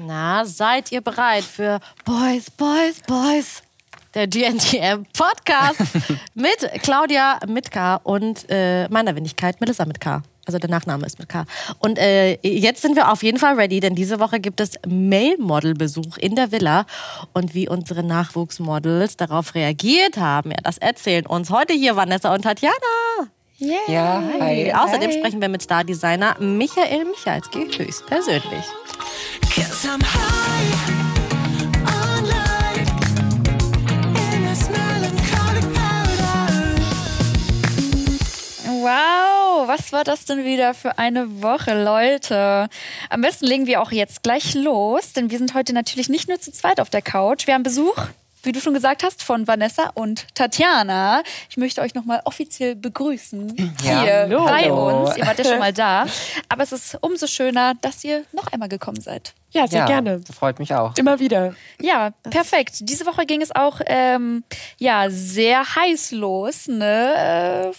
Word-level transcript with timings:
Na, 0.00 0.44
seid 0.44 0.92
ihr 0.92 1.00
bereit 1.00 1.42
für 1.42 1.80
Boys, 2.04 2.52
Boys, 2.52 3.00
Boys? 3.04 3.62
Der 4.14 4.28
GNTM 4.28 5.04
Podcast 5.12 5.80
mit 6.34 6.82
Claudia 6.82 7.40
mit 7.48 7.72
K 7.72 7.96
und 7.96 8.46
äh, 8.48 8.88
meiner 8.90 9.16
Wenigkeit 9.16 9.60
Melissa 9.60 9.84
mit 9.86 10.00
K. 10.00 10.22
Also 10.46 10.60
der 10.60 10.70
Nachname 10.70 11.04
ist 11.04 11.18
mit 11.18 11.28
K. 11.28 11.46
Und 11.80 11.98
äh, 11.98 12.38
jetzt 12.42 12.80
sind 12.80 12.94
wir 12.94 13.10
auf 13.10 13.24
jeden 13.24 13.38
Fall 13.38 13.56
ready, 13.56 13.80
denn 13.80 13.96
diese 13.96 14.20
Woche 14.20 14.38
gibt 14.38 14.60
es 14.60 14.78
Mail-Model-Besuch 14.86 16.16
in 16.16 16.36
der 16.36 16.52
Villa. 16.52 16.86
Und 17.32 17.54
wie 17.54 17.68
unsere 17.68 18.04
Nachwuchsmodels 18.04 19.16
darauf 19.16 19.56
reagiert 19.56 20.16
haben, 20.16 20.52
ja, 20.52 20.58
das 20.62 20.78
erzählen 20.78 21.26
uns 21.26 21.50
heute 21.50 21.72
hier 21.72 21.96
Vanessa 21.96 22.32
und 22.32 22.42
Tatjana. 22.42 22.74
Yeah. 23.60 23.80
Ja, 23.88 24.22
hi. 24.40 24.72
Außerdem 24.72 25.10
hi. 25.10 25.18
sprechen 25.18 25.40
wir 25.40 25.48
mit 25.48 25.62
Star-Designer 25.62 26.36
Michael 26.38 27.04
Michalski 27.04 27.68
höchstpersönlich. 27.76 28.64
Wow, 38.80 39.68
was 39.68 39.92
war 39.92 40.02
das 40.02 40.24
denn 40.24 40.44
wieder 40.44 40.74
für 40.74 40.98
eine 40.98 41.42
Woche, 41.42 41.80
Leute? 41.80 42.68
Am 43.08 43.20
besten 43.20 43.46
legen 43.46 43.66
wir 43.66 43.80
auch 43.80 43.92
jetzt 43.92 44.24
gleich 44.24 44.54
los, 44.54 45.12
denn 45.12 45.30
wir 45.30 45.38
sind 45.38 45.54
heute 45.54 45.72
natürlich 45.72 46.08
nicht 46.08 46.28
nur 46.28 46.40
zu 46.40 46.50
zweit 46.50 46.80
auf 46.80 46.90
der 46.90 47.02
Couch. 47.02 47.46
Wir 47.46 47.54
haben 47.54 47.62
Besuch 47.62 47.98
wie 48.42 48.52
du 48.52 48.60
schon 48.60 48.74
gesagt 48.74 49.02
hast, 49.02 49.22
von 49.22 49.46
Vanessa 49.46 49.90
und 49.94 50.26
Tatjana. 50.34 51.22
Ich 51.50 51.56
möchte 51.56 51.80
euch 51.80 51.94
nochmal 51.94 52.20
offiziell 52.24 52.76
begrüßen 52.76 53.56
ja. 53.82 54.02
hier 54.02 54.12
Hallo. 54.28 54.44
bei 54.44 54.72
uns. 54.72 55.16
Ihr 55.16 55.26
wart 55.26 55.38
ja 55.38 55.44
schon 55.44 55.58
mal 55.58 55.72
da. 55.72 56.06
Aber 56.48 56.62
es 56.62 56.72
ist 56.72 56.98
umso 57.00 57.26
schöner, 57.26 57.74
dass 57.80 58.04
ihr 58.04 58.24
noch 58.32 58.52
einmal 58.52 58.68
gekommen 58.68 59.00
seid. 59.00 59.34
Ja, 59.50 59.66
sehr 59.66 59.80
ja, 59.80 59.86
gerne. 59.86 60.20
Das 60.20 60.36
freut 60.36 60.58
mich 60.58 60.74
auch. 60.74 60.96
Immer 60.96 61.18
wieder. 61.20 61.54
Ja, 61.80 62.10
perfekt. 62.22 62.76
Diese 62.80 63.06
Woche 63.06 63.24
ging 63.26 63.40
es 63.42 63.54
auch 63.54 63.80
ja, 64.78 65.10
sehr 65.10 65.74
heiß 65.74 66.12
los. 66.12 66.68
Ne? 66.68 67.72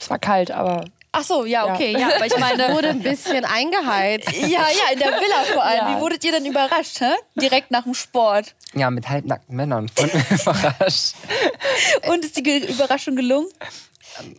Es 0.00 0.10
war 0.10 0.18
kalt, 0.18 0.50
aber 0.50 0.84
Ach 1.14 1.22
so, 1.22 1.44
ja, 1.44 1.72
okay, 1.72 1.92
ja. 1.92 1.98
ja. 1.98 2.16
Aber 2.16 2.26
ich 2.26 2.36
meine, 2.38 2.72
wurde 2.74 2.88
ein 2.88 3.00
bisschen 3.00 3.44
eingeheizt. 3.44 4.32
Ja, 4.32 4.48
ja, 4.48 4.92
in 4.92 4.98
der 4.98 5.08
Villa 5.08 5.44
vor 5.52 5.62
allem. 5.62 5.78
Ja. 5.78 5.96
Wie 5.96 6.00
wurdet 6.00 6.24
ihr 6.24 6.32
denn 6.32 6.46
überrascht, 6.46 7.00
hä? 7.00 7.12
Direkt 7.34 7.70
nach 7.70 7.84
dem 7.84 7.94
Sport. 7.94 8.54
Ja, 8.72 8.90
mit 8.90 9.08
halbnackten 9.08 9.54
Männern. 9.54 9.90
überrascht. 10.30 11.14
Und 12.08 12.24
ist 12.24 12.36
die 12.36 12.42
Ge 12.42 12.58
Überraschung 12.66 13.14
gelungen? 13.14 13.48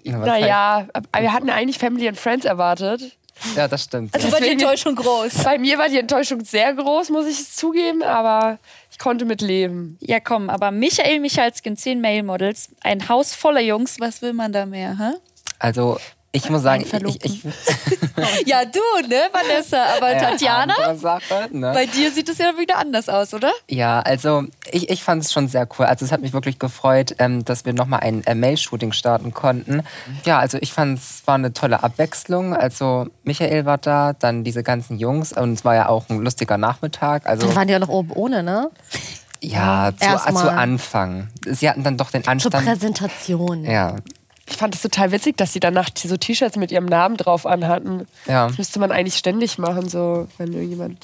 naja, 0.03 0.87
wir 1.17 1.33
hatten 1.33 1.49
eigentlich 1.49 1.77
Family 1.77 2.07
and 2.07 2.17
Friends 2.17 2.45
erwartet. 2.45 3.17
Ja, 3.55 3.67
das 3.67 3.83
stimmt. 3.83 4.13
Also 4.13 4.31
war 4.31 4.39
die 4.39 4.49
Enttäuschung 4.49 4.95
groß? 4.95 5.43
Bei 5.43 5.57
mir 5.57 5.77
war 5.77 5.89
die 5.89 5.97
Enttäuschung 5.97 6.43
sehr 6.45 6.73
groß, 6.73 7.09
muss 7.09 7.25
ich 7.25 7.39
es 7.39 7.55
zugeben, 7.55 8.03
aber 8.03 8.59
ich 8.91 8.99
konnte 8.99 9.25
mit 9.25 9.41
leben. 9.41 9.97
Ja, 10.01 10.19
komm, 10.19 10.49
aber 10.49 10.71
Michael 10.71 11.19
Michalskin, 11.19 11.75
10 11.75 11.99
Male 11.99 12.23
Models, 12.23 12.69
ein 12.83 13.09
Haus 13.09 13.33
voller 13.33 13.61
Jungs, 13.61 13.99
was 13.99 14.21
will 14.21 14.33
man 14.33 14.53
da 14.53 14.65
mehr, 14.65 14.97
hä? 14.97 15.13
Also 15.59 15.97
ich 16.35 16.49
muss 16.49 16.63
sagen, 16.63 16.83
ich, 16.83 17.23
ich, 17.23 17.43
ja 18.45 18.65
du, 18.65 19.07
ne, 19.07 19.21
Vanessa, 19.31 19.85
aber 19.95 20.13
ja, 20.13 20.19
Tatjana, 20.19 20.95
Sache, 20.95 21.47
ne? 21.51 21.71
bei 21.73 21.85
dir 21.85 22.11
sieht 22.11 22.27
es 22.27 22.39
ja 22.39 22.57
wieder 22.57 22.79
anders 22.79 23.07
aus, 23.07 23.35
oder? 23.35 23.51
Ja, 23.69 23.99
also 23.99 24.43
ich, 24.71 24.89
ich 24.89 25.03
fand 25.03 25.23
es 25.23 25.31
schon 25.31 25.47
sehr 25.47 25.67
cool. 25.77 25.85
Also 25.85 26.03
es 26.03 26.11
hat 26.11 26.21
mich 26.21 26.33
wirklich 26.33 26.57
gefreut, 26.57 27.15
ähm, 27.19 27.45
dass 27.45 27.65
wir 27.65 27.73
nochmal 27.73 27.99
ein 27.99 28.23
äh, 28.25 28.33
Mail-Shooting 28.33 28.93
starten 28.93 29.31
konnten. 29.31 29.83
Ja, 30.25 30.39
also 30.39 30.57
ich 30.59 30.73
fand 30.73 30.97
es 30.97 31.21
war 31.25 31.35
eine 31.35 31.53
tolle 31.53 31.83
Abwechslung. 31.83 32.55
Also 32.55 33.05
Michael 33.23 33.65
war 33.65 33.77
da, 33.77 34.13
dann 34.13 34.43
diese 34.43 34.63
ganzen 34.63 34.97
Jungs 34.97 35.33
und 35.33 35.53
es 35.53 35.63
war 35.63 35.75
ja 35.75 35.87
auch 35.87 36.09
ein 36.09 36.19
lustiger 36.19 36.57
Nachmittag. 36.57 37.27
Also 37.27 37.45
dann 37.45 37.55
waren 37.55 37.67
die 37.67 37.73
ja 37.73 37.79
noch 37.79 37.89
oben 37.89 38.11
ohne, 38.11 38.41
ne? 38.41 38.71
Ja, 39.39 39.91
zu, 39.95 40.33
zu 40.33 40.51
Anfang. 40.51 41.27
Sie 41.45 41.69
hatten 41.69 41.83
dann 41.83 41.97
doch 41.97 42.09
den 42.09 42.25
Anstand. 42.27 42.55
Zur 42.55 42.63
Präsentation. 42.63 43.65
Ja, 43.65 43.97
ich 44.53 44.57
fand 44.57 44.75
es 44.75 44.83
total 44.83 45.11
witzig, 45.11 45.35
dass 45.35 45.51
sie 45.51 45.59
danach 45.59 45.89
so 45.95 46.15
T-Shirts 46.15 46.57
mit 46.57 46.71
ihrem 46.71 46.85
Namen 46.85 47.17
drauf 47.17 47.47
anhatten. 47.47 48.07
Ja. 48.27 48.47
Das 48.47 48.57
müsste 48.59 48.79
man 48.79 48.91
eigentlich 48.91 49.15
ständig 49.15 49.57
machen, 49.57 49.89
so 49.89 50.27
wenn 50.37 50.53
irgendjemand 50.53 51.03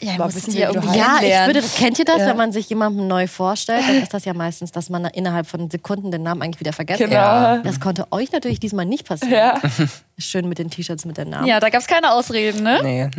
ja, 0.00 0.16
mal 0.16 0.34
wissen, 0.34 0.56
ja, 0.56 0.68
irgendwie 0.68 0.98
ja, 0.98 1.18
ich 1.20 1.46
würde, 1.46 1.60
das 1.60 1.74
kennt 1.74 1.98
ihr 1.98 2.04
das, 2.04 2.20
ja. 2.20 2.28
wenn 2.28 2.36
man 2.36 2.52
sich 2.52 2.68
jemandem 2.68 3.06
neu 3.06 3.26
vorstellt, 3.26 3.84
dann 3.86 4.02
ist 4.02 4.14
das 4.14 4.24
ja 4.24 4.32
meistens, 4.32 4.72
dass 4.72 4.88
man 4.88 5.04
innerhalb 5.06 5.46
von 5.46 5.68
Sekunden 5.68 6.10
den 6.10 6.22
Namen 6.22 6.42
eigentlich 6.42 6.60
wieder 6.60 6.72
vergessen 6.72 7.04
genau. 7.04 7.16
Ja. 7.16 7.56
Das 7.58 7.80
konnte 7.80 8.06
euch 8.10 8.32
natürlich 8.32 8.60
diesmal 8.60 8.86
nicht 8.86 9.06
passieren. 9.06 9.32
Ja. 9.32 9.60
Schön 10.18 10.48
mit 10.48 10.58
den 10.58 10.70
T-Shirts 10.70 11.04
mit 11.04 11.18
den 11.18 11.30
Namen. 11.30 11.46
Ja, 11.46 11.60
da 11.60 11.68
gab 11.68 11.80
es 11.80 11.86
keine 11.86 12.12
Ausreden, 12.12 12.62
ne? 12.62 12.80
Nee. 12.82 13.10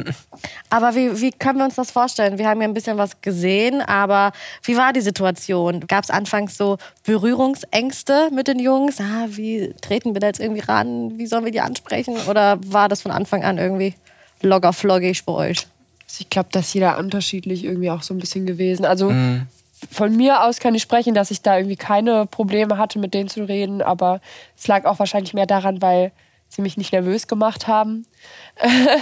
Aber 0.70 0.96
wie, 0.96 1.20
wie 1.20 1.32
können 1.32 1.60
wir 1.60 1.66
uns 1.66 1.76
das 1.76 1.92
vorstellen? 1.92 2.38
Wir 2.38 2.48
haben 2.48 2.62
ja 2.62 2.68
ein 2.68 2.74
bisschen 2.74 2.98
was 2.98 3.22
gesehen, 3.22 3.82
aber 3.82 4.32
wie 4.64 4.78
war 4.78 4.94
die 4.94 5.02
Situation? 5.02 5.88
Gab 5.88 6.04
es 6.04 6.10
anfangs 6.10 6.58
so 6.58 6.78
Berührungsängste 7.04 8.30
mit 8.32 8.48
den 8.48 8.60
Jungs? 8.60 9.00
Ah, 9.00 9.26
wie 9.30 9.74
treten 9.82 10.14
wir 10.14 10.20
da 10.20 10.28
jetzt 10.28 10.40
irgendwie 10.40 10.62
ran? 10.62 11.18
Wie 11.18 11.26
sollen 11.26 11.46
wir 11.46 11.52
die 11.52 11.62
ansprechen? 11.62 12.16
Oder 12.28 12.60
war 12.66 12.90
das 12.90 13.02
von 13.02 13.12
Anfang 13.12 13.44
an 13.44 13.58
irgendwie 13.58 13.96
logger 14.42 14.74
floggig 14.74 15.26
bei 15.26 15.34
euch? 15.34 15.68
Ich 16.20 16.30
glaube, 16.30 16.50
dass 16.52 16.74
jeder 16.74 16.98
unterschiedlich 16.98 17.64
irgendwie 17.64 17.90
auch 17.90 18.02
so 18.02 18.14
ein 18.14 18.20
bisschen 18.20 18.46
gewesen. 18.46 18.86
Also 18.86 19.10
mhm. 19.10 19.48
von 19.92 20.16
mir 20.16 20.44
aus 20.44 20.60
kann 20.60 20.76
ich 20.76 20.82
sprechen, 20.82 21.14
dass 21.14 21.32
ich 21.32 21.42
da 21.42 21.58
irgendwie 21.58 21.78
keine 21.78 22.26
Probleme 22.26 22.78
hatte, 22.78 23.00
mit 23.00 23.14
denen 23.14 23.30
zu 23.30 23.44
reden. 23.44 23.82
Aber 23.82 24.22
es 24.58 24.68
lag 24.68 24.86
auch 24.86 25.00
wahrscheinlich 25.00 25.34
mehr 25.34 25.46
daran, 25.46 25.82
weil 25.82 26.12
sie 26.52 26.62
mich 26.62 26.78
nicht 26.78 26.92
nervös 26.92 27.28
gemacht 27.28 27.68
haben, 27.68 28.06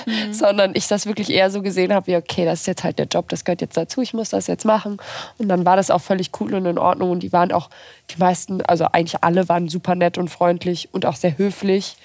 mhm. 0.05 0.33
sondern 0.33 0.71
ich 0.75 0.87
das 0.87 1.05
wirklich 1.05 1.31
eher 1.31 1.49
so 1.49 1.61
gesehen 1.61 1.93
habe, 1.93 2.07
wie 2.07 2.15
okay, 2.15 2.45
das 2.45 2.61
ist 2.61 2.67
jetzt 2.67 2.83
halt 2.83 2.99
der 2.99 3.07
Job, 3.07 3.27
das 3.29 3.43
gehört 3.43 3.61
jetzt 3.61 3.75
dazu, 3.75 4.01
ich 4.01 4.13
muss 4.13 4.29
das 4.29 4.47
jetzt 4.47 4.65
machen. 4.65 4.97
Und 5.37 5.49
dann 5.49 5.65
war 5.65 5.75
das 5.75 5.89
auch 5.89 6.01
völlig 6.01 6.31
cool 6.39 6.53
und 6.53 6.65
in 6.65 6.77
Ordnung. 6.77 7.11
Und 7.11 7.23
die 7.23 7.33
waren 7.33 7.51
auch, 7.51 7.69
die 8.11 8.17
meisten, 8.19 8.61
also 8.61 8.85
eigentlich 8.85 9.23
alle 9.23 9.49
waren 9.49 9.67
super 9.67 9.95
nett 9.95 10.17
und 10.17 10.29
freundlich 10.29 10.89
und 10.91 11.05
auch 11.05 11.15
sehr 11.15 11.37
höflich 11.37 11.97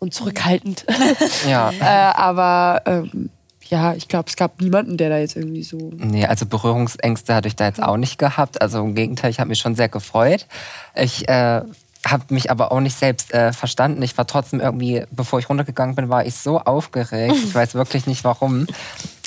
und 0.00 0.12
zurückhaltend. 0.12 0.84
Ja. 1.48 1.70
äh, 1.80 1.84
aber 2.16 2.82
ähm, 2.86 3.30
ja, 3.70 3.94
ich 3.94 4.08
glaube, 4.08 4.28
es 4.28 4.36
gab 4.36 4.60
niemanden, 4.60 4.96
der 4.96 5.08
da 5.08 5.18
jetzt 5.18 5.36
irgendwie 5.36 5.62
so. 5.62 5.92
Nee, 5.96 6.26
also 6.26 6.44
Berührungsängste 6.44 7.34
hatte 7.34 7.48
ich 7.48 7.56
da 7.56 7.66
jetzt 7.66 7.82
auch 7.82 7.96
nicht 7.96 8.18
gehabt. 8.18 8.60
Also 8.60 8.80
im 8.80 8.94
Gegenteil, 8.94 9.30
ich 9.30 9.38
habe 9.38 9.48
mich 9.48 9.60
schon 9.60 9.76
sehr 9.76 9.88
gefreut. 9.88 10.46
Ich 10.94 11.28
äh, 11.28 11.62
habe 12.04 12.24
mich 12.30 12.50
aber 12.50 12.72
auch 12.72 12.80
nicht 12.80 12.96
selbst 12.96 13.32
äh, 13.32 13.52
verstanden. 13.52 14.02
Ich 14.02 14.18
war 14.18 14.26
trotzdem 14.26 14.60
irgendwie, 14.60 15.04
bevor 15.12 15.38
ich 15.38 15.48
runtergegangen 15.48 15.94
bin, 15.94 16.08
war 16.08 16.26
ich 16.26 16.34
so 16.34 16.58
aufgeregt. 16.58 17.36
Ich 17.36 17.54
weiß 17.54 17.74
wirklich 17.74 18.06
nicht 18.06 18.24
warum. 18.24 18.66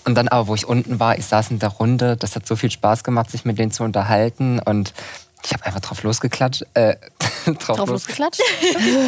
Und 0.05 0.15
dann 0.15 0.27
aber, 0.27 0.47
wo 0.47 0.55
ich 0.55 0.67
unten 0.67 0.99
war, 0.99 1.17
ich 1.17 1.25
saß 1.25 1.51
in 1.51 1.59
der 1.59 1.69
Runde. 1.69 2.17
Das 2.17 2.35
hat 2.35 2.45
so 2.45 2.57
viel 2.57 2.71
Spaß 2.71 3.05
gemacht, 3.05 3.31
sich 3.31 3.45
mit 3.45 3.57
denen 3.57 3.71
zu 3.71 3.83
unterhalten. 3.83 4.59
Und 4.59 4.93
ich 5.45 5.53
habe 5.53 5.65
einfach 5.65 5.79
drauf 5.79 6.03
losgeklatscht. 6.03 6.65
Äh, 6.73 6.95
drauf, 7.45 7.77
drauf 7.77 7.89
losgeklatscht? 7.89 8.41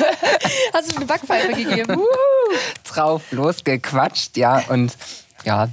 Hast 0.74 0.92
du 0.92 0.96
eine 0.96 1.06
Backpfeife 1.06 1.54
gegeben? 1.54 2.02
drauf 2.84 3.24
losgequatscht, 3.32 4.38
ja. 4.38 4.64
Und 4.70 4.96
ja, 5.46 5.70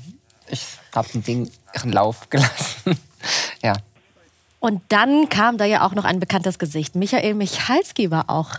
ich 0.48 0.64
habe 0.94 1.08
ein 1.14 1.22
Ding 1.22 1.50
ihren 1.74 1.92
Lauf 1.92 2.28
gelassen. 2.30 2.98
ja. 3.62 3.74
Und 4.60 4.80
dann 4.90 5.28
kam 5.28 5.58
da 5.58 5.64
ja 5.64 5.84
auch 5.84 5.94
noch 5.94 6.04
ein 6.04 6.20
bekanntes 6.20 6.58
Gesicht. 6.58 6.94
Michael 6.94 7.34
Michalski 7.34 8.10
war 8.12 8.30
auch 8.30 8.50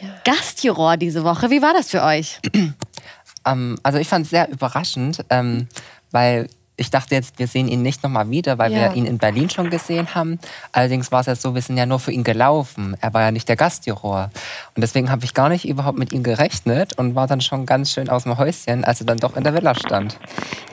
ja. 0.00 0.08
Gastjuror 0.24 0.96
diese 0.96 1.24
Woche. 1.24 1.50
Wie 1.50 1.60
war 1.60 1.72
das 1.72 1.90
für 1.90 2.04
euch? 2.04 2.38
ähm, 3.44 3.78
also 3.82 3.98
ich 3.98 4.08
fand 4.08 4.26
es 4.26 4.30
sehr 4.30 4.48
überraschend, 4.48 5.24
ähm, 5.28 5.66
weil 6.12 6.48
ich 6.80 6.90
dachte 6.90 7.14
jetzt, 7.14 7.38
wir 7.38 7.46
sehen 7.46 7.68
ihn 7.68 7.82
nicht 7.82 8.02
nochmal 8.02 8.30
wieder, 8.30 8.56
weil 8.56 8.72
ja. 8.72 8.78
wir 8.80 8.96
ihn 8.96 9.04
in 9.04 9.18
Berlin 9.18 9.50
schon 9.50 9.68
gesehen 9.68 10.14
haben. 10.14 10.38
Allerdings 10.72 11.12
war 11.12 11.20
es 11.20 11.26
ja 11.26 11.36
so, 11.36 11.54
wir 11.54 11.60
sind 11.60 11.76
ja 11.76 11.84
nur 11.84 12.00
für 12.00 12.10
ihn 12.10 12.24
gelaufen. 12.24 12.96
Er 13.02 13.12
war 13.12 13.20
ja 13.20 13.30
nicht 13.30 13.48
der 13.50 13.56
Gastjuror. 13.56 14.30
Und 14.74 14.80
deswegen 14.80 15.10
habe 15.10 15.22
ich 15.24 15.34
gar 15.34 15.50
nicht 15.50 15.68
überhaupt 15.68 15.98
mit 15.98 16.12
ihm 16.12 16.22
gerechnet 16.22 16.96
und 16.96 17.14
war 17.14 17.26
dann 17.26 17.42
schon 17.42 17.66
ganz 17.66 17.92
schön 17.92 18.08
aus 18.08 18.22
dem 18.22 18.38
Häuschen, 18.38 18.84
als 18.84 19.00
er 19.00 19.06
dann 19.06 19.18
doch 19.18 19.36
in 19.36 19.44
der 19.44 19.52
Villa 19.52 19.74
stand. 19.74 20.18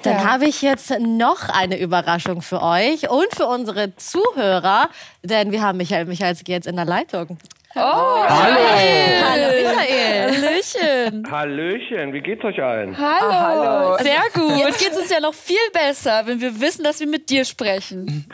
Dann 0.04 0.14
ja. 0.14 0.24
habe 0.24 0.46
ich 0.46 0.62
jetzt 0.62 0.94
noch 0.98 1.50
eine 1.50 1.78
Überraschung 1.78 2.42
für 2.42 2.62
euch 2.62 3.10
und 3.10 3.28
für 3.36 3.46
unsere 3.46 3.94
Zuhörer, 3.98 4.90
denn 5.24 5.52
wir 5.52 5.62
haben 5.62 5.78
Michael 5.78 6.06
Michalski 6.06 6.54
jetzt 6.54 6.68
in 6.68 6.78
der 6.78 6.86
Leitung. 6.86 7.38
Oh, 7.76 7.80
hallo. 7.80 8.60
Hallo 9.30 9.76
Michael. 9.78 10.42
Hallöchen. 10.42 11.28
Hallöchen, 11.30 12.14
wie 12.14 12.22
geht's 12.22 12.44
euch 12.44 12.62
allen? 12.62 12.98
Hallo. 12.98 13.30
Ah, 13.30 13.44
hallo. 13.44 13.98
Sehr 14.00 14.22
gut. 14.34 14.58
Jetzt 14.58 14.80
geht's 14.80 14.98
uns 14.98 15.10
ja 15.10 15.20
noch 15.20 15.34
viel 15.34 15.58
besser, 15.74 16.24
wenn 16.26 16.40
wir 16.40 16.60
wissen, 16.60 16.84
dass 16.84 17.00
wir 17.00 17.08
mit 17.08 17.30
dir 17.30 17.44
sprechen. 17.46 18.28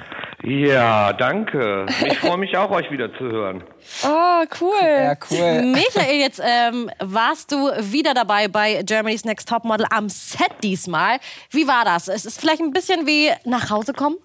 Ja, 0.44 1.14
danke. 1.14 1.86
Ich 2.06 2.20
freue 2.20 2.38
mich 2.38 2.56
auch, 2.58 2.70
euch 2.70 2.92
wieder 2.92 3.12
zu 3.18 3.24
hören. 3.24 3.64
Oh, 4.06 4.44
cool. 4.60 4.74
Ja, 4.84 5.16
cool. 5.32 5.62
Michael, 5.64 6.20
jetzt 6.20 6.42
ähm, 6.44 6.92
warst 7.00 7.52
du 7.52 7.72
wieder 7.80 8.14
dabei 8.14 8.50
bei 8.50 8.84
Germany's 8.84 9.24
Next 9.24 9.48
Topmodel 9.48 9.88
am 9.90 10.10
Set 10.10 10.52
diesmal. 10.62 11.18
Wie 11.50 11.66
war 11.68 11.86
das? 11.86 12.10
Es 12.10 12.26
ist 12.26 12.40
vielleicht 12.42 12.62
ein 12.62 12.72
bisschen 12.72 13.08
wie 13.08 13.32
nach 13.46 13.70
Hause 13.70 13.94
kommen? 13.94 14.18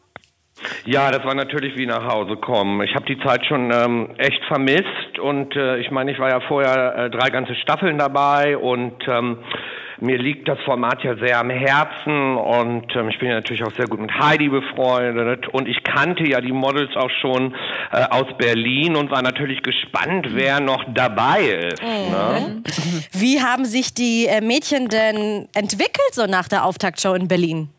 Ja, 0.84 1.10
das 1.10 1.24
war 1.24 1.34
natürlich 1.34 1.76
wie 1.76 1.86
nach 1.86 2.06
Hause 2.06 2.36
kommen. 2.36 2.82
Ich 2.82 2.94
habe 2.94 3.04
die 3.06 3.18
Zeit 3.20 3.46
schon 3.46 3.70
ähm, 3.72 4.10
echt 4.18 4.42
vermisst 4.44 5.18
und 5.20 5.54
äh, 5.56 5.78
ich 5.78 5.90
meine, 5.90 6.10
ich 6.12 6.18
war 6.18 6.30
ja 6.30 6.40
vorher 6.40 6.96
äh, 6.96 7.10
drei 7.10 7.30
ganze 7.30 7.54
Staffeln 7.54 7.98
dabei 7.98 8.56
und 8.56 9.06
ähm, 9.06 9.38
mir 10.00 10.18
liegt 10.18 10.48
das 10.48 10.58
Format 10.64 11.02
ja 11.02 11.16
sehr 11.16 11.40
am 11.40 11.50
Herzen 11.50 12.36
und 12.36 12.94
ähm, 12.94 13.08
ich 13.08 13.18
bin 13.18 13.28
ja 13.28 13.34
natürlich 13.34 13.64
auch 13.64 13.72
sehr 13.72 13.86
gut 13.86 14.00
mit 14.00 14.12
Heidi 14.12 14.48
befreundet 14.48 15.48
und 15.48 15.66
ich 15.66 15.82
kannte 15.82 16.24
ja 16.28 16.40
die 16.40 16.52
Models 16.52 16.94
auch 16.96 17.10
schon 17.20 17.54
äh, 17.90 18.04
aus 18.10 18.26
Berlin 18.38 18.96
und 18.96 19.10
war 19.10 19.22
natürlich 19.22 19.62
gespannt, 19.62 20.28
wer 20.30 20.60
noch 20.60 20.84
dabei 20.94 21.40
ist. 21.72 21.82
Ne? 21.82 22.62
Wie 23.12 23.40
haben 23.40 23.64
sich 23.64 23.92
die 23.92 24.26
äh, 24.26 24.40
Mädchen 24.40 24.88
denn 24.88 25.48
entwickelt 25.54 26.12
so 26.12 26.26
nach 26.26 26.48
der 26.48 26.64
Auftaktshow 26.64 27.14
in 27.14 27.26
Berlin? 27.26 27.70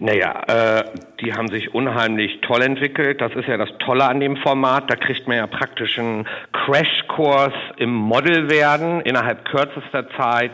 Naja, 0.00 0.42
äh, 0.46 0.84
die 1.20 1.34
haben 1.34 1.48
sich 1.48 1.74
unheimlich 1.74 2.40
toll 2.42 2.62
entwickelt. 2.62 3.20
Das 3.20 3.32
ist 3.34 3.48
ja 3.48 3.56
das 3.56 3.70
Tolle 3.78 4.04
an 4.04 4.20
dem 4.20 4.36
Format. 4.36 4.88
Da 4.88 4.94
kriegt 4.94 5.26
man 5.26 5.36
ja 5.36 5.46
praktisch 5.46 5.98
einen 5.98 6.26
Crashkurs 6.52 7.52
im 7.78 7.92
Modelwerden. 7.94 9.00
Innerhalb 9.00 9.44
kürzester 9.44 10.08
Zeit 10.16 10.52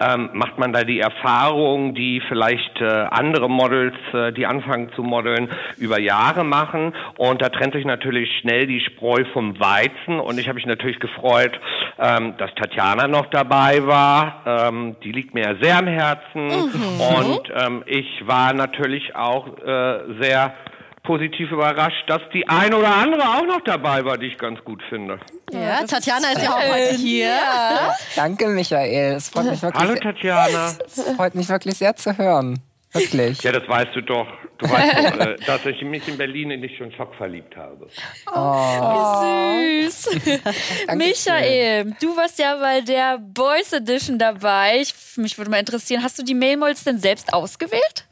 ähm, 0.00 0.30
macht 0.32 0.58
man 0.58 0.72
da 0.72 0.84
die 0.84 1.00
Erfahrung, 1.00 1.94
die 1.94 2.22
vielleicht 2.28 2.80
äh, 2.80 2.84
andere 2.84 3.50
Models, 3.50 3.96
äh, 4.14 4.32
die 4.32 4.46
anfangen 4.46 4.90
zu 4.94 5.02
modeln, 5.02 5.50
über 5.76 5.98
Jahre 5.98 6.44
machen. 6.44 6.94
Und 7.18 7.42
da 7.42 7.50
trennt 7.50 7.74
sich 7.74 7.84
natürlich 7.84 8.30
schnell 8.40 8.66
die 8.66 8.80
Spreu 8.80 9.24
vom 9.32 9.60
Weizen. 9.60 10.20
Und 10.20 10.38
ich 10.38 10.48
habe 10.48 10.56
mich 10.56 10.66
natürlich 10.66 11.00
gefreut, 11.00 11.52
ähm, 11.98 12.34
dass 12.36 12.50
Tatjana 12.54 13.06
noch 13.08 13.26
dabei 13.30 13.86
war. 13.86 14.42
Ähm, 14.46 14.96
die 15.02 15.12
liegt 15.12 15.34
mir 15.34 15.44
ja 15.44 15.54
sehr 15.60 15.78
am 15.78 15.86
Herzen. 15.86 16.50
Und 16.50 17.42
ähm, 17.54 17.82
ich 17.86 18.06
war 18.26 18.52
natürlich 18.52 19.14
auch 19.14 19.46
äh, 19.58 20.20
sehr 20.20 20.54
positiv 21.02 21.52
überrascht, 21.52 22.02
dass 22.08 22.20
die 22.34 22.46
ein 22.48 22.74
oder 22.74 22.94
andere 22.94 23.22
auch 23.22 23.46
noch 23.46 23.60
dabei 23.64 24.04
war, 24.04 24.18
die 24.18 24.26
ich 24.26 24.38
ganz 24.38 24.62
gut 24.64 24.82
finde. 24.88 25.20
Ja, 25.52 25.84
Tatjana 25.86 26.32
ist 26.32 26.42
ja 26.42 26.50
auch 26.50 26.60
heute 26.60 26.96
hier. 26.96 27.38
Danke, 28.16 28.48
Michael. 28.48 29.14
Es 29.14 29.30
freut 29.30 29.44
mich 29.50 29.62
wirklich, 29.62 29.82
Hallo 29.82 29.92
sehr, 29.92 30.02
Tatjana. 30.02 30.72
es 30.84 31.14
freut 31.16 31.34
mich 31.34 31.48
wirklich 31.48 31.74
sehr 31.76 31.94
zu 31.94 32.18
hören. 32.18 32.60
Wirklich. 32.98 33.42
Ja, 33.42 33.52
das 33.52 33.68
weißt 33.68 33.94
du 33.94 34.00
doch. 34.02 34.26
Du 34.58 34.68
weißt 34.68 34.98
doch, 34.98 35.20
äh, 35.26 35.36
dass 35.46 35.66
ich 35.66 35.82
mich 35.82 36.06
in 36.08 36.16
Berlin 36.16 36.50
in 36.50 36.62
dich 36.62 36.76
schon 36.76 36.90
schockverliebt 36.92 37.56
habe. 37.56 37.88
Süß. 39.84 40.10
Michael, 40.96 41.94
du 42.00 42.16
warst 42.16 42.38
ja 42.38 42.56
bei 42.56 42.80
der 42.80 43.18
Boys 43.18 43.72
Edition 43.72 44.18
dabei. 44.18 44.80
Ich, 44.80 44.94
mich 45.16 45.36
würde 45.36 45.50
mal 45.50 45.58
interessieren, 45.58 46.02
hast 46.02 46.18
du 46.18 46.22
die 46.22 46.34
Mailmolds 46.34 46.84
denn 46.84 46.98
selbst 46.98 47.32
ausgewählt? 47.32 48.05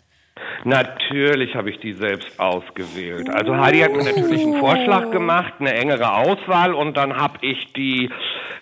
Natürlich 0.64 1.54
habe 1.54 1.70
ich 1.70 1.78
die 1.78 1.92
selbst 1.92 2.40
ausgewählt. 2.40 3.28
Also 3.30 3.56
Heidi 3.56 3.80
hat 3.80 3.92
mir 3.92 4.02
natürlich 4.02 4.42
einen 4.42 4.58
Vorschlag 4.58 5.10
gemacht, 5.10 5.54
eine 5.60 5.74
engere 5.74 6.12
Auswahl 6.12 6.74
und 6.74 6.96
dann 6.96 7.16
habe 7.16 7.38
ich 7.42 7.72
die, 7.74 8.10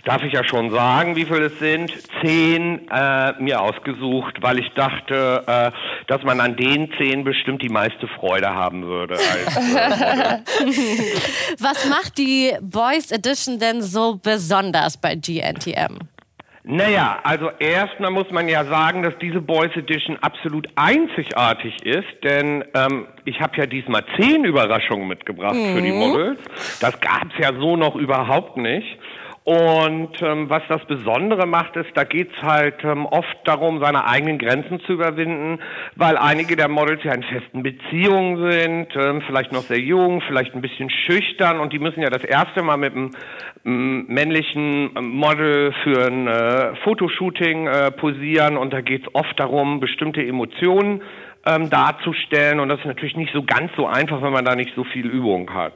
darf 0.05 0.23
ich 0.23 0.33
ja 0.33 0.45
schon 0.45 0.71
sagen, 0.71 1.17
wie 1.17 1.25
viele 1.25 1.47
es 1.47 1.59
sind, 1.59 1.93
zehn 2.21 2.89
äh, 2.91 3.33
mir 3.41 3.61
ausgesucht, 3.61 4.43
weil 4.43 4.59
ich 4.59 4.69
dachte, 4.75 5.45
äh, 5.47 5.71
dass 6.09 6.23
man 6.25 6.41
an 6.41 6.57
den 6.57 6.93
zehn 6.99 7.25
bestimmt 7.25 7.63
die 7.63 7.71
meiste 7.71 8.07
Freude 8.09 8.53
haben 8.53 8.85
würde. 8.85 9.15
Als, 9.15 9.57
äh, 9.57 10.39
Was 11.59 11.89
macht 11.89 12.19
die 12.19 12.53
Boys 12.61 13.13
Edition 13.13 13.59
denn 13.59 13.81
so 13.81 14.19
besonders 14.23 14.97
bei 14.97 15.15
GNTM? 15.15 16.12
Naja, 16.65 17.19
also 17.25 17.51
erstmal 17.59 18.13
muss 18.13 18.31
man 18.31 18.47
ja 18.47 18.65
sagen, 18.65 19.03
dass 19.03 19.15
diese 19.21 19.41
Boys 19.41 19.75
Edition 19.75 20.17
absolut 20.21 20.69
einzigartig 20.77 21.75
ist, 21.85 22.23
denn 22.23 22.65
ähm, 22.75 23.09
ich 23.25 23.41
habe 23.41 23.57
ja 23.57 23.67
diesmal 23.67 24.05
zehn 24.17 24.45
Überraschungen 24.45 25.09
mitgebracht 25.09 25.57
für 25.57 25.83
die 25.83 25.91
Models. 25.91 26.39
Das 26.81 27.01
gab's 27.01 27.35
ja 27.41 27.53
so 27.59 27.77
noch 27.77 27.97
überhaupt 27.97 28.59
nicht. 28.59 28.87
Und 29.45 30.23
ähm, 30.23 30.49
was 30.49 30.63
das 30.69 30.85
Besondere 30.85 31.47
macht, 31.47 31.75
ist, 31.75 31.91
da 31.95 32.05
geht's 32.05 32.35
halt 32.43 32.85
ähm, 32.85 33.07
oft 33.07 33.37
darum, 33.45 33.81
seine 33.81 34.07
eigenen 34.07 34.39
Grenzen 34.39 34.79
zu 34.81 34.93
überwinden, 34.93 35.59
weil 35.97 36.17
einige 36.17 36.55
der 36.55 36.69
Models 36.69 37.03
ja 37.03 37.13
in 37.13 37.25
festen 37.25 37.65
Beziehungen 37.65 38.51
sind, 38.51 38.95
ähm, 38.95 39.21
vielleicht 39.27 39.51
noch 39.51 39.63
sehr 39.63 39.81
jung, 39.81 40.21
vielleicht 40.29 40.55
ein 40.55 40.63
bisschen 40.63 40.91
schüchtern 40.91 41.59
und 41.59 41.73
die 41.73 41.81
müssen 41.81 42.03
ja 42.03 42.09
das 42.09 42.23
erste 42.23 42.63
Mal 42.63 42.77
mit 42.77 42.95
einem 42.95 43.11
männlichen 43.65 44.91
ähm, 44.97 45.09
Model 45.09 45.73
für 45.83 46.07
ein 46.07 46.29
äh, 46.29 46.77
Fotoshooting 46.85 47.67
äh, 47.67 47.91
posieren 47.91 48.57
und 48.57 48.73
da 48.73 48.81
geht's 48.81 49.13
oft 49.13 49.41
darum, 49.41 49.81
bestimmte 49.81 50.25
Emotionen 50.25 51.03
ähm, 51.45 51.71
darzustellen 51.71 52.61
und 52.61 52.69
das 52.69 52.79
ist 52.81 52.87
natürlich 52.87 53.17
nicht 53.17 53.33
so 53.33 53.43
ganz 53.43 53.71
so 53.77 53.87
einfach, 53.87 54.23
wenn 54.23 54.33
man 54.33 54.45
da 54.45 54.55
nicht 54.55 54.73
so 54.77 54.85
viel 54.85 55.07
Übung 55.07 55.53
hat. 55.53 55.73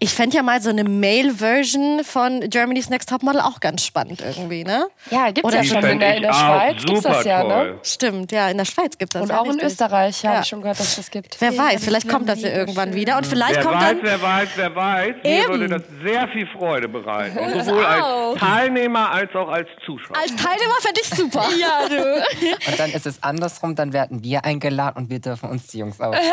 Ich 0.00 0.12
fände 0.12 0.36
ja 0.36 0.42
mal 0.42 0.60
so 0.60 0.70
eine 0.70 0.84
Male-Version 0.84 2.02
von 2.04 2.40
Germany's 2.50 2.90
Next 2.90 3.08
Topmodel 3.08 3.40
auch 3.40 3.60
ganz 3.60 3.84
spannend 3.84 4.20
irgendwie, 4.20 4.64
ne? 4.64 4.86
Ja, 5.10 5.26
gibt's 5.30 5.44
Oder 5.44 5.62
ja 5.62 5.64
schon 5.64 5.84
in 5.84 6.00
der, 6.00 6.16
in 6.16 6.22
der 6.22 6.32
Schweiz. 6.32 6.76
Gibt's 6.84 7.02
super 7.02 7.14
das 7.16 7.24
ja, 7.24 7.44
ne? 7.44 7.78
Stimmt, 7.82 8.32
ja, 8.32 8.48
in 8.48 8.58
der 8.58 8.64
Schweiz 8.64 8.98
gibt 8.98 9.14
es 9.14 9.20
das. 9.20 9.22
Und 9.22 9.28
ja, 9.30 9.40
auch 9.40 9.46
in. 9.46 9.60
Österreich 9.60 10.24
habe 10.24 10.34
Ja. 10.36 10.40
ich 10.42 10.46
schon 10.48 10.60
gehört, 10.62 10.78
dass 10.80 10.96
das 10.96 11.10
gibt. 11.10 11.36
Wer 11.40 11.56
weiß, 11.56 11.84
vielleicht 11.84 12.08
kommt 12.08 12.28
das 12.28 12.42
ja 12.42 12.50
irgendwann 12.50 12.94
wieder. 12.94 13.16
Und 13.16 13.26
vielleicht 13.26 13.56
Wer 13.56 13.62
kommt 13.62 13.76
weiß, 13.76 13.84
dann. 13.88 13.98
wer 14.02 14.22
weiß, 14.22 14.48
wer 14.56 14.74
weiß, 14.76 15.14
mir 15.22 15.30
Eben. 15.42 15.48
würde 15.48 15.68
das 15.68 15.82
sehr 16.04 16.28
viel 16.28 16.46
Freude 16.48 16.88
bereiten. 16.88 17.38
Und 17.38 17.64
sowohl 17.64 17.84
auch. 17.84 18.32
als 18.32 18.40
Teilnehmer 18.40 19.10
als 19.12 19.34
auch 19.34 19.48
als 19.48 19.68
Zuschauer. 19.84 20.16
Als 20.16 20.34
Teilnehmer 20.36 20.74
fände 20.80 21.00
ich 21.00 21.08
super. 21.08 21.44
Ja, 21.58 21.88
du. 21.88 22.70
Und 22.70 22.78
dann 22.78 22.90
ist 22.90 23.06
es 23.06 23.22
andersrum, 23.22 23.74
dann 23.74 23.92
werden 23.92 24.22
wir 24.24 24.44
eingeladen 24.56 24.96
und 25.04 25.10
wir 25.10 25.20
dürfen 25.20 25.50
uns 25.50 25.66
die 25.68 25.78
Jungs 25.78 26.00
aus. 26.00 26.16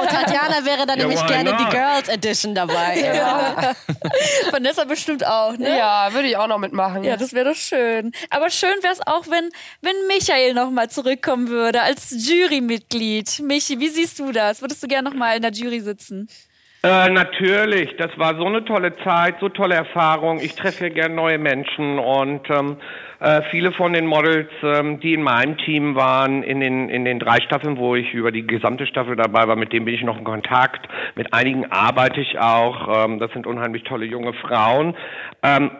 Oh, 0.00 0.06
Tatjana 0.06 0.64
wäre 0.64 0.86
dann 0.86 0.98
Ja, 0.98 1.06
nämlich 1.06 1.26
gerne 1.26 1.56
die 1.56 1.62
not? 1.64 1.72
Girls 1.72 2.08
Edition 2.08 2.54
dabei. 2.54 3.20
Vanessa 4.50 4.84
bestimmt 4.84 5.26
auch, 5.26 5.56
ne? 5.56 5.76
Ja, 5.76 6.12
würde 6.12 6.28
ich 6.28 6.36
auch 6.36 6.46
noch 6.46 6.58
mitmachen. 6.58 7.02
Ja, 7.04 7.16
das 7.16 7.32
wäre 7.32 7.50
doch 7.50 7.56
schön. 7.56 8.12
Aber 8.30 8.50
schön 8.50 8.74
wäre 8.82 8.92
es 8.92 9.00
auch, 9.06 9.26
wenn, 9.28 9.48
wenn 9.80 9.94
Michael 10.06 10.54
nochmal 10.54 10.88
zurückkommen 10.90 11.48
würde 11.48 11.82
als 11.82 12.10
Jurymitglied. 12.10 13.40
Michi, 13.40 13.80
wie 13.80 13.88
siehst 13.88 14.18
du 14.18 14.30
das? 14.30 14.60
Würdest 14.60 14.82
du 14.82 14.86
gerne 14.86 15.08
nochmal 15.10 15.36
in 15.36 15.42
der 15.42 15.52
Jury 15.52 15.80
sitzen? 15.80 16.28
Äh, 16.80 17.10
natürlich, 17.10 17.96
das 17.96 18.16
war 18.18 18.36
so 18.36 18.46
eine 18.46 18.64
tolle 18.64 18.96
Zeit, 18.98 19.36
so 19.40 19.48
tolle 19.48 19.74
Erfahrung. 19.74 20.38
Ich 20.38 20.54
treffe 20.54 20.84
ja 20.84 20.90
gern 20.90 21.16
neue 21.16 21.36
Menschen 21.36 21.98
und 21.98 22.48
ähm, 22.50 22.76
äh, 23.18 23.42
viele 23.50 23.72
von 23.72 23.92
den 23.92 24.06
Models, 24.06 24.48
ähm, 24.62 25.00
die 25.00 25.14
in 25.14 25.22
meinem 25.22 25.58
Team 25.58 25.96
waren, 25.96 26.44
in 26.44 26.60
den, 26.60 26.88
in 26.88 27.04
den 27.04 27.18
drei 27.18 27.40
Staffeln, 27.40 27.78
wo 27.78 27.96
ich 27.96 28.14
über 28.14 28.30
die 28.30 28.46
gesamte 28.46 28.86
Staffel 28.86 29.16
dabei 29.16 29.48
war, 29.48 29.56
mit 29.56 29.72
denen 29.72 29.86
bin 29.86 29.94
ich 29.94 30.04
noch 30.04 30.18
in 30.18 30.24
Kontakt. 30.24 30.86
Mit 31.16 31.32
einigen 31.34 31.66
arbeite 31.72 32.20
ich 32.20 32.38
auch. 32.38 33.04
Ähm, 33.04 33.18
das 33.18 33.32
sind 33.32 33.48
unheimlich 33.48 33.82
tolle 33.82 34.04
junge 34.04 34.32
Frauen. 34.34 34.94
Ähm, 35.42 35.72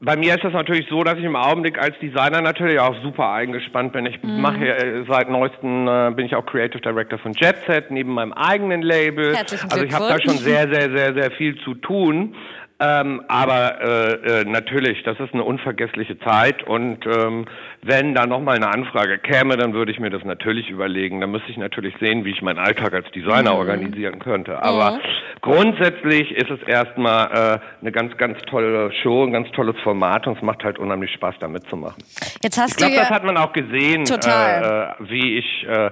bei 0.00 0.16
mir 0.16 0.34
ist 0.34 0.44
das 0.44 0.52
natürlich 0.52 0.86
so, 0.88 1.02
dass 1.02 1.18
ich 1.18 1.24
im 1.24 1.34
Augenblick 1.34 1.78
als 1.78 1.98
Designer 1.98 2.40
natürlich 2.40 2.78
auch 2.78 2.94
super 3.02 3.32
eingespannt 3.32 3.92
bin. 3.92 4.06
Ich 4.06 4.22
mache 4.22 4.64
äh, 4.64 5.04
seit 5.08 5.28
neuestem 5.28 5.88
äh, 5.88 6.12
bin 6.14 6.26
ich 6.26 6.36
auch 6.36 6.46
Creative 6.46 6.80
Director 6.80 7.18
von 7.18 7.32
Jet 7.32 7.56
Set 7.66 7.90
neben 7.90 8.12
meinem 8.12 8.32
eigenen 8.32 8.82
Label. 8.82 9.34
Herzlichen 9.34 9.70
also 9.70 9.84
ich 9.84 9.92
habe 9.92 10.08
da 10.08 10.20
schon 10.20 10.38
sehr, 10.38 10.72
sehr, 10.72 10.96
sehr, 10.96 11.14
sehr 11.14 11.30
viel 11.32 11.58
zu 11.62 11.74
tun. 11.74 12.36
Ähm, 12.80 13.22
aber 13.26 13.80
äh, 13.80 14.40
äh, 14.40 14.44
natürlich, 14.44 15.02
das 15.02 15.18
ist 15.18 15.34
eine 15.34 15.42
unvergessliche 15.42 16.18
Zeit 16.20 16.62
und 16.62 17.04
ähm, 17.06 17.46
wenn 17.82 18.14
da 18.14 18.26
nochmal 18.26 18.56
eine 18.56 18.68
Anfrage 18.68 19.18
käme, 19.18 19.56
dann 19.56 19.72
würde 19.72 19.90
ich 19.90 19.98
mir 19.98 20.10
das 20.10 20.24
natürlich 20.24 20.70
überlegen. 20.70 21.20
Dann 21.20 21.32
müsste 21.32 21.50
ich 21.50 21.56
natürlich 21.56 21.94
sehen, 22.00 22.24
wie 22.24 22.30
ich 22.30 22.40
meinen 22.40 22.58
Alltag 22.58 22.94
als 22.94 23.10
Designer 23.10 23.54
organisieren 23.56 24.20
könnte. 24.20 24.62
Aber 24.62 25.00
grundsätzlich 25.40 26.30
ist 26.30 26.50
es 26.50 26.62
erstmal 26.68 27.56
äh, 27.56 27.58
eine 27.80 27.90
ganz, 27.90 28.16
ganz 28.16 28.38
tolle 28.42 28.92
Show, 29.02 29.24
ein 29.24 29.32
ganz 29.32 29.50
tolles 29.52 29.76
Format 29.82 30.28
und 30.28 30.36
es 30.36 30.42
macht 30.42 30.62
halt 30.62 30.78
unheimlich 30.78 31.12
Spaß, 31.12 31.34
da 31.40 31.48
mitzumachen. 31.48 32.02
Jetzt 32.42 32.58
hast 32.58 32.70
Ich 32.70 32.76
glaube, 32.76 32.92
du 32.92 32.98
das 33.00 33.08
ja. 33.08 33.14
hat 33.14 33.24
man 33.24 33.36
auch 33.36 33.52
gesehen. 33.52 34.04
Äh, 34.06 34.58
äh, 34.60 34.86
wie 35.00 35.38
ich 35.38 35.66
äh, 35.68 35.90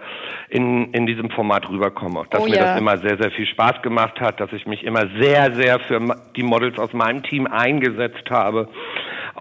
in, 0.48 0.92
in 0.92 1.06
diesem 1.06 1.30
Format 1.30 1.68
rüberkomme. 1.68 2.24
Dass 2.30 2.42
Oh 2.42 2.46
mir 2.46 2.56
ja. 2.56 2.64
das 2.64 2.78
immer 2.78 2.98
sehr, 2.98 3.16
sehr 3.16 3.30
viel 3.30 3.46
Spaß 3.46 3.82
gemacht 3.82 4.20
hat, 4.20 4.40
dass 4.40 4.52
ich 4.52 4.66
mich 4.66 4.84
immer 4.84 5.04
sehr, 5.20 5.52
sehr 5.54 5.80
für 5.80 6.00
die 6.36 6.42
Models 6.42 6.75
aus 6.78 6.92
meinem 6.92 7.22
Team 7.22 7.46
eingesetzt 7.46 8.30
habe. 8.30 8.68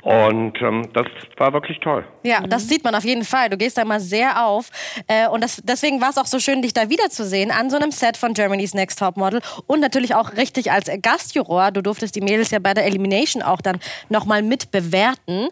Und 0.04 0.62
ähm, 0.62 0.88
das 0.94 1.08
war 1.38 1.54
wirklich 1.54 1.80
toll. 1.80 2.06
Ja, 2.24 2.42
das 2.42 2.68
sieht 2.68 2.84
man 2.84 2.94
auf 2.94 3.04
jeden 3.04 3.24
Fall. 3.24 3.50
Du 3.50 3.58
gehst 3.58 3.78
da 3.78 3.86
mal 3.86 4.00
sehr 4.00 4.46
auf. 4.46 4.70
Äh, 5.08 5.28
und 5.30 5.44
das, 5.44 5.62
deswegen 5.64 6.00
war 6.00 6.10
es 6.10 6.18
auch 6.18 6.28
so 6.28 6.40
schön, 6.40 6.62
dich 6.62 6.74
da 6.74 6.90
wiederzusehen 6.90 7.50
an 7.50 7.70
so 7.70 7.78
einem 7.78 7.92
Set 7.92 8.16
von 8.18 8.34
Germany's 8.34 8.74
Next 8.74 9.00
Top 9.00 9.18
Model. 9.18 9.42
Und 9.66 9.80
natürlich 9.80 10.14
auch 10.14 10.34
richtig 10.34 10.72
als 10.72 10.92
Gastjuror. 11.02 11.72
Du 11.72 11.82
durftest 11.82 12.16
die 12.16 12.22
Mädels 12.22 12.52
ja 12.52 12.60
bei 12.60 12.74
der 12.74 12.86
Elimination 12.86 13.42
auch 13.42 13.62
dann 13.62 13.80
nochmal 14.10 14.44
mit 14.44 14.70
bewerten. 14.70 15.48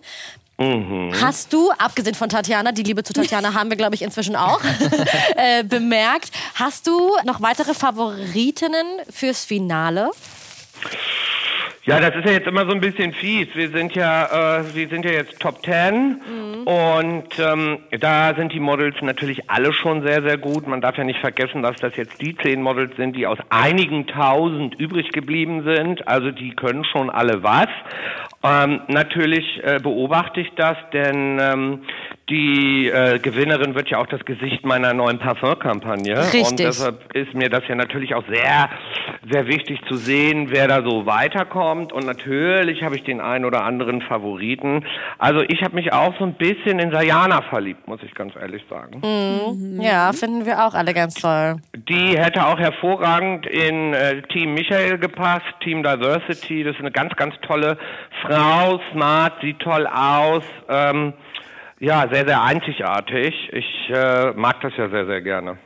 Hast 1.19 1.51
du, 1.51 1.71
abgesehen 1.71 2.15
von 2.15 2.29
Tatjana, 2.29 2.71
die 2.71 2.83
Liebe 2.83 3.03
zu 3.03 3.11
Tatjana 3.11 3.53
haben 3.53 3.69
wir, 3.69 3.75
glaube 3.75 3.95
ich, 3.95 4.01
inzwischen 4.01 4.35
auch 4.35 4.61
äh, 5.35 5.63
bemerkt, 5.63 6.31
hast 6.55 6.87
du 6.87 7.17
noch 7.25 7.41
weitere 7.41 7.73
Favoritinnen 7.73 8.85
fürs 9.09 9.45
Finale? 9.45 10.11
Ja, 11.85 11.99
das 11.99 12.15
ist 12.15 12.25
ja 12.25 12.31
jetzt 12.31 12.47
immer 12.47 12.65
so 12.65 12.71
ein 12.71 12.79
bisschen 12.79 13.11
fies. 13.11 13.49
Wir 13.55 13.69
sind 13.69 13.93
ja, 13.93 14.59
äh, 14.59 14.73
wir 14.73 14.87
sind 14.87 15.03
ja 15.03 15.11
jetzt 15.11 15.37
Top 15.41 15.61
Ten 15.63 16.21
und 16.63 17.27
ähm, 17.39 17.79
da 17.99 18.33
sind 18.35 18.53
die 18.53 18.61
Models 18.61 18.95
natürlich 19.01 19.49
alle 19.49 19.73
schon 19.73 20.01
sehr, 20.01 20.23
sehr 20.23 20.37
gut. 20.37 20.65
Man 20.65 20.79
darf 20.79 20.97
ja 20.97 21.03
nicht 21.03 21.19
vergessen, 21.19 21.61
dass 21.61 21.75
das 21.81 21.97
jetzt 21.97 22.21
die 22.21 22.37
zehn 22.37 22.61
Models 22.61 22.95
sind, 22.95 23.17
die 23.17 23.27
aus 23.27 23.37
einigen 23.49 24.07
tausend 24.07 24.75
übrig 24.75 25.09
geblieben 25.09 25.65
sind. 25.65 26.07
Also 26.07 26.31
die 26.31 26.55
können 26.55 26.85
schon 26.85 27.09
alle 27.09 27.43
was. 27.43 27.67
Ähm, 28.43 28.79
natürlich 28.87 29.61
äh, 29.63 29.79
beobachte 29.83 30.39
ich 30.39 30.51
das, 30.55 30.77
denn 30.93 31.37
ähm, 31.41 31.79
die 32.29 32.87
äh, 32.87 33.19
Gewinnerin 33.19 33.75
wird 33.75 33.89
ja 33.89 33.97
auch 33.97 34.07
das 34.07 34.23
Gesicht 34.23 34.65
meiner 34.65 34.93
neuen 34.93 35.19
Parfumkampagne. 35.19 36.17
Richtig. 36.17 36.49
Und 36.49 36.59
deshalb 36.59 37.13
ist 37.15 37.33
mir 37.33 37.49
das 37.49 37.63
ja 37.67 37.75
natürlich 37.75 38.15
auch 38.15 38.23
sehr, 38.27 38.69
sehr 39.29 39.47
wichtig 39.47 39.81
zu 39.89 39.95
sehen, 39.95 40.47
wer 40.49 40.69
da 40.69 40.83
so 40.83 41.05
weiterkommt. 41.05 41.91
Und 41.91 42.05
natürlich 42.05 42.81
habe 42.81 42.95
ich 42.95 43.03
den 43.03 43.19
einen 43.19 43.43
oder 43.43 43.65
anderen 43.65 44.01
Favoriten. 44.01 44.85
Also 45.17 45.41
ich 45.41 45.61
habe 45.63 45.75
mich 45.75 45.91
auch 45.91 46.17
so 46.17 46.23
ein 46.23 46.35
bisschen 46.35 46.79
in 46.79 46.91
Sayana 46.91 47.41
verliebt, 47.49 47.87
muss 47.89 48.01
ich 48.03 48.13
ganz 48.15 48.33
ehrlich 48.37 48.63
sagen. 48.69 49.01
Ja, 49.81 50.13
finden 50.13 50.45
wir 50.45 50.65
auch 50.65 50.75
alle 50.75 50.93
ganz 50.93 51.15
toll. 51.15 51.57
Die 51.75 52.17
hätte 52.17 52.45
auch 52.45 52.57
hervorragend 52.57 53.45
in 53.47 53.93
äh, 53.93 54.21
Team 54.23 54.53
Michael 54.53 54.97
gepasst, 54.97 55.45
Team 55.61 55.83
Diversity. 55.83 56.63
Das 56.63 56.75
ist 56.75 56.79
eine 56.79 56.91
ganz, 56.91 57.13
ganz 57.17 57.35
tolle 57.45 57.77
Frau, 58.21 58.79
smart, 58.93 59.33
sieht 59.41 59.59
toll 59.59 59.85
aus. 59.87 60.43
Ähm, 60.69 61.13
ja, 61.83 62.07
sehr, 62.09 62.25
sehr 62.25 62.41
einzigartig. 62.41 63.33
Ich 63.51 63.89
äh, 63.89 64.31
mag 64.31 64.61
das 64.61 64.71
ja 64.77 64.89
sehr, 64.89 65.05
sehr 65.05 65.21
gerne. 65.21 65.57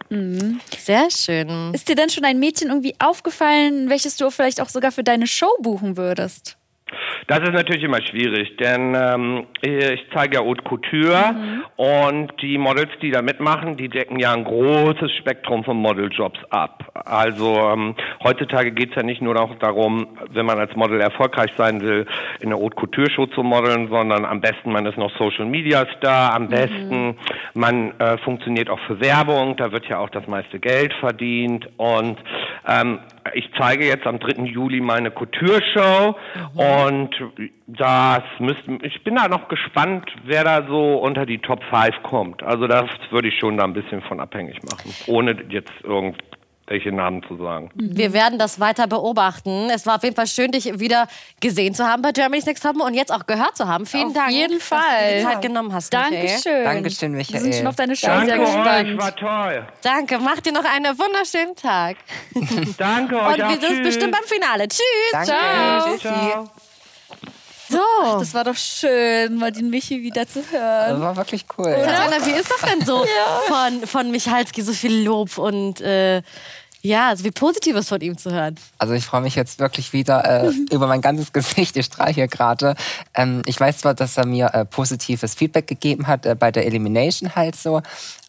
Sehr 0.76 1.10
schön. 1.12 1.72
Ist 1.74 1.88
dir 1.88 1.96
denn 1.96 2.10
schon 2.10 2.26
ein 2.26 2.40
Mädchen 2.40 2.70
irgendwie 2.70 2.96
aufgefallen, 2.98 3.88
welches 3.90 4.18
du 4.18 4.32
vielleicht 4.32 4.60
auch 4.60 4.70
sogar 4.70 4.92
für 4.92 5.04
deine 5.04 5.28
Show 5.28 5.50
buchen 5.62 5.96
würdest? 5.96 6.57
Das 7.28 7.40
ist 7.40 7.54
natürlich 7.54 7.84
immer 7.84 8.02
schwierig, 8.02 8.56
denn 8.58 8.96
ähm, 8.96 9.48
ich 9.62 10.06
zeige 10.14 10.36
ja 10.36 10.42
Haute 10.42 10.64
Couture 10.64 11.36
und 11.76 12.32
die 12.42 12.58
Models, 12.58 12.92
die 13.02 13.12
da 13.12 13.22
mitmachen, 13.22 13.76
die 13.76 13.90
decken 13.90 14.20
ja 14.20 14.34
ein 14.34 14.46
großes 14.46 15.12
Spektrum 15.18 15.66
von 15.66 15.78
Modeljobs 15.78 16.40
ab. 16.50 16.90
Also 17.06 17.58
ähm, 17.58 17.96
heutzutage 18.24 18.72
geht's 18.72 18.96
ja 18.96 19.04
nicht 19.04 19.22
nur 19.22 19.34
noch 19.34 19.56
darum, 19.60 20.08
wenn 20.32 20.46
man 20.46 20.58
als 20.60 20.76
Model 20.76 21.02
erfolgreich 21.02 21.52
sein 21.58 21.82
will, 21.82 22.06
in 22.40 22.54
einer 22.54 22.62
Haute 22.62 22.76
Couture 22.76 23.12
Show 23.12 23.26
zu 23.26 23.44
modeln, 23.44 23.90
sondern 23.90 24.24
am 24.24 24.40
besten 24.40 24.72
man 24.72 24.86
ist 24.86 24.98
noch 24.98 25.12
Social 25.18 25.46
Media 25.46 25.86
Star, 25.98 26.34
am 26.34 26.48
besten 26.48 27.18
man 27.54 28.00
äh, 28.00 28.18
funktioniert 28.20 28.70
auch 28.70 28.80
für 28.88 29.02
Werbung, 29.02 29.58
da 29.58 29.72
wird 29.74 29.86
ja 29.88 30.00
auch 30.00 30.10
das 30.10 30.28
meiste 30.28 30.60
Geld 30.60 30.94
verdient 30.94 31.68
und 31.78 32.18
ähm, 32.68 33.00
ich 33.34 33.50
zeige 33.58 33.86
jetzt 33.86 34.06
am 34.06 34.20
3. 34.20 34.44
Juli 34.44 34.82
meine 34.82 35.12
Couture-Show 35.12 36.16
und 36.56 37.10
das 37.68 38.24
müsste, 38.40 38.80
ich 38.84 39.04
bin 39.04 39.16
da 39.16 39.28
noch 39.28 39.48
gespannt, 39.48 40.10
wer 40.24 40.44
da 40.44 40.66
so 40.68 40.98
unter 40.98 41.26
die 41.26 41.40
Top 41.40 41.64
5 41.64 42.04
kommt. 42.04 42.44
Also 42.44 42.68
das 42.68 42.86
würde 43.12 43.28
ich 43.28 43.38
schon 43.40 43.58
da 43.58 43.64
ein 43.64 43.74
bisschen 43.74 44.02
von 44.02 44.20
abhängig 44.20 44.58
machen, 44.64 44.94
ohne 45.08 45.36
jetzt 45.50 45.72
irgendwelche 46.70 46.96
Namen 46.96 47.24
zu 47.28 47.38
sagen. 47.38 47.70
Wir 47.76 48.12
werden 48.14 48.38
das 48.38 48.60
weiter 48.60 48.88
beobachten. 48.88 49.70
Es 49.74 49.86
war 49.86 49.96
auf 49.96 50.04
jeden 50.04 50.16
Fall 50.16 50.28
schön, 50.28 50.52
dich 50.52 50.80
wieder 50.80 51.08
gesehen 51.40 51.74
zu 51.74 51.88
haben 51.88 52.02
bei 52.02 52.12
Germany's 52.12 52.46
Next 52.46 52.64
Top 52.64 52.76
und 52.80 52.94
jetzt 52.94 53.12
auch 53.12 53.26
gehört 53.26 53.56
zu 53.56 53.68
haben. 53.68 53.86
Vielen 53.86 54.08
Auf 54.08 54.14
Dank, 54.14 54.32
jeden 54.32 54.60
dass 54.60 54.70
du 54.70 54.76
dir 54.76 54.82
Fall. 54.82 55.18
die 55.18 55.24
Zeit 55.24 55.42
genommen 55.42 55.74
hast. 55.74 55.94
Michael. 55.94 56.12
Dankeschön. 56.28 56.64
Dankeschön, 56.66 57.12
Wir 57.14 57.18
Michael. 57.20 57.40
sind 57.42 57.56
schon 57.56 57.68
auf 57.68 57.76
deine 57.76 57.96
Show 57.96 58.08
Danke 58.08 58.26
sehr 58.28 58.40
euch, 58.40 58.46
gespannt. 58.46 59.02
war 59.02 59.16
toll. 59.16 59.68
Danke, 59.82 60.20
mach 60.20 60.40
dir 60.42 60.52
noch 60.52 60.66
einen 60.66 60.98
wunderschönen 61.00 61.56
Tag. 61.56 61.98
Danke 62.78 63.16
euch 63.18 63.28
Und 63.34 63.38
wir 63.38 63.48
sehen 63.50 63.54
uns 63.60 63.68
Tschüss. 63.70 63.84
bestimmt 63.84 64.12
beim 64.14 64.24
Finale. 64.26 64.68
Tschüss. 64.68 64.82
Danke. 65.12 65.28
Ciao. 65.28 65.88
Tschüssi. 65.92 66.08
Ciao. 66.32 66.67
So. 67.70 68.20
Das 68.20 68.34
war 68.34 68.44
doch 68.44 68.56
schön, 68.56 69.36
mal 69.36 69.52
den 69.52 69.70
Michi 69.70 70.02
wieder 70.02 70.28
zu 70.28 70.42
hören. 70.52 70.92
Das 70.92 71.00
war 71.00 71.18
wirklich 71.18 71.46
cool. 71.58 71.66
Tatjana, 71.66 72.26
wie 72.26 72.32
ist 72.32 72.50
das 72.50 72.70
denn 72.70 72.86
so 72.86 73.06
von, 73.48 73.88
von 73.88 74.12
Michalski, 74.12 74.62
so 74.62 74.74
viel 74.74 75.04
Lob 75.04 75.38
und 75.38 75.82
äh, 75.82 76.22
ja, 76.82 77.16
so 77.16 77.24
wie 77.24 77.32
Positives 77.32 77.90
von 77.90 78.00
ihm 78.02 78.18
zu 78.18 78.32
hören? 78.32 78.56
Also 78.78 78.94
ich 78.94 79.06
freue 79.06 79.22
mich 79.22 79.36
jetzt 79.36 79.60
wirklich 79.60 79.94
wieder 79.94 80.46
äh, 80.46 80.52
über 80.72 80.88
mein 80.88 81.02
ganzes 81.02 81.34
Gesicht. 81.34 81.76
Ich 81.76 81.88
strahle 81.88 82.14
hier 82.14 82.28
gerade. 82.28 82.76
Ähm, 83.14 83.42
ich 83.46 83.60
weiß 83.60 83.80
zwar, 83.80 83.94
dass 83.94 84.18
er 84.18 84.26
mir 84.26 84.54
äh, 84.54 84.66
positives 84.66 85.36
Feedback 85.36 85.68
gegeben 85.68 86.08
hat 86.08 86.26
äh, 86.26 86.36
bei 86.36 86.52
der 86.52 86.66
Elimination 86.66 87.36
halt 87.36 87.56
so, 87.56 87.82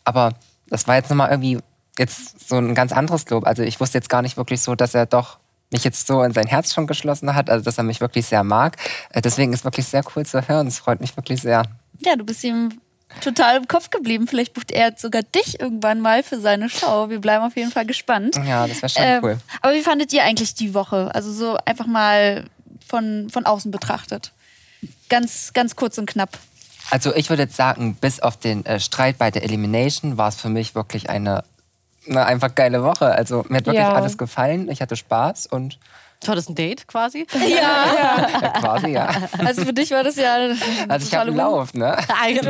aber 0.04 0.32
das 0.66 0.86
war 0.86 0.96
jetzt 0.96 1.10
nochmal 1.10 1.30
irgendwie 1.30 1.58
jetzt 1.98 2.48
so 2.48 2.56
ein 2.56 2.74
ganz 2.74 2.92
anderes 2.92 3.28
Lob. 3.30 3.46
Also 3.46 3.62
ich 3.62 3.80
wusste 3.80 3.98
jetzt 3.98 4.08
gar 4.08 4.22
nicht 4.22 4.36
wirklich 4.36 4.62
so, 4.62 4.74
dass 4.74 4.94
er 4.94 5.06
doch 5.06 5.38
mich 5.70 5.84
jetzt 5.84 6.06
so 6.06 6.22
in 6.22 6.32
sein 6.32 6.46
Herz 6.46 6.72
schon 6.72 6.86
geschlossen 6.86 7.34
hat, 7.34 7.50
also 7.50 7.64
dass 7.64 7.78
er 7.78 7.84
mich 7.84 8.00
wirklich 8.00 8.26
sehr 8.26 8.44
mag. 8.44 8.76
Äh, 9.10 9.20
deswegen 9.20 9.52
ist 9.52 9.64
wirklich 9.64 9.86
sehr 9.86 10.02
cool 10.14 10.24
zu 10.24 10.46
hören. 10.48 10.66
Es 10.66 10.78
freut 10.78 11.00
mich 11.00 11.16
wirklich 11.16 11.42
sehr. 11.42 11.62
Ja, 12.00 12.16
du 12.16 12.24
bist 12.24 12.42
ihm 12.44 12.80
total 13.20 13.56
im 13.56 13.68
Kopf 13.68 13.90
geblieben. 13.90 14.26
Vielleicht 14.28 14.54
bucht 14.54 14.70
er 14.70 14.88
jetzt 14.88 15.02
sogar 15.02 15.22
dich 15.22 15.60
irgendwann 15.60 16.00
mal 16.00 16.22
für 16.22 16.40
seine 16.40 16.68
Show. 16.68 17.10
Wir 17.10 17.20
bleiben 17.20 17.44
auf 17.44 17.56
jeden 17.56 17.70
Fall 17.70 17.86
gespannt. 17.86 18.36
Ja, 18.46 18.66
das 18.66 18.82
wäre 18.82 18.88
schon 18.88 19.02
Ähm, 19.02 19.20
cool. 19.24 19.38
Aber 19.62 19.74
wie 19.74 19.82
fandet 19.82 20.12
ihr 20.12 20.24
eigentlich 20.24 20.54
die 20.54 20.74
Woche? 20.74 21.14
Also 21.14 21.32
so 21.32 21.56
einfach 21.64 21.86
mal 21.86 22.44
von, 22.86 23.28
von 23.30 23.46
außen 23.46 23.70
betrachtet. 23.70 24.32
Ganz, 25.08 25.52
ganz 25.52 25.76
kurz 25.76 25.98
und 25.98 26.06
knapp. 26.06 26.38
Also 26.90 27.14
ich 27.14 27.28
würde 27.28 27.42
jetzt 27.42 27.56
sagen, 27.56 27.96
bis 27.96 28.20
auf 28.20 28.38
den 28.38 28.64
äh, 28.64 28.80
Streit 28.80 29.18
bei 29.18 29.30
der 29.30 29.42
Elimination 29.42 30.16
war 30.16 30.28
es 30.28 30.36
für 30.36 30.48
mich 30.48 30.74
wirklich 30.74 31.10
eine, 31.10 31.44
eine 32.08 32.24
einfach 32.26 32.54
geile 32.54 32.82
Woche. 32.82 33.06
Also 33.06 33.44
mir 33.48 33.58
hat 33.58 33.66
wirklich 33.66 33.82
Ja. 33.82 33.92
alles 33.92 34.18
gefallen. 34.18 34.68
Ich 34.70 34.80
hatte 34.80 34.96
Spaß 34.96 35.46
und 35.46 35.78
Du 36.20 36.32
hattest 36.32 36.48
ein 36.50 36.56
Date 36.56 36.88
quasi? 36.88 37.28
Ja, 37.48 38.26
ja, 38.42 38.48
quasi 38.58 38.88
ja. 38.88 39.08
also 39.38 39.64
für 39.64 39.72
dich 39.72 39.92
war 39.92 40.02
das 40.02 40.16
ja. 40.16 40.34
Also 40.88 41.06
ich 41.06 41.14
habe 41.14 41.28
einen 41.28 41.36
Lauf, 41.36 41.74
ne? 41.74 41.96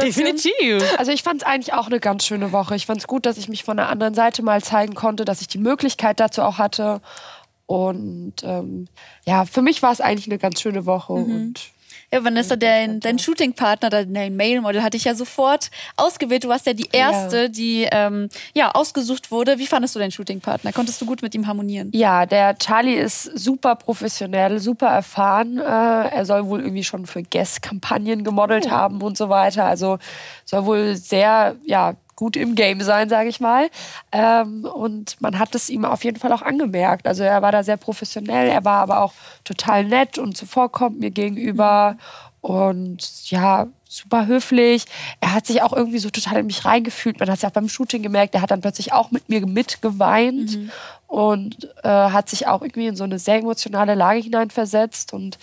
Definitiv. 0.01 0.83
Also 0.99 1.13
ich 1.13 1.23
fand 1.23 1.43
es 1.43 1.47
eigentlich 1.47 1.75
auch 1.75 1.87
eine 1.89 2.01
ganz 2.01 2.25
schöne 2.25 2.51
Woche. 2.53 2.75
Ich 2.77 2.87
fand 2.87 3.01
es 3.01 3.07
gut, 3.07 3.27
dass 3.27 3.37
ich 3.37 3.51
mich 3.51 3.65
von 3.65 3.77
der 3.77 3.91
anderen 3.91 4.15
Seite 4.15 4.43
mal 4.43 4.63
zeigen 4.63 4.95
konnte, 4.95 5.27
dass 5.27 5.43
ich 5.43 5.49
die 5.49 5.59
Möglichkeit 5.59 6.19
dazu 6.19 6.41
auch 6.43 6.57
hatte. 6.57 7.03
Und 7.67 8.37
ähm, 8.43 8.89
ja, 9.27 9.45
für 9.45 9.61
mich 9.61 9.83
war 9.83 9.93
es 9.93 10.01
eigentlich 10.01 10.29
eine 10.29 10.39
ganz 10.39 10.63
schöne 10.63 10.87
Woche. 10.87 11.13
Und 11.13 11.57
Ja, 12.11 12.25
Vanessa, 12.25 12.57
dein, 12.57 13.01
dein 13.01 13.19
Shootingpartner, 13.19 13.91
dein 13.91 14.35
Male-Model, 14.35 14.83
hatte 14.83 14.97
ich 14.97 15.05
ja 15.05 15.15
sofort 15.15 15.71
ausgewählt. 15.97 16.45
Du 16.45 16.49
warst 16.49 16.65
ja 16.67 16.73
die 16.73 16.89
erste, 16.91 17.51
die 17.51 17.87
ähm, 17.91 18.31
ja, 18.55 18.71
ausgesucht 18.71 19.31
wurde. 19.31 19.59
Wie 19.59 19.67
fandest 19.67 19.95
du 19.95 19.99
deinen 19.99 20.11
Shootingpartner? 20.11 20.73
Konntest 20.73 21.01
du 21.03 21.07
gut 21.07 21.21
mit 21.21 21.35
ihm 21.35 21.47
harmonieren? 21.47 21.91
ja, 21.93 22.25
der 22.25 22.57
Charlie 22.59 22.95
ist 22.95 23.25
super 23.39 23.77
professionell, 23.77 24.59
super 24.59 24.87
erfahren. 24.89 25.59
Äh, 25.59 25.63
er 25.63 26.25
soll 26.25 26.47
wohl 26.47 26.61
irgendwie 26.61 26.85
schon 26.85 27.05
für 27.07 27.23
Guess-Kampagnen 27.23 28.25
gemodelt 28.25 28.71
haben 28.71 29.03
und 29.03 29.19
so 29.19 29.29
weiter. 29.29 29.65
Also 29.67 29.99
soll 30.47 30.65
wohl 30.65 30.97
sehr, 30.97 31.57
ja, 31.67 31.95
gut 32.19 32.37
im 32.37 32.57
Game 32.57 32.81
sein, 32.81 33.09
sage 33.09 33.29
ich 33.29 33.39
mal. 33.39 33.71
Ähm, 34.11 34.65
und 34.65 35.21
man 35.21 35.39
hat 35.39 35.55
es 35.55 35.71
ihm 35.71 35.85
auf 35.85 36.03
jeden 36.03 36.19
Fall 36.19 36.33
auch 36.33 36.43
angemerkt. 36.43 37.07
Also 37.07 37.23
er 37.23 37.43
war 37.43 37.53
da 37.53 37.63
sehr 37.63 37.77
professionell, 37.77 38.49
er 38.49 38.65
war 38.65 38.83
aber 38.83 39.03
auch 39.03 39.13
total 39.45 39.85
nett 39.85 40.19
und 40.19 40.37
zuvorkommend 40.37 40.99
mir 40.99 41.13
gegenüber. 41.13 41.97
Und 42.41 43.31
ja, 43.31 43.69
super 43.89 44.27
höflich. 44.27 44.85
Er 45.21 45.33
hat 45.33 45.47
sich 45.47 45.63
auch 45.63 45.73
irgendwie 45.73 46.01
so 46.01 46.11
total 46.11 46.41
in 46.41 46.47
mich 46.47 46.65
reingefühlt. 46.65 47.21
Man 47.21 47.29
hat 47.29 47.37
es 47.37 47.43
ja 47.43 47.51
auch 47.51 47.55
beim 47.55 47.69
Shooting 47.69 48.03
gemerkt. 48.03 48.35
Er 48.35 48.43
hat 48.43 48.51
dann 48.51 48.63
plötzlich 48.63 48.93
auch 48.93 49.13
mit 49.13 49.29
mir 49.29 49.47
mitgeweint 49.47 50.59
und 51.07 51.69
äh, 51.85 51.89
hat 51.89 52.29
sich 52.29 52.49
auch 52.49 52.63
irgendwie 52.63 52.89
in 52.89 52.97
so 52.97 53.05
eine 53.05 53.21
sehr 53.21 53.37
emotionale 53.37 53.95
Lage 53.95 54.21
hineinversetzt. 54.21 55.13
Und 55.13 55.39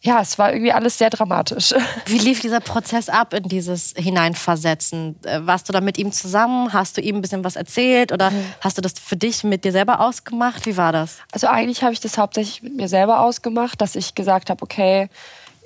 ja, 0.00 0.20
es 0.20 0.38
war 0.38 0.52
irgendwie 0.52 0.72
alles 0.72 0.96
sehr 0.96 1.10
dramatisch. 1.10 1.74
Wie 2.06 2.18
lief 2.18 2.40
dieser 2.40 2.60
Prozess 2.60 3.08
ab 3.08 3.34
in 3.34 3.44
dieses 3.44 3.94
Hineinversetzen? 3.96 5.16
Äh, 5.24 5.40
Warst 5.42 5.68
du 5.68 5.72
da 5.72 5.80
mit 5.80 5.98
ihm 5.98 6.12
zusammen? 6.12 6.72
Hast 6.72 6.96
du 6.96 7.00
ihm 7.00 7.16
ein 7.16 7.22
bisschen 7.22 7.42
was 7.42 7.56
erzählt? 7.56 8.12
Oder 8.12 8.32
hast 8.60 8.78
du 8.78 8.82
das 8.82 8.92
für 8.92 9.16
dich 9.16 9.42
mit 9.42 9.64
dir 9.64 9.72
selber 9.72 10.00
ausgemacht? 10.00 10.66
Wie 10.66 10.76
war 10.76 10.92
das? 10.92 11.18
Also 11.32 11.48
eigentlich 11.48 11.82
habe 11.82 11.92
ich 11.92 12.00
das 12.00 12.16
hauptsächlich 12.16 12.62
mit 12.62 12.76
mir 12.76 12.88
selber 12.88 13.20
ausgemacht, 13.20 13.80
dass 13.80 13.96
ich 13.96 14.14
gesagt 14.14 14.50
habe, 14.50 14.62
okay, 14.62 15.08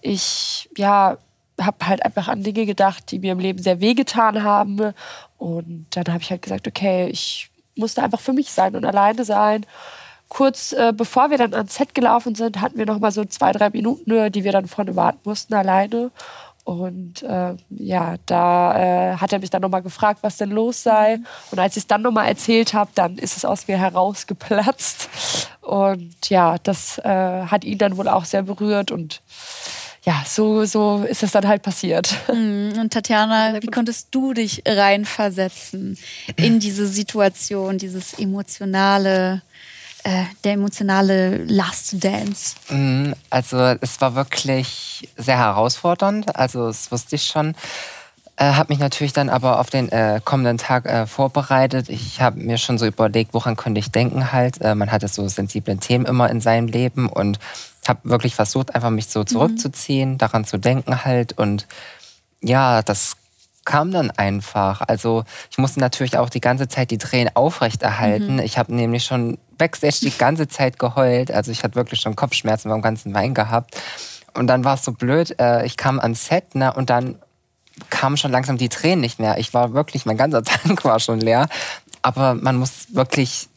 ich 0.00 0.70
ja 0.76 1.18
habe 1.60 1.86
halt 1.86 2.04
einfach 2.04 2.28
an 2.28 2.42
Dinge 2.42 2.64
gedacht, 2.64 3.10
die 3.10 3.18
mir 3.18 3.32
im 3.32 3.38
Leben 3.38 3.62
sehr 3.62 3.80
wehgetan 3.80 4.42
haben. 4.42 4.94
Und 5.36 5.86
dann 5.90 6.06
habe 6.08 6.22
ich 6.22 6.30
halt 6.30 6.42
gesagt, 6.42 6.66
okay, 6.66 7.08
ich 7.08 7.50
musste 7.76 8.02
einfach 8.02 8.20
für 8.20 8.32
mich 8.32 8.50
sein 8.50 8.74
und 8.76 8.84
alleine 8.84 9.24
sein. 9.24 9.66
Kurz 10.32 10.72
äh, 10.72 10.94
bevor 10.96 11.28
wir 11.28 11.36
dann 11.36 11.52
ans 11.52 11.74
Set 11.74 11.94
gelaufen 11.94 12.34
sind, 12.34 12.62
hatten 12.62 12.78
wir 12.78 12.86
noch 12.86 12.98
mal 12.98 13.12
so 13.12 13.22
zwei, 13.26 13.52
drei 13.52 13.68
Minuten, 13.68 14.32
die 14.32 14.44
wir 14.44 14.52
dann 14.52 14.66
vorne 14.66 14.96
warten 14.96 15.18
mussten, 15.24 15.52
alleine. 15.52 16.10
Und 16.64 17.22
äh, 17.22 17.54
ja, 17.68 18.14
da 18.24 19.12
äh, 19.12 19.16
hat 19.18 19.30
er 19.34 19.40
mich 19.40 19.50
dann 19.50 19.60
nochmal 19.60 19.82
gefragt, 19.82 20.20
was 20.22 20.38
denn 20.38 20.48
los 20.48 20.82
sei. 20.82 21.18
Und 21.50 21.58
als 21.58 21.76
ich 21.76 21.82
es 21.82 21.86
dann 21.86 22.00
nochmal 22.00 22.28
erzählt 22.28 22.72
habe, 22.72 22.90
dann 22.94 23.18
ist 23.18 23.36
es 23.36 23.44
aus 23.44 23.68
mir 23.68 23.76
herausgeplatzt. 23.76 25.10
Und 25.60 26.30
ja, 26.30 26.56
das 26.62 26.96
äh, 26.96 27.44
hat 27.44 27.64
ihn 27.64 27.76
dann 27.76 27.98
wohl 27.98 28.08
auch 28.08 28.24
sehr 28.24 28.42
berührt. 28.42 28.90
Und 28.90 29.20
ja, 30.02 30.22
so, 30.26 30.64
so 30.64 31.04
ist 31.06 31.22
es 31.22 31.32
dann 31.32 31.46
halt 31.46 31.62
passiert. 31.62 32.16
Und 32.28 32.90
Tatjana, 32.90 33.60
wie 33.60 33.66
konntest 33.66 34.08
du 34.12 34.32
dich 34.32 34.62
reinversetzen 34.66 35.98
in 36.36 36.58
diese 36.58 36.86
Situation, 36.86 37.76
dieses 37.76 38.18
emotionale 38.18 39.42
äh, 40.04 40.24
der 40.44 40.52
emotionale 40.54 41.38
Last 41.44 42.02
Dance? 42.02 42.56
Mhm, 42.68 43.14
Also 43.30 43.58
es 43.58 44.00
war 44.00 44.14
wirklich 44.14 45.08
sehr 45.16 45.38
herausfordernd. 45.38 46.36
Also 46.36 46.66
das 46.66 46.90
wusste 46.90 47.16
ich 47.16 47.26
schon. 47.26 47.54
Äh, 48.36 48.54
habe 48.54 48.72
mich 48.72 48.78
natürlich 48.78 49.12
dann 49.12 49.28
aber 49.28 49.60
auf 49.60 49.68
den 49.68 49.90
äh, 49.92 50.20
kommenden 50.24 50.58
Tag 50.58 50.86
äh, 50.86 51.06
vorbereitet. 51.06 51.88
Ich 51.88 52.20
habe 52.20 52.40
mir 52.40 52.56
schon 52.58 52.78
so 52.78 52.86
überlegt, 52.86 53.34
woran 53.34 53.56
könnte 53.56 53.78
ich 53.78 53.90
denken 53.90 54.32
halt. 54.32 54.60
Äh, 54.62 54.74
man 54.74 54.90
hatte 54.90 55.06
so 55.08 55.28
sensible 55.28 55.76
Themen 55.76 56.06
immer 56.06 56.30
in 56.30 56.40
seinem 56.40 56.66
Leben 56.66 57.08
und 57.08 57.38
habe 57.86 58.00
wirklich 58.04 58.34
versucht, 58.34 58.74
einfach 58.74 58.90
mich 58.90 59.08
so 59.08 59.24
zurückzuziehen, 59.24 60.16
daran 60.16 60.44
zu 60.44 60.56
denken 60.58 61.04
halt. 61.04 61.36
Und 61.36 61.66
ja, 62.40 62.82
das 62.82 63.16
kam 63.64 63.92
dann 63.92 64.10
einfach. 64.10 64.80
Also 64.80 65.24
ich 65.50 65.58
musste 65.58 65.80
natürlich 65.80 66.16
auch 66.16 66.30
die 66.30 66.40
ganze 66.40 66.68
Zeit 66.68 66.90
die 66.90 66.98
Tränen 66.98 67.34
aufrechterhalten. 67.36 68.38
Ich 68.38 68.58
habe 68.58 68.74
nämlich 68.74 69.04
schon 69.04 69.38
backstage 69.62 69.98
die 70.02 70.10
ganze 70.10 70.48
Zeit 70.48 70.80
geheult. 70.80 71.30
Also 71.30 71.52
ich 71.52 71.62
hatte 71.62 71.76
wirklich 71.76 72.00
schon 72.00 72.16
Kopfschmerzen 72.16 72.68
beim 72.68 72.82
ganzen 72.82 73.14
Wein 73.14 73.32
gehabt. 73.32 73.80
Und 74.34 74.48
dann 74.48 74.64
war 74.64 74.74
es 74.74 74.84
so 74.84 74.90
blöd. 74.90 75.38
Äh, 75.38 75.64
ich 75.64 75.76
kam 75.76 76.00
ans 76.00 76.26
Set 76.26 76.56
ne, 76.56 76.72
und 76.72 76.90
dann 76.90 77.16
kamen 77.88 78.16
schon 78.16 78.32
langsam 78.32 78.58
die 78.58 78.68
Tränen 78.68 79.00
nicht 79.00 79.20
mehr. 79.20 79.38
Ich 79.38 79.54
war 79.54 79.72
wirklich, 79.72 80.04
mein 80.04 80.16
ganzer 80.16 80.42
Tank 80.44 80.84
war 80.84 80.98
schon 80.98 81.20
leer. 81.20 81.48
Aber 82.02 82.34
man 82.34 82.56
muss 82.56 82.88
wirklich, 82.92 83.48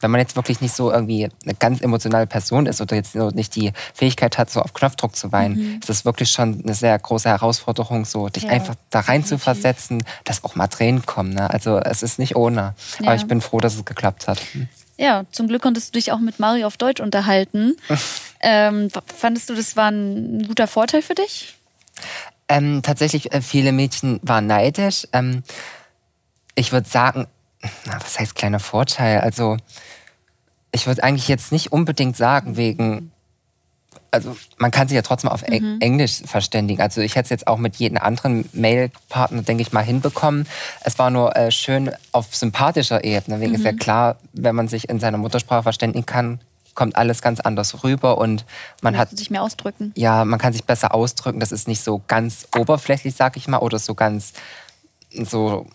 wenn 0.00 0.10
man 0.10 0.18
jetzt 0.18 0.34
wirklich 0.34 0.60
nicht 0.60 0.74
so 0.74 0.90
irgendwie 0.90 1.28
eine 1.44 1.54
ganz 1.54 1.80
emotionale 1.80 2.26
Person 2.26 2.66
ist 2.66 2.80
oder 2.80 2.96
jetzt 2.96 3.14
nicht 3.14 3.54
die 3.54 3.72
Fähigkeit 3.94 4.38
hat, 4.38 4.50
so 4.50 4.60
auf 4.60 4.74
Knopfdruck 4.74 5.14
zu 5.14 5.30
weinen, 5.30 5.78
ist 5.78 5.88
das 5.88 6.04
wirklich 6.04 6.32
schon 6.32 6.60
eine 6.64 6.74
sehr 6.74 6.98
große 6.98 7.28
Herausforderung, 7.28 8.04
so 8.04 8.28
dich 8.28 8.48
einfach 8.48 8.74
da 8.90 8.98
rein 8.98 9.24
zu 9.24 9.38
versetzen, 9.38 10.02
dass 10.24 10.42
auch 10.42 10.56
mal 10.56 10.66
Tränen 10.66 11.06
kommen. 11.06 11.34
Ne? 11.34 11.48
Also 11.48 11.78
es 11.78 12.02
ist 12.02 12.18
nicht 12.18 12.34
ohne. 12.34 12.74
Ja. 12.98 13.06
Aber 13.06 13.14
ich 13.14 13.26
bin 13.26 13.40
froh, 13.40 13.60
dass 13.60 13.76
es 13.76 13.84
geklappt 13.84 14.26
hat. 14.26 14.42
Ja, 15.02 15.24
zum 15.32 15.48
Glück 15.48 15.62
konntest 15.62 15.88
du 15.88 15.98
dich 15.98 16.12
auch 16.12 16.20
mit 16.20 16.38
Mario 16.38 16.64
auf 16.64 16.76
Deutsch 16.76 17.00
unterhalten. 17.00 17.74
ähm, 18.40 18.88
fandest 19.06 19.50
du, 19.50 19.56
das 19.56 19.74
war 19.74 19.90
ein 19.90 20.46
guter 20.46 20.68
Vorteil 20.68 21.02
für 21.02 21.16
dich? 21.16 21.56
Ähm, 22.48 22.82
tatsächlich, 22.84 23.32
äh, 23.32 23.42
viele 23.42 23.72
Mädchen 23.72 24.20
waren 24.22 24.46
neidisch. 24.46 25.08
Ähm, 25.12 25.42
ich 26.54 26.70
würde 26.70 26.88
sagen, 26.88 27.26
na, 27.84 28.00
was 28.00 28.20
heißt 28.20 28.36
kleiner 28.36 28.60
Vorteil? 28.60 29.18
Also, 29.20 29.56
ich 30.70 30.86
würde 30.86 31.02
eigentlich 31.02 31.26
jetzt 31.26 31.50
nicht 31.50 31.72
unbedingt 31.72 32.16
sagen, 32.16 32.56
wegen. 32.56 33.11
Also, 34.12 34.36
man 34.58 34.70
kann 34.70 34.86
sich 34.86 34.94
ja 34.94 35.02
trotzdem 35.02 35.30
auf 35.30 35.42
Eng- 35.42 35.78
Englisch 35.80 36.22
verständigen. 36.24 36.80
Also, 36.80 37.00
ich 37.00 37.16
hätte 37.16 37.24
es 37.24 37.30
jetzt 37.30 37.46
auch 37.48 37.58
mit 37.58 37.76
jedem 37.76 37.98
anderen 37.98 38.48
Mail-Partner, 38.52 39.42
denke 39.42 39.62
ich 39.62 39.72
mal, 39.72 39.82
hinbekommen. 39.82 40.46
Es 40.84 40.98
war 40.98 41.10
nur 41.10 41.34
äh, 41.34 41.50
schön 41.50 41.90
auf 42.12 42.34
sympathischer 42.36 43.02
Ebene. 43.04 43.40
Wegen 43.40 43.54
ist 43.54 43.64
ja 43.64 43.72
klar, 43.72 44.16
wenn 44.34 44.54
man 44.54 44.68
sich 44.68 44.88
in 44.88 45.00
seiner 45.00 45.18
Muttersprache 45.18 45.64
verständigen 45.64 46.06
kann, 46.06 46.40
kommt 46.74 46.96
alles 46.96 47.20
ganz 47.20 47.40
anders 47.40 47.84
rüber 47.84 48.16
und 48.18 48.44
man 48.80 48.96
hat 48.96 49.18
dich 49.18 49.30
mehr 49.30 49.42
ausdrücken? 49.42 49.92
ja, 49.94 50.24
man 50.24 50.38
kann 50.38 50.52
sich 50.54 50.64
besser 50.64 50.94
ausdrücken. 50.94 51.40
Das 51.40 51.52
ist 51.52 51.66
nicht 51.68 51.82
so 51.82 52.02
ganz 52.06 52.46
oberflächlich, 52.56 53.14
sag 53.14 53.36
ich 53.36 53.48
mal, 53.48 53.58
oder 53.58 53.78
so 53.78 53.94
ganz 53.94 54.32
so, 55.10 55.66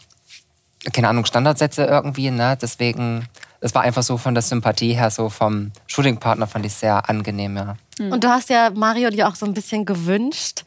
keine 0.94 1.10
Ahnung, 1.10 1.26
Standardsätze 1.26 1.86
irgendwie. 1.86 2.32
Ne? 2.32 2.58
Deswegen, 2.60 3.28
es 3.60 3.74
war 3.74 3.82
einfach 3.82 4.04
so 4.04 4.18
von 4.18 4.34
der 4.34 4.44
Sympathie 4.44 4.94
her, 4.94 5.10
so 5.10 5.30
vom 5.30 5.72
Shootingpartner 5.88 6.48
fand 6.48 6.66
ich 6.66 6.74
sehr 6.74 7.10
angenehm, 7.10 7.58
ja. 7.58 7.76
Und 8.00 8.24
du 8.24 8.30
hast 8.30 8.50
ja 8.50 8.70
Mario 8.74 9.10
dir 9.10 9.28
auch 9.28 9.36
so 9.36 9.46
ein 9.46 9.54
bisschen 9.54 9.86
gewünscht. 9.86 10.64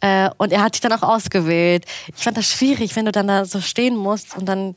Äh, 0.00 0.30
und 0.38 0.50
er 0.52 0.62
hat 0.62 0.74
dich 0.74 0.80
dann 0.80 0.92
auch 0.94 1.02
ausgewählt. 1.02 1.84
Ich 2.16 2.24
fand 2.24 2.36
das 2.36 2.46
schwierig, 2.46 2.96
wenn 2.96 3.04
du 3.04 3.12
dann 3.12 3.28
da 3.28 3.44
so 3.44 3.60
stehen 3.60 3.96
musst 3.96 4.34
und 4.36 4.46
dann 4.46 4.74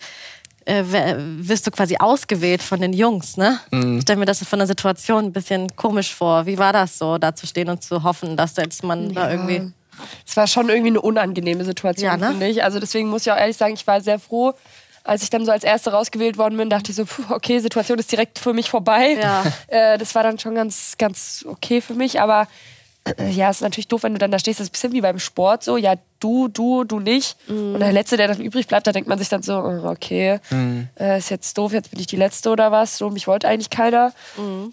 äh, 0.66 0.84
wirst 0.86 1.66
du 1.66 1.72
quasi 1.72 1.98
ausgewählt 1.98 2.62
von 2.62 2.82
den 2.82 2.92
Jungs, 2.94 3.38
ne? 3.38 3.60
Ich 3.72 4.02
stelle 4.02 4.20
mir 4.20 4.26
das 4.26 4.44
von 4.44 4.60
der 4.60 4.68
Situation 4.68 5.26
ein 5.26 5.34
bisschen 5.34 5.74
komisch 5.76 6.14
vor. 6.14 6.46
Wie 6.46 6.58
war 6.58 6.74
das 6.74 6.98
so, 6.98 7.18
da 7.18 7.36
zu 7.36 7.48
stehen 7.48 7.70
und 7.70 7.84
zu 7.84 8.04
hoffen, 8.04 8.36
dass 8.38 8.56
jetzt 8.58 8.84
man 8.84 9.14
da 9.14 9.32
irgendwie. 9.32 9.72
Es 10.28 10.36
war 10.36 10.48
schon 10.48 10.70
irgendwie 10.70 10.90
eine 10.90 11.02
unangenehme 11.02 11.64
Situation, 11.64 12.08
Ja, 12.08 12.18
ne? 12.18 12.30
finde 12.30 12.48
ich. 12.48 12.64
Also 12.64 12.80
deswegen 12.80 13.10
muss 13.10 13.26
ich 13.26 13.32
auch 13.32 13.38
ehrlich 13.38 13.56
sagen, 13.56 13.74
ich 13.76 13.86
war 13.86 14.02
sehr 14.02 14.20
froh, 14.20 14.54
als 15.04 15.24
ich 15.24 15.30
dann 15.30 15.46
so 15.46 15.52
als 15.52 15.64
Erste 15.64 15.92
rausgewählt 15.92 16.38
worden 16.38 16.58
bin, 16.58 16.70
dachte 16.70 16.92
ich 16.92 16.96
so, 16.96 17.06
puh, 17.06 17.24
okay, 17.34 17.60
Situation 17.60 18.00
ist 18.00 18.12
direkt 18.12 18.40
für 18.40 18.54
mich 18.54 18.70
vorbei. 18.70 19.18
Ja. 19.22 19.44
Äh, 19.68 19.98
das 19.98 20.14
war 20.14 20.24
dann 20.24 20.38
schon 20.38 20.56
ganz, 20.56 20.96
ganz 20.98 21.46
okay 21.48 21.82
für 21.82 21.94
mich. 21.94 22.20
Aber 22.22 22.48
äh, 23.18 23.30
ja, 23.30 23.50
es 23.50 23.58
ist 23.58 23.62
natürlich 23.62 23.88
doof, 23.88 24.04
wenn 24.04 24.14
du 24.14 24.20
dann 24.20 24.30
da 24.30 24.38
stehst. 24.38 24.60
Das 24.60 24.66
ist 24.66 24.70
ein 24.70 24.74
bisschen 24.74 24.94
wie 24.94 25.02
beim 25.02 25.20
Sport 25.20 25.64
so, 25.64 25.78
ja, 25.78 25.96
du, 26.20 26.48
du, 26.48 26.84
du 26.84 27.00
nicht. 27.00 27.38
Und 27.74 27.80
der 27.80 27.92
Letzte, 27.92 28.18
der 28.18 28.28
dann 28.28 28.40
übrig 28.40 28.68
bleibt, 28.68 28.86
da 28.86 28.92
denkt 28.92 29.10
man 29.10 29.18
sich 29.18 29.30
dann 29.30 29.42
so, 29.42 29.56
oh, 29.56 29.90
okay, 29.90 30.40
äh, 31.00 31.18
ist 31.18 31.30
jetzt 31.30 31.58
doof, 31.58 31.74
jetzt 31.74 31.92
bin 31.92 32.00
ich 32.00 32.08
die 32.08 32.18
Letzte 32.18 32.50
oder 32.52 32.72
was. 32.72 32.98
So, 32.98 33.10
mich 33.10 33.28
wollte 33.28 33.48
eigentlich 33.48 33.70
keiner. 33.70 34.14
Ja, 34.38 34.72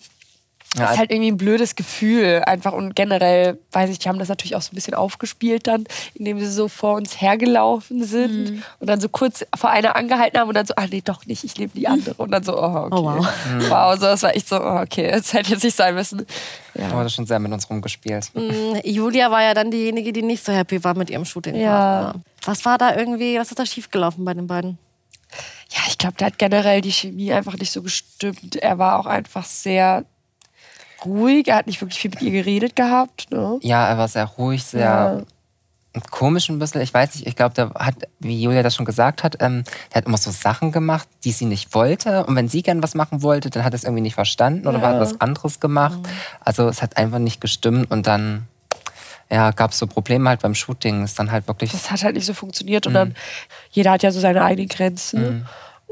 Das 0.77 0.93
ist 0.93 0.99
halt 0.99 1.11
irgendwie 1.11 1.33
ein 1.33 1.37
blödes 1.37 1.75
Gefühl 1.75 2.43
einfach 2.47 2.73
und 2.73 2.95
generell, 2.95 3.59
weiß 3.73 3.91
ich, 3.91 3.99
die 3.99 4.09
haben 4.09 4.21
das 4.21 4.29
natürlich 4.29 4.55
auch 4.55 4.63
so 4.63 4.71
ein 4.71 4.77
bisschen 4.77 4.95
aufgespielt 4.95 5.67
dann, 5.67 5.85
indem 6.15 6.39
sie 6.39 6.47
so 6.47 6.69
vor 6.69 6.95
uns 6.95 7.21
hergelaufen 7.21 8.05
sind 8.05 8.63
und 8.79 8.89
dann 8.89 9.01
so 9.01 9.09
kurz 9.09 9.45
vor 9.57 9.71
einer 9.71 9.97
angehalten 9.97 10.39
haben 10.39 10.49
und 10.49 10.55
dann 10.55 10.67
so, 10.67 10.75
ah 10.77 10.87
nee, 10.89 11.03
doch 11.05 11.27
nicht, 11.27 11.43
ich 11.43 11.59
nehme 11.59 11.73
die 11.75 11.89
andere 11.89 12.15
und 12.15 12.31
dann 12.31 12.45
so, 12.45 12.57
oh, 12.57 12.87
okay. 12.87 12.89
Oh, 12.93 13.05
wow. 13.05 13.29
Wow, 13.69 13.95
so, 13.95 14.07
das 14.07 14.23
war 14.23 14.37
echt 14.37 14.49
so, 14.49 14.61
oh, 14.61 14.81
okay, 14.81 15.11
das 15.11 15.33
hätte 15.33 15.51
jetzt 15.51 15.65
nicht 15.65 15.77
sein 15.77 15.95
müssen. 15.95 16.25
Da 16.75 16.93
wurde 16.93 17.11
schon 17.11 17.27
sehr 17.27 17.41
mit 17.41 17.53
uns 17.53 17.69
rumgespielt. 17.69 18.31
Julia 18.85 19.29
war 19.33 19.43
ja 19.43 19.55
dann 19.55 19.73
diejenige, 19.73 20.13
die 20.13 20.23
nicht 20.23 20.45
so 20.45 20.53
happy 20.53 20.85
war 20.85 20.97
mit 20.97 21.11
ihrem 21.11 21.25
Shooting. 21.25 21.57
Ja. 21.57 22.15
Was 22.45 22.65
war 22.65 22.79
da 22.79 22.95
irgendwie, 22.95 23.39
was 23.39 23.49
ist 23.49 23.59
da 23.59 23.67
schiefgelaufen 23.67 24.25
bei 24.25 24.35
den 24.35 24.47
beiden? 24.47 24.79
Ja, 25.71 25.81
ich 25.89 25.99
glaube, 25.99 26.15
da 26.17 26.27
hat 26.27 26.39
generell 26.39 26.81
die 26.81 26.93
Chemie 26.93 27.33
einfach 27.33 27.57
nicht 27.57 27.73
so 27.73 27.83
gestimmt. 27.83 28.57
Er 28.57 28.79
war 28.79 28.99
auch 28.99 29.07
einfach 29.07 29.45
sehr 29.45 30.05
ruhig, 31.05 31.49
er 31.49 31.57
hat 31.57 31.67
nicht 31.67 31.81
wirklich 31.81 32.01
viel 32.01 32.11
mit 32.11 32.23
ihr 32.23 32.31
geredet 32.31 32.77
gehabt. 32.77 33.31
Ne? 33.31 33.59
Ja, 33.63 33.89
er 33.89 33.99
war 33.99 34.09
sehr 34.09 34.27
ruhig, 34.27 34.65
sehr 34.65 35.25
komisch 36.11 36.49
ein 36.49 36.59
bisschen. 36.59 36.81
Ich 36.81 36.95
weiß 36.95 37.15
nicht, 37.15 37.27
ich 37.27 37.37
glaube, 37.37 37.55
der 37.55 37.71
hat, 37.75 37.95
wie 38.21 38.41
Julia 38.41 38.63
das 38.63 38.77
schon 38.77 38.85
gesagt 38.85 39.25
hat, 39.25 39.37
ähm, 39.41 39.65
der 39.91 39.97
hat 39.97 40.07
immer 40.07 40.19
so 40.19 40.31
Sachen 40.31 40.73
gemacht, 40.73 41.09
die 41.25 41.33
sie 41.33 41.47
nicht 41.47 41.75
wollte. 41.75 42.25
Und 42.27 42.37
wenn 42.37 42.49
sie 42.49 42.63
gern 42.63 42.83
was 42.83 42.95
machen 42.95 43.23
wollte, 43.23 43.51
dann 43.51 43.65
hat 43.65 43.73
er 43.73 43.77
es 43.77 43.85
irgendwie 43.85 44.03
nicht 44.03 44.15
verstanden 44.15 44.67
oder 44.67 44.81
hat 44.81 45.01
was 45.01 45.21
anderes 45.21 45.59
gemacht. 45.59 45.99
Also 46.45 46.69
es 46.69 46.83
hat 46.83 46.97
einfach 46.97 47.19
nicht 47.19 47.41
gestimmt 47.41 47.91
und 47.91 48.07
dann 48.07 48.47
ja, 49.31 49.53
gab 49.53 49.71
es 49.71 49.79
so 49.79 49.87
Probleme 49.87 50.29
halt 50.29 50.43
beim 50.43 50.55
Shooting. 50.55 51.05
Ist 51.05 51.19
dann 51.19 51.31
halt 51.31 51.47
wirklich. 51.49 51.73
das 51.73 51.91
hat 51.91 52.03
halt 52.03 52.15
nicht 52.15 52.27
so 52.27 52.35
funktioniert. 52.35 52.87
Und 52.87 52.95
dann, 52.95 53.15
jeder 53.71 53.93
hat 53.93 54.03
ja 54.03 54.11
so 54.11 54.21
seine 54.21 54.43
eigenen 54.43 54.69
Grenzen. 54.69 55.47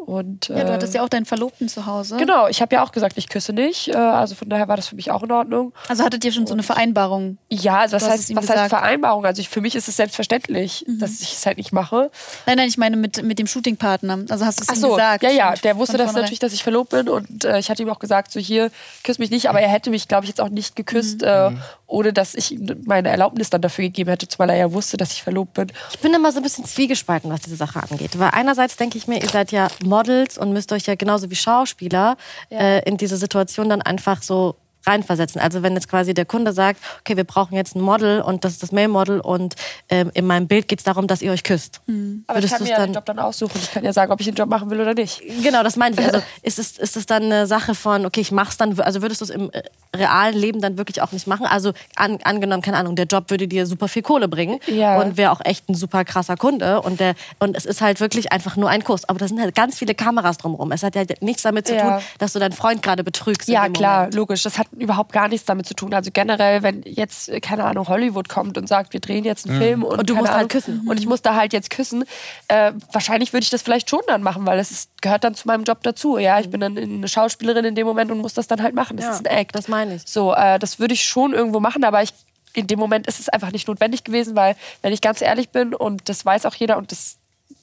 Und, 0.09 0.49
Ja, 0.49 0.65
du 0.65 0.71
äh, 0.71 0.73
hattest 0.73 0.95
ja 0.95 1.03
auch 1.03 1.09
deinen 1.11 1.27
Verlobten 1.27 1.69
zu 1.69 1.85
Hause. 1.85 2.17
Genau, 2.17 2.49
ich 2.49 2.63
habe 2.63 2.75
ja 2.75 2.83
auch 2.83 2.93
gesagt, 2.93 3.19
ich 3.19 3.29
küsse 3.29 3.53
nicht. 3.53 3.89
Äh, 3.89 3.97
Also 3.97 4.35
von 4.35 4.49
daher 4.49 4.67
war 4.67 4.77
das 4.77 4.89
für 4.89 4.97
mich 4.97 5.11
auch 5.11 5.23
in 5.23 5.31
Ordnung. 5.31 5.75
Also 5.87 6.03
hattet 6.03 6.25
ihr 6.25 6.33
schon 6.33 6.47
so 6.47 6.55
eine 6.55 6.63
Vereinbarung? 6.63 7.37
Ja, 7.51 7.81
also 7.81 7.97
was, 7.97 8.09
heißt, 8.09 8.35
was 8.35 8.49
heißt. 8.49 8.71
Vereinbarung? 8.71 9.27
Also 9.27 9.41
ich, 9.41 9.51
für 9.51 9.61
mich 9.61 9.75
ist 9.75 9.87
es 9.87 9.97
selbstverständlich, 9.97 10.87
dass 10.89 11.21
ich 11.21 11.35
es 11.35 11.45
halt 11.45 11.59
nicht 11.59 11.73
mache. 11.73 12.11
Nein, 12.47 12.57
nein, 12.57 12.69
ich 12.69 12.79
meine 12.79 12.97
mit, 12.97 13.23
mit 13.23 13.39
dem 13.39 13.47
Shootingpartner. 13.47 14.21
Also 14.31 14.47
hast 14.47 14.61
du 14.61 14.63
es 14.63 14.69
Ach 14.71 14.75
ihm 14.77 14.81
so, 14.81 14.89
gesagt? 14.95 15.23
ja, 15.25 15.31
ja, 15.31 15.55
der 15.57 15.77
wusste 15.77 15.99
das 15.99 16.15
natürlich, 16.15 16.39
dass 16.39 16.55
ich 16.55 16.63
verlobt 16.63 16.89
bin 16.91 17.11
und 17.11 17.45
äh, 17.45 17.59
ich 17.59 17.69
hatte 17.69 17.83
ihm 17.83 17.91
auch 17.91 17.99
gesagt, 17.99 18.33
so 18.33 18.41
hier, 18.41 18.71
küss 19.05 19.19
mich 19.19 19.31
nicht, 19.31 19.51
aber 19.51 19.61
er 19.61 19.69
hätte 19.69 19.91
mich, 19.91 20.09
glaube 20.09 20.25
ich, 20.25 20.31
jetzt 20.31 20.41
auch 20.41 20.49
nicht 20.49 20.75
geküsst, 20.75 21.23
äh, 21.23 21.51
ohne 21.87 22.15
dass 22.15 22.35
ich 22.35 22.53
ihm 22.53 22.83
meine 22.87 23.09
Erlaubnis 23.11 23.51
dann 23.51 23.61
dafür 23.61 23.85
gegeben 23.85 24.09
hätte, 24.09 24.27
zumal 24.27 24.49
er 24.51 24.57
ja 24.57 24.73
wusste, 24.73 24.97
dass 24.97 25.13
ich 25.13 25.23
verlobt 25.23 25.55
bin. 25.55 25.69
Ich 25.91 25.99
bin 25.99 26.15
immer 26.15 26.33
so 26.33 26.39
ein 26.39 26.43
bisschen 26.43 26.65
zwiegespalten, 26.65 27.31
was 27.31 27.41
diese 27.43 27.57
Sache 27.57 27.83
angeht. 27.83 28.19
Weil 28.19 28.31
einerseits 28.33 28.77
denke 28.77 28.97
ich 28.97 29.07
mir, 29.07 29.21
ihr 29.23 29.29
seid 29.29 29.53
ja 29.53 29.69
Models 29.99 30.39
und 30.39 30.53
müsst 30.53 30.73
euch 30.73 30.87
ja 30.87 30.95
genauso 30.95 31.31
wie 31.31 31.35
Schauspieler 31.35 32.17
äh, 32.51 32.89
in 32.89 32.97
diese 32.97 33.17
Situation 33.17 33.69
dann 33.69 33.83
einfach 33.83 34.23
so 34.23 34.57
reinversetzen. 34.89 35.41
Also 35.41 35.63
wenn 35.63 35.75
jetzt 35.75 35.89
quasi 35.89 36.15
der 36.15 36.25
Kunde 36.25 36.53
sagt, 36.53 36.81
okay, 37.01 37.17
wir 37.17 37.25
brauchen 37.25 37.55
jetzt 37.55 37.77
ein 37.77 37.81
Model 37.81 38.21
und 38.23 38.45
das 38.45 38.53
ist 38.55 38.63
das 38.63 38.73
Mail-Model 38.73 39.21
und 39.21 39.55
ähm, 39.89 40.11
in 40.15 40.27
meinem 40.27 40.49
Bild 40.49 40.67
geht 40.69 40.81
es 40.81 40.85
darum, 40.85 41.07
dass 41.07 41.23
ihr 41.23 41.31
euch 41.31 41.45
küsst. 41.45 41.81
Aber 42.27 42.39
ich 42.39 42.45
Würdest 42.45 42.55
kann 42.55 42.63
mir 42.65 42.71
ja 42.71 42.77
dann- 42.79 42.91
den 42.91 42.95
Job 42.95 43.05
dann 43.05 43.19
aussuchen. 43.19 43.59
Ich 43.63 43.71
kann 43.73 43.85
ja 43.85 43.93
sagen, 43.93 44.11
ob 44.11 44.21
ich 44.21 44.27
den 44.27 44.35
Job 44.35 44.49
machen 44.49 44.71
will 44.71 44.81
oder 44.81 44.95
nicht. 44.95 45.23
Genau, 45.43 45.63
das 45.63 45.77
meine 45.77 45.95
ich. 46.01 46.05
Also 46.05 46.21
ist 46.43 46.59
es, 46.59 46.79
ist 46.79 46.97
es 46.97 47.07
dann 47.07 47.25
eine 47.25 47.47
Sache 47.47 47.75
von, 47.75 48.07
okay, 48.07 48.21
ich 48.21 48.33
mach's 48.33 48.57
dann, 48.57 48.79
also 48.81 49.03
würdest 49.03 49.21
du 49.21 49.25
es 49.27 49.31
im 49.31 49.51
äh, 49.53 49.63
realen 49.95 50.37
Leben 50.37 50.61
dann 50.61 50.79
wirklich 50.79 51.03
auch 51.03 51.13
nicht 51.13 51.27
machen? 51.27 51.47
Also 51.47 51.73
an, 51.97 52.19
angenommen, 52.25 52.63
keine 52.63 52.79
Ahnung, 52.79 52.97
der 52.97 53.07
Job 53.07 53.31
würde 53.31 53.47
dir 53.47 53.67
super 53.67 53.89
viel 53.89 54.03
Kohle 54.03 54.29
bringen 54.29 54.59
Ja. 54.67 55.01
und 55.01 55.17
wäre 55.17 55.31
auch 55.33 55.41
echt 55.45 55.69
ein 55.69 55.75
super 55.75 56.05
krasser 56.05 56.37
Kunde 56.37 56.81
und 56.83 57.01
der 57.01 57.15
und 57.39 57.57
es 57.57 57.65
ist 57.67 57.81
halt 57.81 58.01
wirklich 58.01 58.33
einfach 58.33 58.57
nur 58.57 58.69
ein 58.71 58.83
Kurs. 58.85 59.09
Aber 59.09 59.19
da 59.19 59.29
sind 59.29 59.41
halt 59.41 59.55
ganz 59.55 59.79
viele 59.79 59.95
Kameras 59.95 60.39
drumherum. 60.39 60.73
Es 60.73 60.83
hat 60.83 60.95
ja 60.95 61.03
nichts 61.21 61.43
damit 61.43 61.67
zu 61.67 61.75
Ja. 61.75 61.99
tun, 61.99 62.05
dass 62.19 62.33
du 62.33 62.39
deinen 62.39 62.53
Freund 62.53 62.83
gerade 62.83 63.05
betrügst. 63.05 63.49
Ja, 63.49 63.69
klar, 63.69 63.99
Moment. 63.99 64.15
logisch. 64.15 64.43
Das 64.43 64.59
hat 64.59 64.67
überhaupt 64.81 65.13
gar 65.13 65.29
nichts 65.29 65.47
damit 65.47 65.67
zu 65.67 65.75
tun. 65.75 65.95
Also 65.95 66.11
generell, 66.13 66.63
wenn 66.63 66.83
jetzt, 66.85 67.29
äh, 67.29 67.41
keine 67.41 67.65
Ahnung, 67.65 67.89
Hollywood 67.89 68.29
kommt 68.29 68.57
und 68.59 68.67
sagt, 68.69 68.93
wir 68.93 69.01
drehen 69.01 69.25
jetzt 69.25 69.49
einen 69.49 69.59
Film 69.59 69.83
und, 69.85 69.99
Und 69.99 70.11
du 70.11 70.15
musst 70.15 70.29
halt 70.29 70.37
Ahnung, 70.39 70.49
küssen. 70.49 70.87
Und 70.89 70.99
ich 70.99 71.07
muss 71.07 71.23
da 71.23 71.35
halt 71.35 71.53
jetzt 71.53 71.71
küssen, 71.71 72.05
äh, 72.49 72.73
wahrscheinlich 72.93 73.33
würde 73.33 73.45
ich 73.45 73.51
das 73.51 73.63
vielleicht 73.63 73.91
schon 73.91 74.01
dann 74.07 74.23
machen, 74.23 74.47
weil 74.47 74.59
das 74.59 74.71
ist, 74.71 74.91
gehört 75.03 75.25
dann 75.25 75.35
zu 75.35 75.47
meinem 75.47 75.65
Job 75.65 75.83
dazu. 75.83 76.19
Ja, 76.19 76.41
ich 76.41 76.51
bin 76.51 76.61
dann 76.61 76.77
eine 76.79 77.09
Schauspielerin 77.09 77.65
in 77.65 77.75
dem 77.75 77.87
Moment 77.87 78.11
und 78.11 78.19
muss 78.19 78.35
das 78.35 78.47
dann 78.47 78.63
halt 78.63 78.75
machen. 78.75 78.97
Das 78.97 79.07
Ja, 79.07 79.13
ist 79.13 79.29
ein 79.29 79.37
Act. 79.39 79.55
das 79.55 79.69
meine 79.69 79.97
ich. 79.97 80.03
So, 80.07 80.35
äh, 80.35 80.59
das 80.59 80.79
würde 80.79 80.95
ich 80.95 81.05
schon 81.05 81.33
irgendwo 81.33 81.61
machen, 81.61 81.85
aber 81.85 82.03
ich, 82.03 82.13
in 82.55 82.67
dem 82.67 82.79
Moment 82.79 83.07
ist 83.07 83.21
es 83.21 83.29
einfach 83.29 83.53
nicht 83.53 83.69
notwendig 83.69 84.05
gewesen, 84.05 84.35
weil, 84.37 84.57
wenn 84.83 84.93
ich 84.93 85.01
ganz 85.01 85.21
ehrlich 85.21 85.51
bin, 85.51 85.75
und 85.75 86.09
das 86.09 86.25
weiß 86.25 86.47
auch 86.47 86.55
jeder, 86.55 86.79
und 86.79 86.91
das 86.93 87.17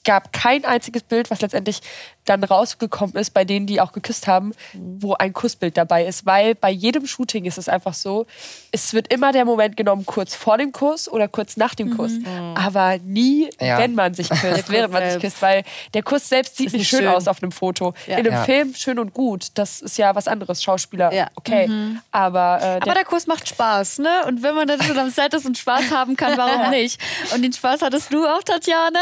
gab 0.04 0.32
kein 0.32 0.66
einziges 0.66 1.04
Bild, 1.04 1.32
was 1.32 1.42
letztendlich 1.42 1.82
dann 2.26 2.44
rausgekommen 2.44 3.16
ist, 3.16 3.34
bei 3.34 3.46
denen, 3.46 3.68
die 3.68 3.80
auch 3.82 3.92
geküsst 3.92 4.28
haben, 4.28 4.54
wo 4.74 5.14
ein 5.14 5.32
Kussbild 5.34 5.78
dabei 5.78 6.06
ist. 6.06 6.26
Weil 6.26 6.56
bei 6.56 6.70
jedem 6.72 7.06
Shooting 7.08 7.46
ist 7.46 7.58
es 7.58 7.70
einfach 7.70 7.94
so, 7.94 8.26
es 8.72 8.94
wird 8.94 9.14
immer 9.14 9.32
der 9.32 9.46
Moment 9.46 9.78
genommen, 9.78 10.06
kurz 10.06 10.36
vor 10.36 10.58
dem 10.58 10.72
Kuss 10.72 11.08
oder 11.08 11.28
kurz 11.28 11.56
nach 11.58 11.76
dem 11.76 11.96
Kuss. 11.96 12.14
Aber 12.56 12.98
nie, 13.00 13.50
Ja. 13.62 13.78
wenn 13.78 13.96
man 13.96 14.14
sich 14.14 14.30
küsst, 14.42 14.70
während 14.70 14.92
man 14.94 15.10
sich 15.10 15.22
küsst. 15.22 15.42
Weil 15.42 15.64
der 15.94 16.04
Kuss 16.04 16.28
selbst 16.28 16.58
sieht 16.58 16.74
nicht 16.74 16.88
schön, 16.90 17.00
schön. 17.02 17.08
aus 17.10 17.28
auf 17.28 17.42
einem 17.44 17.52
Foto. 17.52 17.94
Ja. 18.08 18.18
In 18.18 18.26
einem 18.26 18.34
Ja. 18.34 18.44
Film 18.44 18.74
schön 18.76 18.98
und 19.00 19.14
gut. 19.14 19.48
Das 19.54 19.82
ist 19.82 19.98
ja 19.98 20.16
was 20.16 20.28
anderes. 20.28 20.64
Schauspieler, 20.64 21.14
Ja. 21.14 21.28
okay. 21.36 21.70
Aber, 22.12 22.60
äh, 22.62 22.66
Aber 22.82 22.94
der 22.96 23.06
Kurs 23.06 23.28
macht 23.28 23.48
Spaß, 23.48 24.00
ne? 24.00 24.10
Und 24.28 24.42
wenn 24.42 24.56
man 24.56 24.68
dann 24.68 24.82
schon 24.82 24.98
am 24.98 25.10
Set 25.10 25.34
ist 25.34 25.46
und 25.46 25.58
Spaß 25.58 25.92
haben 25.92 26.16
kann, 26.16 26.38
warum 26.38 26.70
nicht? 26.72 27.00
Und 27.34 27.42
den 27.44 27.54
Spaß 27.54 27.82
hattest 27.84 28.12
du 28.12 28.26
auch, 28.26 28.42
Tatjana. 28.44 29.00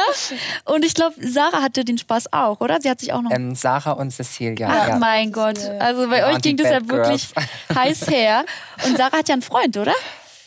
Und 0.65 0.83
ich 0.83 0.93
glaube, 0.93 1.15
Sarah 1.21 1.61
hatte 1.61 1.85
den 1.85 1.97
Spaß 1.97 2.33
auch, 2.33 2.59
oder? 2.59 2.81
Sie 2.81 2.89
hat 2.89 2.99
sich 2.99 3.12
auch 3.13 3.21
noch. 3.21 3.31
Ähm, 3.31 3.55
Sarah 3.55 3.91
und 3.93 4.11
Cecilia. 4.11 4.67
Ach 4.71 4.87
ja. 4.89 4.97
mein 4.97 5.31
Gott. 5.31 5.59
Also 5.79 6.09
bei 6.09 6.19
Ja, 6.19 6.27
euch 6.27 6.41
ging 6.41 6.57
das 6.57 6.69
ja 6.69 6.87
wirklich 6.87 7.29
heiß 7.75 8.07
her. 8.09 8.45
Und 8.85 8.97
Sarah 8.97 9.17
hat 9.17 9.29
ja 9.29 9.33
einen 9.33 9.41
Freund, 9.41 9.77
oder? 9.77 9.93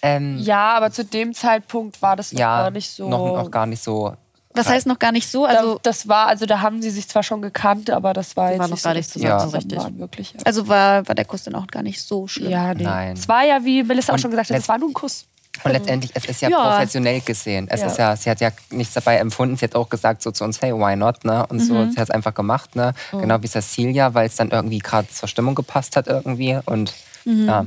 Ähm, 0.02 0.38
ja, 0.38 0.74
aber 0.74 0.90
zu 0.90 1.04
dem 1.04 1.34
Zeitpunkt 1.34 2.00
war 2.02 2.16
das 2.16 2.32
noch 2.32 2.40
ja, 2.40 2.62
gar 2.62 2.70
nicht 2.70 2.90
so. 2.90 3.08
noch, 3.08 3.42
noch 3.42 3.50
gar 3.50 3.66
nicht 3.66 3.82
so. 3.82 4.14
Was 4.54 4.68
heißt 4.68 4.86
noch 4.86 4.98
gar 4.98 5.12
nicht 5.12 5.28
so? 5.30 5.44
Also 5.44 5.58
Also, 5.60 5.80
das 5.82 6.08
war, 6.08 6.28
also 6.28 6.46
da 6.46 6.60
haben 6.60 6.80
sie 6.80 6.88
sich 6.90 7.06
zwar 7.08 7.22
schon 7.22 7.42
gekannt, 7.42 7.90
aber 7.90 8.14
das 8.14 8.36
war 8.36 8.50
jetzt 8.52 8.60
waren 8.60 8.70
noch 8.70 8.76
nicht 8.76 8.84
gar 8.84 8.92
so, 8.94 8.96
nicht 8.96 9.10
zusammen, 9.10 9.40
sie 9.40 9.50
so 9.50 9.56
richtig. 9.56 9.78
waren, 9.78 9.98
wirklich. 9.98 10.32
Ja. 10.32 10.40
also 10.44 10.66
war, 10.68 11.06
war 11.06 11.14
der 11.14 11.26
Kuss 11.26 11.42
dann 11.42 11.54
auch 11.56 11.66
gar 11.66 11.82
nicht 11.82 12.00
so 12.00 12.26
schlimm. 12.26 12.50
Ja, 12.50 12.72
nee. 12.72 12.82
Nein. 12.84 13.12
Es 13.12 13.28
war 13.28 13.44
ja, 13.44 13.62
wie 13.64 13.82
Melissa 13.82 14.14
auch 14.14 14.18
schon 14.18 14.30
gesagt 14.30 14.48
hat, 14.50 14.56
es 14.56 14.68
war 14.68 14.78
nur 14.78 14.88
ein 14.88 14.94
Kuss. 14.94 15.26
Und 15.64 15.72
letztendlich, 15.72 16.12
es 16.14 16.24
ist 16.26 16.40
ja, 16.42 16.48
Ja. 16.48 16.62
professionell 16.70 17.20
gesehen. 17.20 17.66
Es 17.70 17.80
Ja. 17.80 17.86
ist 17.86 17.98
ja, 17.98 18.16
sie 18.16 18.30
hat 18.30 18.40
ja 18.40 18.50
nichts 18.70 18.94
dabei 18.94 19.16
empfunden. 19.16 19.56
Sie 19.56 19.64
hat 19.64 19.74
auch 19.74 19.88
gesagt 19.88 20.22
so 20.22 20.30
zu 20.30 20.44
uns, 20.44 20.60
hey, 20.62 20.72
why 20.72 20.96
not? 20.96 21.24
Ne? 21.24 21.46
Und 21.46 21.60
so, 21.60 21.74
sie 21.90 21.96
hat 21.96 22.04
es 22.08 22.10
einfach 22.10 22.34
gemacht, 22.34 22.76
ne? 22.76 22.92
Genau 23.10 23.42
wie 23.42 23.48
Cecilia, 23.48 24.14
weil 24.14 24.26
es 24.26 24.36
dann 24.36 24.50
irgendwie 24.50 24.78
gerade 24.78 25.08
zur 25.08 25.28
Stimmung 25.28 25.54
gepasst 25.54 25.96
hat 25.96 26.06
irgendwie. 26.06 26.58
Und 26.66 26.94
ja, 27.24 27.66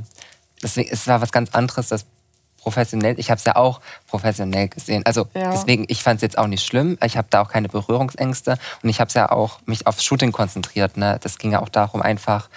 deswegen, 0.63 0.89
es 0.91 1.07
war 1.07 1.21
was 1.21 1.31
ganz 1.31 1.49
anderes, 1.53 1.89
das 1.89 2.05
professionell. 2.61 3.17
Ich 3.19 3.29
habe 3.31 3.39
es 3.39 3.45
ja 3.45 3.55
auch 3.55 3.79
professionell 4.07 4.67
gesehen. 4.67 5.03
Also 5.05 5.27
Ja. 5.33 5.51
deswegen, 5.51 5.85
ich 5.87 6.03
fand 6.03 6.17
es 6.17 6.21
jetzt 6.21 6.37
auch 6.37 6.47
nicht 6.47 6.65
schlimm. 6.65 6.97
Ich 7.03 7.15
habe 7.17 7.27
da 7.29 7.41
auch 7.41 7.49
keine 7.49 7.69
Berührungsängste. 7.69 8.57
Und 8.83 8.89
ich 8.89 8.99
habe 8.99 9.07
es 9.07 9.13
ja 9.13 9.31
auch 9.31 9.59
mich 9.65 9.87
aufs 9.87 10.03
Shooting 10.03 10.31
konzentriert. 10.33 10.97
Ne? 10.97 11.17
Das 11.21 11.37
ging 11.37 11.51
ja 11.53 11.61
auch 11.61 11.69
darum, 11.69 12.01
einfach 12.01 12.49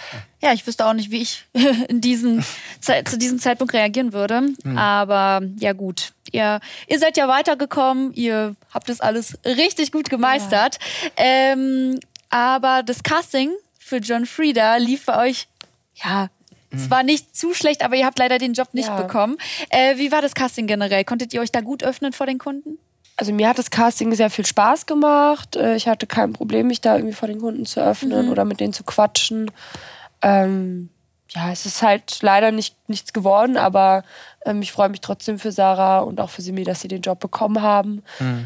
Ja, 0.43 0.53
ich 0.53 0.67
wüsste 0.67 0.85
auch 0.87 0.93
nicht, 0.93 1.11
wie 1.13 1.23
ich 1.23 1.45
in 1.89 2.01
diesen, 2.01 2.45
Ze- 2.81 3.05
zu 3.05 3.17
diesem 3.17 3.39
Zeitpunkt 3.39 3.73
reagieren 3.75 4.13
würde. 4.13 4.49
Aber 4.77 5.41
ja 5.59 5.73
gut, 5.73 6.13
ihr, 6.33 6.61
ihr 6.89 6.99
seid 6.99 7.17
ja 7.17 7.29
weitergekommen, 7.29 8.13
ihr 8.15 8.57
habt 8.75 8.89
das 8.89 9.01
alles 9.01 9.39
richtig 9.45 9.93
gut 9.93 10.11
gemeistert. 10.11 10.79
Ähm, 11.17 12.01
aber 12.31 12.83
das 12.83 13.03
Casting 13.03 13.51
für 13.79 13.99
John 13.99 14.27
Frieda 14.27 14.77
lief 14.77 15.05
bei 15.07 15.29
euch, 15.29 15.47
ja, 15.95 16.29
zwar 16.77 17.03
nicht 17.03 17.37
zu 17.37 17.53
schlecht, 17.53 17.85
aber 17.85 17.97
ihr 17.97 18.07
habt 18.07 18.19
leider 18.19 18.39
den 18.39 18.55
Job 18.55 18.69
nicht 18.73 18.89
Ja. 18.89 18.97
bekommen. 19.01 19.37
Äh, 19.69 19.99
wie 19.99 20.11
war 20.11 20.23
das 20.23 20.35
Casting 20.35 20.67
generell? 20.67 21.05
Konntet 21.05 21.35
ihr 21.35 21.43
euch 21.43 21.53
da 21.53 21.61
gut 21.61 21.85
öffnen 21.85 22.13
vor 22.15 22.27
den 22.27 22.39
Kunden? 22.39 22.79
Also 23.19 23.31
mir 23.35 23.47
hat 23.47 23.59
das 23.59 23.71
Casting 23.71 24.15
sehr 24.15 24.31
viel 24.31 24.47
Spaß 24.47 24.87
gemacht. 24.87 25.55
Äh, 25.55 25.77
Ich 25.77 25.87
hatte 25.87 26.07
kein 26.07 26.33
Problem, 26.33 26.69
mich 26.69 26.81
da 26.81 26.97
irgendwie 26.97 27.15
vor 27.15 27.29
den 27.29 27.41
Kunden 27.43 27.67
zu 27.67 27.81
öffnen 27.85 28.31
oder 28.31 28.47
mit 28.47 28.59
denen 28.59 28.73
zu 28.73 28.85
quatschen. 28.85 29.51
Ähm, 30.23 30.89
ja, 31.35 31.51
es 31.51 31.65
ist 31.65 31.81
halt 31.83 32.19
leider 32.21 32.51
nicht, 32.53 32.77
nichts 32.89 33.15
geworden, 33.15 33.57
aber 33.57 34.05
ähm, 34.45 34.61
ich 34.61 34.71
freue 34.71 34.91
mich 34.91 35.01
trotzdem 35.01 35.39
für 35.39 35.51
Sarah 35.51 36.01
und 36.01 36.21
auch 36.21 36.29
für 36.29 36.43
Simi, 36.43 36.63
dass 36.63 36.83
sie 36.83 36.89
den 36.89 37.01
Job 37.01 37.21
bekommen 37.21 37.63
haben. 37.63 38.03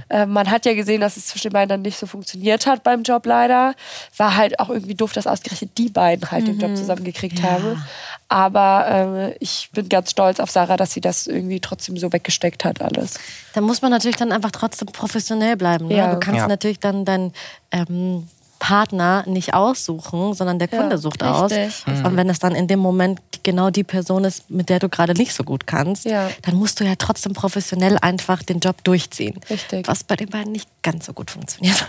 Ähm, 0.08 0.30
man 0.32 0.48
hat 0.48 0.66
ja 0.66 0.74
gesehen, 0.74 1.00
dass 1.00 1.16
es 1.16 1.26
zwischen 1.26 1.48
den 1.48 1.54
beiden 1.54 1.68
dann 1.68 1.82
nicht 1.82 1.98
so 1.98 2.06
funktioniert 2.06 2.64
hat 2.66 2.84
beim 2.84 3.02
Job 3.02 3.26
leider. 3.26 3.74
War 4.18 4.36
halt 4.36 4.60
auch 4.60 4.68
irgendwie 4.68 4.94
doof, 4.94 5.12
dass 5.12 5.26
ausgerechnet 5.26 5.76
die 5.78 5.88
beiden 5.88 6.30
halt 6.30 6.46
den 6.46 6.60
Job 6.60 6.76
zusammengekriegt 6.76 7.42
haben. 7.42 7.82
Aber 8.28 8.86
ähm, 8.88 9.34
ich 9.40 9.68
bin 9.72 9.88
ganz 9.88 10.12
stolz 10.12 10.38
auf 10.38 10.50
Sarah, 10.52 10.76
dass 10.76 10.92
sie 10.92 11.00
das 11.00 11.26
irgendwie 11.26 11.58
trotzdem 11.58 11.96
so 11.96 12.12
weggesteckt 12.12 12.64
hat 12.64 12.80
alles. 12.82 13.14
Da 13.54 13.62
muss 13.62 13.82
man 13.82 13.90
natürlich 13.90 14.16
dann 14.16 14.30
einfach 14.30 14.52
trotzdem 14.52 14.86
professionell 14.88 15.56
bleiben. 15.56 15.88
Ne? 15.88 15.96
Ja. 15.96 16.14
Du 16.14 16.20
kannst 16.20 16.38
Ja. 16.42 16.46
natürlich 16.46 16.78
dann 16.78 17.04
deinen 17.04 17.32
ähm, 17.72 18.28
Partner 18.58 19.24
nicht 19.26 19.54
aussuchen, 19.54 20.34
sondern 20.34 20.58
der 20.58 20.68
Kunde 20.68 20.92
Ja, 20.92 20.98
sucht 20.98 21.22
aus. 21.22 21.50
richtig. 21.52 21.86
Und 22.04 22.16
wenn 22.16 22.28
es 22.30 22.38
dann 22.38 22.54
in 22.54 22.66
dem 22.68 22.78
Moment 22.78 23.20
genau 23.42 23.70
die 23.70 23.84
Person 23.84 24.24
ist, 24.24 24.50
mit 24.50 24.68
der 24.68 24.78
du 24.78 24.88
gerade 24.88 25.12
nicht 25.14 25.32
so 25.34 25.44
gut 25.44 25.66
kannst, 25.66 26.04
Ja. 26.04 26.28
dann 26.42 26.54
musst 26.56 26.80
du 26.80 26.84
ja 26.84 26.94
trotzdem 26.96 27.32
professionell 27.32 27.98
einfach 28.00 28.42
den 28.42 28.58
Job 28.60 28.82
durchziehen. 28.84 29.38
Richtig. 29.50 29.86
Was 29.86 30.04
bei 30.04 30.16
den 30.16 30.28
beiden 30.30 30.52
nicht 30.52 30.68
ganz 30.82 31.06
so 31.06 31.12
gut 31.12 31.30
funktioniert. 31.30 31.86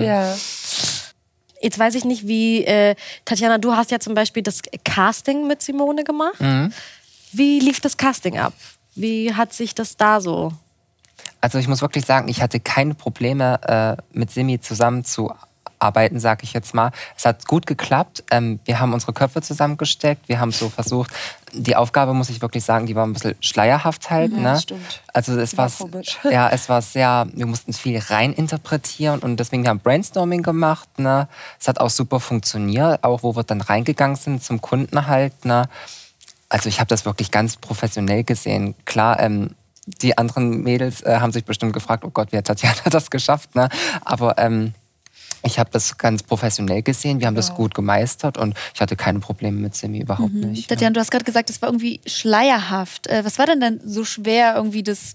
Ja. 0.00 0.34
Jetzt 1.60 1.78
weiß 1.78 1.94
ich 1.94 2.04
nicht, 2.04 2.26
wie, 2.26 2.64
äh, 2.64 2.96
Tatjana, 3.24 3.58
du 3.58 3.76
hast 3.76 3.90
ja 3.92 4.00
zum 4.00 4.14
Beispiel 4.14 4.42
das 4.42 4.60
Casting 4.84 5.46
mit 5.46 5.62
Simone 5.62 6.02
gemacht. 6.02 6.40
Wie 7.32 7.60
lief 7.60 7.80
das 7.80 7.96
Casting 7.96 8.38
ab? 8.38 8.52
Wie 8.94 9.32
hat 9.34 9.52
sich 9.52 9.74
das 9.74 9.96
da 9.96 10.20
so? 10.20 10.52
Also 11.40 11.58
ich 11.58 11.68
muss 11.68 11.80
wirklich 11.80 12.04
sagen, 12.04 12.28
ich 12.28 12.42
hatte 12.42 12.58
keine 12.60 12.94
Probleme 12.94 13.60
äh, 13.62 14.02
mit 14.18 14.30
Simi 14.30 14.60
zusammenzuarbeiten, 15.82 16.20
sage 16.20 16.44
ich 16.44 16.52
jetzt 16.52 16.74
mal. 16.74 16.92
Es 17.16 17.24
hat 17.24 17.46
gut 17.46 17.66
geklappt. 17.66 18.24
Ähm, 18.30 18.60
wir 18.64 18.80
haben 18.80 18.92
unsere 18.92 19.12
Köpfe 19.12 19.42
zusammengesteckt. 19.42 20.28
Wir 20.28 20.40
haben 20.40 20.52
so 20.52 20.68
versucht, 20.68 21.10
die 21.52 21.76
Aufgabe, 21.76 22.14
muss 22.14 22.30
ich 22.30 22.40
wirklich 22.40 22.64
sagen, 22.64 22.86
die 22.86 22.94
war 22.94 23.04
ein 23.04 23.12
bisschen 23.12 23.34
schleierhaft 23.40 24.10
halt. 24.10 24.32
ne? 24.32 24.58
stimmt. 24.58 25.02
Also 25.12 25.38
es 25.38 25.56
War 25.58 25.70
ja, 26.30 26.48
es 26.48 26.68
war 26.68 26.80
sehr, 26.80 27.26
wir 27.32 27.46
mussten 27.46 27.72
viel 27.72 27.98
reininterpretieren 27.98 29.20
und 29.20 29.38
deswegen 29.38 29.66
haben 29.68 29.78
wir 29.78 29.82
Brainstorming 29.82 30.42
gemacht. 30.42 30.98
Ne? 30.98 31.28
Es 31.60 31.68
hat 31.68 31.80
auch 31.80 31.90
super 31.90 32.20
funktioniert, 32.20 33.02
auch 33.04 33.22
wo 33.22 33.36
wir 33.36 33.42
dann 33.42 33.60
reingegangen 33.60 34.16
sind 34.16 34.42
zum 34.42 34.60
Kunden 34.60 35.06
halt. 35.06 35.44
Ne? 35.44 35.68
Also 36.48 36.68
ich 36.68 36.80
habe 36.80 36.88
das 36.88 37.04
wirklich 37.04 37.30
ganz 37.30 37.56
professionell 37.56 38.24
gesehen. 38.24 38.74
Klar, 38.84 39.20
ähm, 39.20 39.50
die 39.86 40.16
anderen 40.16 40.62
Mädels 40.62 41.02
äh, 41.02 41.18
haben 41.18 41.32
sich 41.32 41.44
bestimmt 41.44 41.72
gefragt, 41.72 42.04
oh 42.04 42.10
Gott, 42.10 42.32
wie 42.32 42.36
hat 42.36 42.46
Tatjana 42.46 42.76
das 42.90 43.10
geschafft? 43.10 43.54
Ne? 43.54 43.68
Aber 44.04 44.38
ähm, 44.38 44.74
ich 45.44 45.58
habe 45.58 45.70
das 45.72 45.98
ganz 45.98 46.22
professionell 46.22 46.82
gesehen. 46.82 47.20
Wir 47.20 47.26
haben 47.26 47.34
das 47.34 47.54
gut 47.54 47.74
gemeistert 47.74 48.38
und 48.38 48.54
ich 48.74 48.80
hatte 48.80 48.96
keine 48.96 49.18
Probleme 49.20 49.58
mit 49.60 49.74
Simi, 49.74 50.00
überhaupt 50.00 50.32
nicht. 50.32 50.68
ne? 50.70 50.76
Tatjana, 50.76 50.92
du 50.94 51.00
hast 51.00 51.10
gerade 51.10 51.24
gesagt, 51.24 51.50
es 51.50 51.60
war 51.62 51.68
irgendwie 51.68 52.00
schleierhaft. 52.06 53.06
Äh, 53.08 53.24
Was 53.24 53.38
war 53.38 53.46
denn 53.46 53.60
dann 53.60 53.80
so 53.84 54.04
schwer, 54.04 54.54
irgendwie 54.56 54.82
das, 54.82 55.14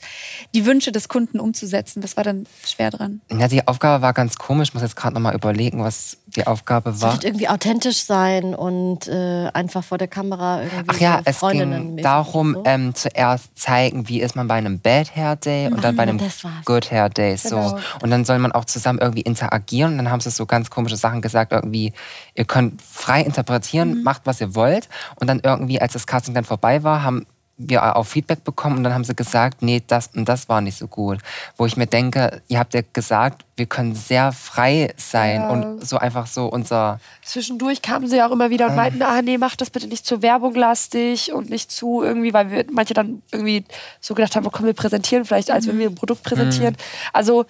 die 0.53 0.65
Wünsche 0.65 0.91
des 0.91 1.07
Kunden 1.09 1.39
umzusetzen? 1.39 2.03
Was 2.03 2.17
war 2.17 2.23
dann 2.23 2.45
schwer 2.65 2.91
dran? 2.91 3.21
Ja, 3.31 3.47
die 3.47 3.67
Aufgabe 3.67 4.01
war 4.01 4.13
ganz 4.13 4.37
komisch. 4.37 4.69
Ich 4.69 4.73
muss 4.73 4.83
jetzt 4.83 4.95
gerade 4.95 5.13
nochmal 5.13 5.35
überlegen, 5.35 5.83
was 5.83 6.17
die 6.27 6.45
Aufgabe 6.45 6.99
war. 7.01 7.11
Sollte 7.11 7.27
irgendwie 7.27 7.47
authentisch 7.49 8.03
sein 8.03 8.53
und 8.53 9.07
äh, 9.07 9.47
einfach 9.53 9.83
vor 9.83 9.97
der 9.97 10.07
Kamera 10.07 10.61
irgendwie 10.63 10.83
Ach 10.87 10.99
ja, 10.99 11.15
so 11.17 11.21
es 11.25 11.37
Freundinnen 11.37 11.95
ging 11.95 12.03
darum, 12.03 12.53
so. 12.53 12.63
ähm, 12.65 12.93
zuerst 12.95 13.57
zeigen, 13.57 14.07
wie 14.09 14.21
ist 14.21 14.35
man 14.35 14.47
bei 14.47 14.55
einem 14.55 14.79
Bad 14.79 15.15
Hair 15.15 15.35
Day 15.37 15.67
und 15.67 15.83
dann 15.83 15.95
bei 15.95 16.03
einem 16.03 16.17
das. 16.17 16.43
Good 16.65 16.91
Hair 16.91 17.09
Day. 17.09 17.37
So. 17.37 17.49
Genau. 17.55 17.77
Und 18.01 18.11
dann 18.11 18.25
soll 18.25 18.39
man 18.39 18.51
auch 18.51 18.65
zusammen 18.65 18.99
irgendwie 18.99 19.21
interagieren. 19.21 19.93
Und 19.93 19.97
dann 19.99 20.11
haben 20.11 20.16
sie 20.19 20.29
so 20.29 20.45
ganz 20.45 20.69
komische 20.69 20.97
Sachen 20.97 21.21
gesagt, 21.21 21.51
irgendwie, 21.51 21.93
ihr 22.35 22.45
könnt 22.45 22.81
frei 22.81 23.21
interpretieren, 23.21 24.03
macht 24.03 24.21
was 24.25 24.41
ihr 24.41 24.55
wollt. 24.55 24.89
Und 25.15 25.27
dann 25.27 25.41
irgendwie, 25.41 25.81
als 25.81 25.93
das 25.93 26.07
Casting 26.07 26.33
dann 26.33 26.45
vorbei 26.45 26.83
war, 26.83 27.03
haben 27.03 27.25
wir 27.57 27.95
auch 27.95 28.03
Feedback 28.03 28.43
bekommen 28.43 28.77
und 28.77 28.83
dann 28.83 28.93
haben 28.93 29.03
sie 29.03 29.15
gesagt, 29.15 29.63
nee, 29.63 29.81
das 29.85 30.11
und 30.15 30.29
das 30.29 30.47
war 30.47 30.61
nicht 30.61 30.77
so 30.77 30.87
gut. 30.87 31.19
Wo 31.57 31.65
ich 31.65 31.75
mir 31.75 31.87
denke, 31.87 32.41
ihr 32.47 32.59
habt 32.59 32.75
ja 32.75 32.81
gesagt, 32.93 33.45
wir 33.55 33.65
können 33.65 33.95
sehr 33.95 34.31
frei 34.31 34.93
sein 34.95 35.41
Ja. 35.41 35.49
und 35.49 35.85
so 35.85 35.97
einfach 35.97 36.27
so 36.27 36.45
unser 36.45 36.99
Zwischendurch 37.23 37.81
kamen 37.81 38.07
sie 38.07 38.21
auch 38.21 38.31
immer 38.31 38.51
wieder 38.51 38.67
und 38.67 38.75
meinten, 38.75 39.01
ah 39.01 39.21
nee, 39.23 39.39
mach 39.39 39.55
das 39.55 39.71
bitte 39.71 39.87
nicht 39.87 40.05
zu 40.05 40.21
Werbung 40.21 40.53
lastig 40.53 41.33
und 41.33 41.49
nicht 41.49 41.71
zu 41.71 42.03
irgendwie, 42.03 42.31
weil 42.31 42.51
wir 42.51 42.65
manche 42.71 42.93
dann 42.93 43.23
irgendwie 43.31 43.65
so 43.99 44.13
gedacht 44.13 44.35
haben, 44.35 44.45
oh, 44.45 44.51
komm, 44.51 44.67
wir 44.67 44.73
präsentieren 44.73 45.25
vielleicht, 45.25 45.49
als 45.49 45.67
wenn 45.67 45.79
wir 45.79 45.89
ein 45.89 45.95
Produkt 45.95 46.23
präsentieren. 46.23 46.77
Also 47.11 47.45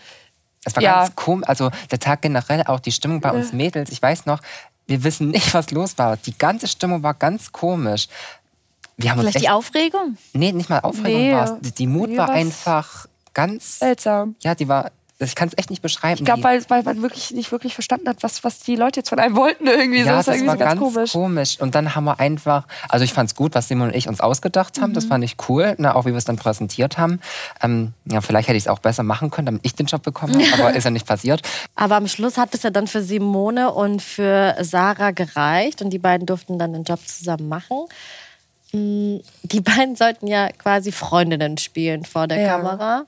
Es 0.67 0.75
war 0.75 0.83
Ja. 0.83 0.99
ganz 1.03 1.15
komisch. 1.15 1.47
Also 1.47 1.71
der 1.91 1.99
Tag 1.99 2.21
generell, 2.21 2.63
auch 2.67 2.79
die 2.79 2.91
Stimmung 2.91 3.21
bei 3.21 3.31
uns 3.31 3.53
Mädels. 3.53 3.89
Ich 3.91 4.01
weiß 4.01 4.25
noch, 4.25 4.39
wir 4.85 5.03
wissen 5.03 5.29
nicht, 5.29 5.53
was 5.53 5.71
los 5.71 5.97
war. 5.97 6.17
Die 6.17 6.37
ganze 6.37 6.67
Stimmung 6.67 7.03
war 7.03 7.13
ganz 7.13 7.51
komisch. 7.51 8.07
Wir 8.97 9.11
haben 9.11 9.19
Vielleicht 9.19 9.35
echt, 9.37 9.45
die 9.45 9.49
Aufregung? 9.49 10.17
Nee, 10.33 10.51
nicht 10.51 10.69
mal 10.69 10.79
Aufregung 10.79 11.21
Nee. 11.21 11.33
war 11.33 11.57
Die, 11.61 11.71
die 11.71 11.87
Mut 11.87 12.15
war 12.17 12.29
einfach 12.29 13.05
ganz. 13.33 13.79
seltsam. 13.79 14.35
Ja, 14.41 14.55
die 14.55 14.67
war. 14.67 14.91
Ich 15.19 15.33
kann 15.33 15.47
es 15.47 15.57
echt 15.57 15.71
nicht 15.71 15.81
beschreiben. 15.81 16.19
Ich 16.19 16.25
glaube, 16.25 16.43
weil, 16.43 16.63
weil 16.69 16.83
man 16.83 17.01
wirklich 17.01 17.31
nicht 17.31 17.51
wirklich 17.51 17.73
verstanden 17.73 18.07
hat, 18.07 18.21
was, 18.21 18.43
was 18.43 18.59
die 18.59 18.75
Leute 18.75 18.99
jetzt 18.99 19.09
von 19.09 19.17
einem 19.17 19.35
wollten 19.35 19.65
irgendwie. 19.65 20.03
so, 20.03 20.09
ja, 20.09 20.17
das 20.17 20.25
das 20.25 20.27
war 20.27 20.35
irgendwie 20.35 20.47
war 20.47 20.53
so 20.75 20.75
ganz, 20.85 20.95
ganz 20.95 21.11
komisch. 21.11 21.59
Und 21.59 21.73
dann 21.73 21.95
haben 21.95 22.03
wir 22.03 22.19
einfach, 22.19 22.67
also 22.87 23.03
ich 23.03 23.13
fand 23.13 23.29
es 23.31 23.35
gut, 23.35 23.55
was 23.55 23.67
Simon 23.67 23.87
und 23.87 23.95
ich 23.95 24.07
uns 24.07 24.21
ausgedacht 24.21 24.79
haben. 24.79 24.93
Das 24.93 25.05
Mhm. 25.05 25.09
fand 25.09 25.23
ich 25.23 25.35
cool, 25.49 25.73
ne, 25.79 25.95
auch 25.95 26.05
wie 26.05 26.11
wir 26.11 26.17
es 26.17 26.25
dann 26.25 26.35
präsentiert 26.37 26.99
haben. 26.99 27.19
Ähm, 27.63 27.93
ja, 28.05 28.21
vielleicht 28.21 28.47
hätte 28.47 28.57
ich 28.57 28.65
es 28.65 28.67
auch 28.67 28.77
besser 28.77 29.01
machen 29.01 29.31
können, 29.31 29.47
damit 29.47 29.61
ich 29.65 29.73
den 29.73 29.87
Job 29.87 30.03
bekommen 30.03 30.35
habe, 30.51 30.61
aber 30.63 30.73
ist 30.75 30.83
ja 30.83 30.91
nicht 30.91 31.07
passiert. 31.07 31.41
Aber 31.75 31.95
am 31.95 32.07
Schluss 32.07 32.37
hat 32.37 32.53
es 32.53 32.61
ja 32.61 32.69
dann 32.69 32.85
für 32.85 33.01
Simone 33.01 33.71
und 33.73 34.03
für 34.03 34.55
Sarah 34.61 35.11
gereicht 35.11 35.81
und 35.81 35.89
die 35.89 35.99
beiden 35.99 36.27
durften 36.27 36.59
dann 36.59 36.73
den 36.73 36.83
Job 36.83 36.99
zusammen 37.07 37.47
machen. 37.49 37.85
Mm, 38.71 39.17
Die 39.43 39.61
beiden 39.61 39.95
sollten 39.95 40.27
ja 40.27 40.49
quasi 40.51 40.91
Freundinnen 40.91 41.57
spielen 41.57 42.05
vor 42.05 42.27
der 42.27 42.39
Ja. 42.39 42.57
Kamera. 42.57 43.05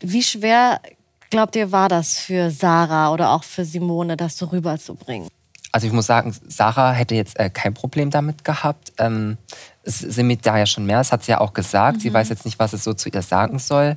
Wie 0.00 0.22
schwer 0.22 0.80
glaubt 1.30 1.56
ihr, 1.56 1.72
war 1.72 1.88
das 1.88 2.18
für 2.18 2.50
Sarah 2.50 3.12
oder 3.12 3.30
auch 3.30 3.44
für 3.44 3.64
Simone, 3.64 4.16
das 4.16 4.36
so 4.36 4.46
rüberzubringen? 4.46 5.28
Also 5.72 5.86
ich 5.86 5.92
muss 5.92 6.06
sagen, 6.06 6.34
Sarah 6.48 6.90
hätte 6.90 7.14
jetzt 7.14 7.38
äh, 7.38 7.48
kein 7.48 7.74
Problem 7.74 8.10
damit 8.10 8.44
gehabt. 8.44 8.92
Ähm, 8.98 9.38
Simi 9.84 10.36
da 10.36 10.58
ja 10.58 10.66
schon 10.66 10.84
mehr, 10.84 10.98
das 10.98 11.12
hat 11.12 11.22
sie 11.22 11.30
ja 11.30 11.40
auch 11.40 11.52
gesagt. 11.54 11.98
Mhm. 11.98 12.00
Sie 12.00 12.12
weiß 12.12 12.28
jetzt 12.28 12.44
nicht, 12.44 12.58
was 12.58 12.72
es 12.72 12.82
so 12.82 12.92
zu 12.92 13.08
ihr 13.08 13.22
sagen 13.22 13.60
soll. 13.60 13.94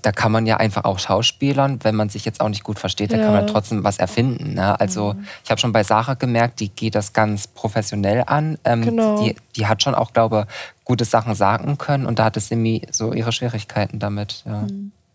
Da 0.00 0.10
kann 0.10 0.32
man 0.32 0.46
ja 0.46 0.56
einfach 0.56 0.84
auch 0.84 0.98
schauspielern. 0.98 1.80
Wenn 1.84 1.94
man 1.96 2.08
sich 2.08 2.24
jetzt 2.24 2.40
auch 2.40 2.48
nicht 2.48 2.64
gut 2.64 2.78
versteht, 2.78 3.12
dann 3.12 3.20
kann 3.20 3.32
man 3.34 3.46
trotzdem 3.46 3.84
was 3.84 3.98
erfinden. 3.98 4.54
Ne? 4.54 4.80
Also 4.80 5.12
Mhm. 5.12 5.26
ich 5.44 5.50
habe 5.50 5.60
schon 5.60 5.72
bei 5.72 5.84
Sarah 5.84 6.14
gemerkt, 6.14 6.60
die 6.60 6.70
geht 6.70 6.94
das 6.94 7.12
ganz 7.12 7.46
professionell 7.46 8.24
an. 8.26 8.56
Ähm, 8.64 8.80
Genau. 8.82 9.22
die, 9.22 9.36
die 9.54 9.66
hat 9.66 9.82
schon 9.82 9.94
auch, 9.94 10.14
glaube 10.14 10.46
gute 10.84 11.04
Sachen 11.04 11.34
sagen 11.34 11.76
können. 11.76 12.06
Und 12.06 12.18
da 12.20 12.24
hatte 12.24 12.40
Simi 12.40 12.86
so 12.90 13.12
ihre 13.12 13.32
Schwierigkeiten 13.32 13.98
damit. 13.98 14.42
Ja. 14.46 14.66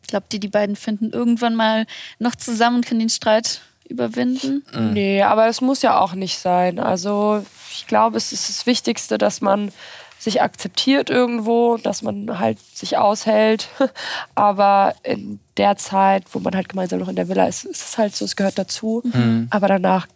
Glaubt 0.07 0.33
ihr, 0.33 0.39
die 0.39 0.47
beiden 0.47 0.75
finden 0.75 1.11
irgendwann 1.11 1.55
mal 1.55 1.85
noch 2.19 2.35
zusammen 2.35 2.77
und 2.77 2.85
können 2.85 3.01
den 3.01 3.09
Streit 3.09 3.61
überwinden? 3.87 4.63
Nee, 4.93 5.21
aber 5.21 5.47
es 5.47 5.61
muss 5.61 5.81
ja 5.81 5.99
auch 5.99 6.13
nicht 6.13 6.39
sein. 6.39 6.79
Also 6.79 7.45
ich 7.71 7.87
glaube, 7.87 8.17
es 8.17 8.31
ist 8.31 8.49
das 8.49 8.65
Wichtigste, 8.65 9.17
dass 9.17 9.41
man 9.41 9.71
sich 10.19 10.41
akzeptiert 10.41 11.09
irgendwo, 11.09 11.77
dass 11.77 12.01
man 12.01 12.39
halt 12.39 12.57
sich 12.75 12.97
aushält. 12.97 13.69
Aber 14.35 14.95
in 15.03 15.39
der 15.57 15.77
Zeit, 15.77 16.23
wo 16.31 16.39
man 16.39 16.55
halt 16.55 16.69
gemeinsam 16.69 16.99
noch 16.99 17.07
in 17.07 17.15
der 17.15 17.29
Villa 17.29 17.47
ist, 17.47 17.65
ist 17.65 17.83
es 17.83 17.97
halt 17.97 18.15
so, 18.15 18.25
es 18.25 18.35
gehört 18.35 18.57
dazu. 18.57 19.03
Aber 19.51 19.67
danach 19.67 20.07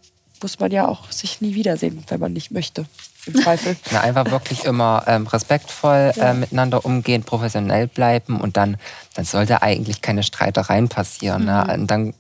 muss 0.41 0.60
man 0.60 0.71
ja 0.71 0.88
auch 0.88 1.12
sich 1.12 1.39
nie 1.39 1.54
wiedersehen, 1.54 2.04
wenn 2.08 2.19
man 2.19 2.34
nicht 2.34 2.51
möchte. 2.51 2.86
Im 3.25 3.36
Zweifel. 3.36 3.77
Na, 3.91 4.01
einfach 4.01 4.29
wirklich 4.31 4.65
immer 4.65 5.03
ähm, 5.07 5.27
respektvoll 5.27 6.13
äh, 6.17 6.34
miteinander 6.34 6.86
umgehen, 6.86 7.23
professionell 7.23 7.88
bleiben 7.88 8.39
und 8.39 8.57
dann, 8.57 8.77
dann 9.15 9.25
sollte 9.25 9.62
eigentlich 9.62 10.01
keine 10.01 10.23
Streitereien 10.23 10.89
passieren. 10.89 11.45
Ne? 11.45 11.63
Mhm. 11.67 11.81
Und 11.81 11.88
dann, 11.88 12.13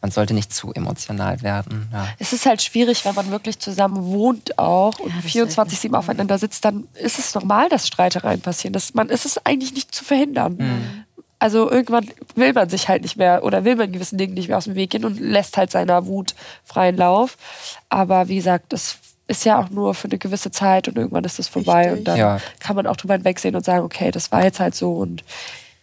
man 0.00 0.10
sollte 0.10 0.34
nicht 0.34 0.52
zu 0.52 0.72
emotional 0.72 1.42
werden. 1.42 1.88
Ja. 1.92 2.08
Es 2.18 2.32
ist 2.32 2.46
halt 2.46 2.62
schwierig, 2.62 3.04
wenn 3.04 3.14
man 3.14 3.30
wirklich 3.30 3.58
zusammen 3.58 4.04
wohnt 4.04 4.58
auch 4.58 4.98
und 4.98 5.12
das 5.16 5.32
24-7 5.32 5.94
aufeinander 5.94 6.38
sitzt, 6.38 6.64
dann 6.64 6.86
ist 6.94 7.18
es 7.18 7.34
normal, 7.34 7.68
dass 7.68 7.86
Streitereien 7.86 8.40
passieren. 8.40 8.72
Das, 8.72 8.94
man 8.94 9.08
ist 9.08 9.24
es 9.24 9.44
eigentlich 9.44 9.72
nicht 9.72 9.94
zu 9.94 10.04
verhindern. 10.04 11.04
Also 11.38 11.70
irgendwann 11.70 12.10
will 12.34 12.52
man 12.52 12.68
sich 12.70 12.88
halt 12.88 13.02
nicht 13.02 13.16
mehr 13.16 13.44
oder 13.44 13.64
will 13.64 13.76
man 13.76 13.92
gewissen 13.92 14.16
Dingen 14.16 14.34
nicht 14.34 14.48
mehr 14.48 14.56
aus 14.56 14.64
dem 14.64 14.74
Weg 14.74 14.90
gehen 14.90 15.04
und 15.04 15.20
lässt 15.20 15.56
halt 15.56 15.70
seiner 15.70 16.06
Wut 16.06 16.34
freien 16.64 16.96
Lauf. 16.96 17.36
Aber 17.90 18.28
wie 18.28 18.36
gesagt, 18.36 18.72
das 18.72 18.98
ist 19.28 19.44
ja 19.44 19.58
auch 19.60 19.70
nur 19.70 19.94
für 19.94 20.08
eine 20.08 20.18
gewisse 20.18 20.50
Zeit 20.50 20.86
und 20.88 20.96
irgendwann 20.96 21.24
ist 21.24 21.38
das 21.38 21.48
vorbei 21.48 21.92
und 21.92 22.04
dann 22.04 22.16
Ja. 22.18 22.40
kann 22.60 22.76
man 22.76 22.86
auch 22.86 22.96
drüber 22.96 23.14
hinwegsehen 23.14 23.54
und 23.56 23.64
sagen, 23.64 23.84
okay, 23.84 24.10
das 24.10 24.30
war 24.32 24.44
jetzt 24.44 24.60
halt 24.60 24.74
so 24.74 24.92
und 24.94 25.24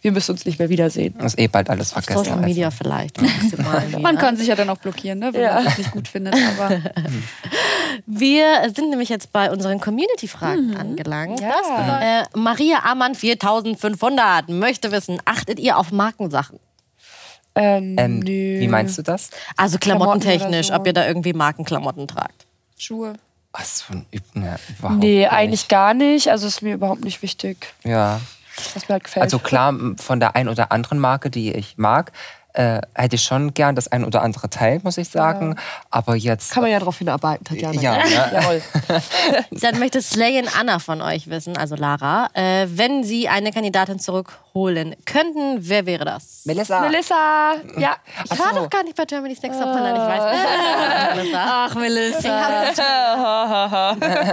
wir 0.00 0.12
müssen 0.12 0.32
uns 0.32 0.44
nicht 0.44 0.58
mehr 0.58 0.68
wiedersehen. 0.68 1.18
Ist 1.20 1.38
eh 1.38 1.48
bald 1.48 1.70
alles 1.70 1.94
Auf 1.94 2.04
vergessen. 2.04 2.18
Social 2.24 2.36
also. 2.38 2.46
Media 2.48 2.70
vielleicht 2.70 3.22
maximal. 3.22 3.82
Man 4.00 4.16
ja. 4.16 4.20
kann 4.20 4.36
sich 4.36 4.48
ja 4.48 4.54
dann 4.54 4.68
auch 4.68 4.76
blockieren, 4.76 5.18
ne, 5.18 5.32
wenn 5.32 5.40
Ja. 5.40 5.54
man 5.54 5.66
es 5.66 5.78
nicht 5.78 5.90
gut 5.92 6.08
findet. 6.08 6.34
Aber 6.58 6.78
Wir 8.06 8.70
sind 8.74 8.90
nämlich 8.90 9.08
jetzt 9.08 9.32
bei 9.32 9.50
unseren 9.50 9.80
Community-Fragen 9.80 10.76
angelangt. 10.76 11.40
Ja. 11.40 12.20
Äh, 12.22 12.24
Maria 12.36 12.80
Amann 12.84 13.14
4500 13.14 14.48
möchte 14.48 14.90
wissen, 14.92 15.18
achtet 15.24 15.58
ihr 15.58 15.78
auf 15.78 15.90
Markensachen? 15.92 16.58
Ähm, 17.54 17.96
Ähm, 17.98 18.18
nö. 18.18 18.58
wie 18.60 18.68
meinst 18.68 18.98
du 18.98 19.02
das? 19.02 19.30
Also 19.56 19.78
Klamotten 19.78 20.20
klamottentechnisch, 20.20 20.68
oder 20.68 20.76
so. 20.76 20.80
ob 20.80 20.86
ihr 20.86 20.92
da 20.92 21.06
irgendwie 21.06 21.32
Markenklamotten 21.32 22.08
tragt. 22.08 22.46
Schuhe. 22.76 23.14
Ein 23.90 24.06
Üb- 24.12 24.22
ne, 24.34 24.56
überhaupt 24.78 24.98
Nee, 25.00 25.18
nicht. 25.20 25.30
eigentlich 25.32 25.68
gar 25.68 25.94
nicht. 25.94 26.28
Also 26.28 26.46
ist 26.46 26.62
mir 26.62 26.74
überhaupt 26.74 27.04
nicht 27.04 27.22
wichtig, 27.22 27.72
Ja. 27.84 28.20
was 28.74 28.88
mir 28.88 28.94
halt 28.94 29.04
gefällt. 29.04 29.22
Also 29.22 29.38
klar, 29.38 29.72
von 29.96 30.20
der 30.20 30.34
ein 30.36 30.48
oder 30.48 30.72
anderen 30.72 30.98
Marke, 30.98 31.30
die 31.30 31.52
ich 31.52 31.78
mag, 31.78 32.12
äh, 32.54 32.80
hätte 32.94 33.16
ich 33.16 33.22
schon 33.24 33.52
gern 33.54 33.74
das 33.74 33.88
ein 33.88 34.04
oder 34.04 34.22
andere 34.22 34.48
Teil, 34.48 34.80
muss 34.84 34.96
ich 34.96 35.08
sagen. 35.08 35.56
Aber 35.90 36.14
jetzt. 36.14 36.52
Kann 36.52 36.62
man 36.62 36.70
ja 36.70 36.78
darauf 36.78 36.98
hinarbeiten, 36.98 37.44
Tatjana. 37.44 37.80
Ja, 37.80 37.96
ne? 37.96 38.30
Jawohl. 38.32 38.62
Dann 39.60 39.78
möchte 39.80 40.00
Slayen 40.02 40.46
Anna 40.58 40.78
von 40.78 41.02
euch 41.02 41.28
wissen, 41.28 41.56
also 41.56 41.74
Lara, 41.74 42.28
äh, 42.34 42.66
wenn 42.70 43.02
Sie 43.02 43.28
eine 43.28 43.50
Kandidatin 43.52 43.98
zurückholen 44.54 44.94
könnten, 45.04 45.58
wer 45.68 45.84
wäre 45.86 46.04
das? 46.04 46.42
Melissa. 46.44 46.80
Melissa, 46.80 47.54
ja. 47.76 47.96
Ich 48.24 48.38
war 48.38 48.52
doch 48.54 48.70
gar 48.70 48.82
nicht 48.84 48.96
bei 48.96 49.04
Germany's 49.04 49.42
Next 49.42 49.58
Top 49.60 49.72
Talent, 49.72 49.98
ich 49.98 50.04
weiß 50.04 50.32
nicht. 50.32 50.44
Melissa. 51.16 51.44
Ach, 51.46 51.74
Melissa. 51.74 52.72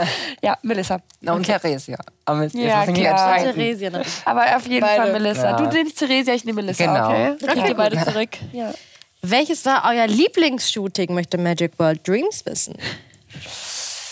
Ja, 0.43 0.57
Melissa. 0.63 0.97
Na, 1.21 1.33
und 1.33 1.45
Theresia. 1.45 1.97
Aber 2.25 2.43
jetzt, 2.43 2.55
Ja, 2.55 2.85
klar. 2.85 3.37
Theresia 3.39 3.89
natürlich. 3.89 4.21
Aber 4.25 4.55
auf 4.55 4.67
jeden 4.67 4.81
Beide. 4.85 5.01
Fall 5.03 5.11
Melissa. 5.13 5.49
Ja. 5.51 5.57
Du 5.57 5.67
nimmst 5.77 5.97
Theresia, 5.99 6.33
ich 6.33 6.45
nehme 6.45 6.61
Melissa, 6.61 6.85
Genau. 6.85 7.09
okay? 7.09 7.35
Kriegt 7.45 7.67
ihr 7.69 7.75
beide 7.75 8.03
zurück. 8.03 8.29
Ja. 8.51 8.73
Welches 9.23 9.63
war 9.65 9.83
euer 9.91 10.07
Lieblingsshooting, 10.07 11.13
möchte 11.13 11.37
Magic 11.37 11.73
World 11.77 12.07
Dreams 12.07 12.43
wissen. 12.45 12.75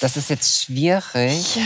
Das 0.01 0.15
ist 0.17 0.29
jetzt 0.29 0.63
schwierig. 0.63 1.59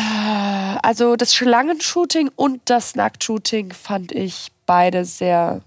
Also 0.82 1.15
das 1.15 1.36
Schlangenshooting 1.36 2.32
und 2.36 2.62
das 2.65 2.96
Nacktshooting 2.96 3.72
fand 3.74 4.12
ich 4.12 4.52
beide 4.65 5.06
sehr 5.06 5.62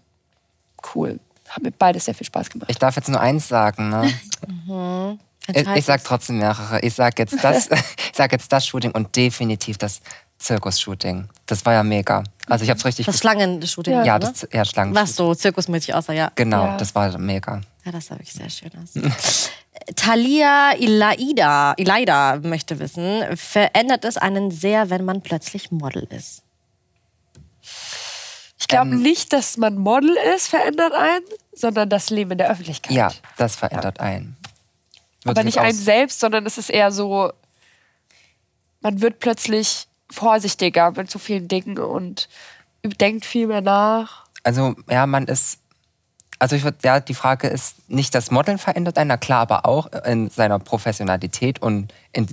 cool. 0.94 1.20
Haben 1.48 1.62
mir 1.62 1.70
beide 1.70 2.00
sehr 2.00 2.14
viel 2.14 2.26
Spaß 2.26 2.50
gemacht. 2.50 2.68
Ich 2.70 2.78
darf 2.78 2.96
jetzt 2.96 3.08
nur 3.08 3.20
eins 3.20 3.48
sagen. 3.48 3.90
Ne? 3.90 5.18
Ich, 5.54 5.64
ich 5.64 5.84
sag 5.84 6.02
trotzdem 6.02 6.38
mehrere. 6.38 6.80
Ich 6.80 6.94
sag 6.94 7.16
jetzt 7.20 7.44
das, 7.44 7.68
ich 7.70 8.16
sag 8.16 8.32
jetzt 8.32 8.50
das 8.50 8.66
Shooting 8.66 8.90
und 8.90 9.14
definitiv 9.14 9.78
das 9.78 10.00
Zirkus-Shooting. 10.38 11.28
Das 11.46 11.64
war 11.64 11.72
ja 11.72 11.84
mega. 11.84 12.24
Also 12.48 12.64
ich 12.64 12.70
hab's 12.70 12.84
richtig. 12.84 13.06
Das 13.06 13.18
Schlangenshooting, 13.18 13.92
Ja, 13.92 14.04
ja, 14.04 14.18
das 14.18 14.48
ja, 14.52 14.64
Schlangen. 14.64 14.92
Was 14.96 15.14
so 15.14 15.36
zirkusmäßig 15.36 15.94
aussah, 15.94 16.14
ja. 16.14 16.32
Genau, 16.34 16.64
Ja. 16.66 16.76
das 16.78 16.96
war 16.96 17.16
mega. 17.18 17.60
Ja, 17.86 17.92
das 17.92 18.06
sah 18.06 18.16
wirklich 18.16 18.32
sehr 18.32 18.50
schön 18.50 18.72
aus. 18.82 19.50
Thalia 19.94 20.72
Ilaida, 20.76 21.74
Ilaida 21.76 22.40
möchte 22.42 22.80
wissen, 22.80 23.22
verändert 23.36 24.04
es 24.04 24.16
einen 24.16 24.50
sehr, 24.50 24.90
wenn 24.90 25.04
man 25.04 25.22
plötzlich 25.22 25.70
Model 25.70 26.02
ist? 26.10 26.42
Ich 28.58 28.66
glaube 28.66 28.90
Ähm. 28.90 29.02
nicht, 29.02 29.32
dass 29.32 29.56
man 29.56 29.76
Model 29.76 30.16
ist, 30.34 30.48
verändert 30.48 30.92
einen, 30.94 31.24
sondern 31.52 31.88
das 31.88 32.10
Leben 32.10 32.32
in 32.32 32.38
der 32.38 32.50
Öffentlichkeit. 32.50 32.92
Ja, 32.92 33.12
das 33.36 33.54
verändert 33.54 34.00
einen. 34.00 34.36
Würde 35.22 35.38
Aber 35.40 35.44
nicht 35.44 35.58
einen 35.58 35.78
selbst, 35.78 36.18
sondern 36.18 36.44
es 36.44 36.58
ist 36.58 36.70
eher 36.70 36.90
so, 36.90 37.32
man 38.80 39.00
wird 39.00 39.20
plötzlich 39.20 39.86
vorsichtiger 40.10 40.90
mit 40.90 41.08
so 41.08 41.20
vielen 41.20 41.46
Dingen 41.46 41.78
und 41.78 42.28
denkt 42.82 43.24
viel 43.26 43.46
mehr 43.46 43.60
nach. 43.60 44.24
Also, 44.42 44.74
ja, 44.90 45.06
man 45.06 45.26
ist. 45.26 45.60
Also, 46.38 46.56
ich 46.56 46.64
würde, 46.64 46.78
ja, 46.84 47.00
die 47.00 47.14
Frage 47.14 47.48
ist 47.48 47.88
nicht, 47.88 48.14
das 48.14 48.30
Modeln 48.30 48.58
verändert 48.58 48.98
einen, 48.98 49.08
na 49.08 49.16
klar, 49.16 49.40
aber 49.40 49.66
auch 49.66 49.88
in 50.04 50.28
seiner 50.30 50.58
Professionalität 50.58 51.60
und 51.62 51.92
in 52.12 52.28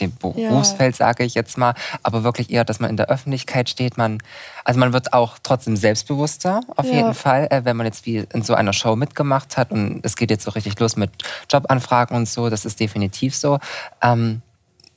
dem 0.00 0.14
Berufsfeld, 0.14 0.94
sage 0.94 1.24
ich 1.24 1.34
jetzt 1.34 1.58
mal. 1.58 1.74
Aber 2.04 2.22
wirklich 2.22 2.50
eher, 2.50 2.64
dass 2.64 2.78
man 2.78 2.88
in 2.88 2.96
der 2.96 3.08
Öffentlichkeit 3.08 3.68
steht. 3.68 3.96
Man, 3.98 4.18
also, 4.64 4.78
man 4.78 4.92
wird 4.92 5.12
auch 5.12 5.38
trotzdem 5.42 5.76
selbstbewusster, 5.76 6.60
auf 6.76 6.86
Ja. 6.86 6.92
jeden 6.92 7.14
Fall, 7.14 7.48
äh, 7.50 7.64
wenn 7.64 7.76
man 7.76 7.84
jetzt 7.86 8.06
wie 8.06 8.18
in 8.32 8.42
so 8.42 8.54
einer 8.54 8.72
Show 8.72 8.94
mitgemacht 8.94 9.56
hat. 9.56 9.72
Und 9.72 10.00
es 10.04 10.14
geht 10.14 10.30
jetzt 10.30 10.44
so 10.44 10.52
richtig 10.52 10.78
los 10.78 10.94
mit 10.96 11.10
Jobanfragen 11.50 12.16
und 12.16 12.28
so. 12.28 12.48
Das 12.48 12.64
ist 12.64 12.78
definitiv 12.78 13.34
so. 13.36 13.58
Ähm, 14.00 14.42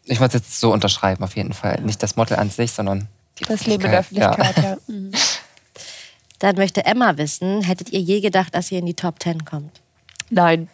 ich 0.06 0.19
würde 0.19 0.38
es 0.38 0.43
jetzt 0.43 0.60
so 0.60 0.71
unterschreiben, 0.71 1.24
auf 1.24 1.36
jeden 1.36 1.54
Fall. 1.54 1.80
Nicht 1.82 2.04
das 2.04 2.15
Model 2.15 2.38
an 2.38 2.50
sich, 2.52 2.71
sondern 2.71 3.08
die 3.39 3.45
Das 3.45 3.65
Leben 3.65 3.84
der 3.89 4.00
Öffentlichkeit, 4.02 4.58
ja. 4.58 4.78
Dann 6.41 6.56
möchte 6.56 6.86
Emma 6.86 7.17
wissen, 7.17 7.62
hättet 7.62 7.91
ihr 7.91 7.99
je 7.99 8.19
gedacht, 8.19 8.56
dass 8.56 8.71
ihr 8.71 8.80
in 8.80 8.88
die 8.88 8.95
Top 8.95 9.21
10 9.21 9.45
kommt? 9.45 9.80
Nein. 10.32 10.69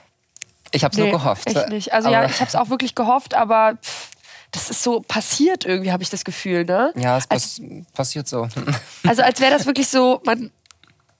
Ich 0.71 0.84
habe 0.86 0.93
es 0.93 0.97
Nee, 0.97 1.10
nur 1.12 1.19
gehofft. 1.19 1.45
Echt 1.45 1.67
nicht. 1.67 1.93
Also 1.93 2.10
ja, 2.10 2.19
Aber- 2.19 2.30
ich 2.30 2.39
habe 2.39 2.47
es 2.47 2.56
auch 2.56 2.69
wirklich 2.69 2.95
gehofft, 2.95 3.34
aber 3.34 3.77
pff, 3.82 4.12
das 4.51 4.69
ist 4.69 4.82
so 4.82 5.01
passiert 5.01 5.65
irgendwie, 5.65 5.91
habe 5.91 6.03
ich 6.03 6.10
das 6.10 6.23
Gefühl, 6.23 6.63
ne? 6.63 6.93
Ja, 6.95 7.17
es 7.17 7.30
als, 7.30 7.60
pass 7.60 7.71
passiert 7.93 8.30
so. 8.30 8.47
also 9.08 9.21
als 9.23 9.41
wäre 9.41 9.51
das 9.51 9.65
wirklich 9.65 9.89
so, 9.89 10.21
man 10.25 10.51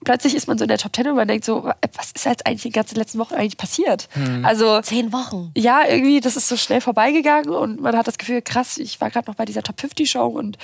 plötzlich 0.04 0.34
ist 0.34 0.48
man 0.48 0.56
so 0.56 0.64
in 0.64 0.68
der 0.68 0.78
Top 0.78 0.94
Ten 0.94 1.08
und 1.08 1.16
man 1.16 1.28
denkt 1.28 1.44
so, 1.44 1.64
was 1.96 2.12
ist 2.12 2.24
jetzt 2.24 2.46
eigentlich 2.46 2.64
in 2.64 2.70
den 2.70 2.76
ganzen 2.76 2.96
letzten 2.96 3.18
Wochen 3.18 3.34
eigentlich 3.34 3.58
passiert? 3.58 4.08
Hm. 4.12 4.46
Also 4.46 4.80
Zehn 4.80 5.12
Wochen. 5.12 5.50
ja, 5.56 5.82
irgendwie, 5.86 6.20
das 6.20 6.36
ist 6.36 6.48
so 6.48 6.56
schnell 6.56 6.80
vorbeigegangen 6.80 7.50
und 7.50 7.82
man 7.82 7.94
hat 7.96 8.06
das 8.06 8.16
Gefühl, 8.16 8.40
krass, 8.40 8.78
ich 8.78 8.98
war 9.02 9.10
gerade 9.10 9.28
noch 9.30 9.34
bei 9.36 9.44
dieser 9.44 9.62
Top 9.62 9.78
50 9.78 10.10
Show 10.10 10.26
und 10.26 10.56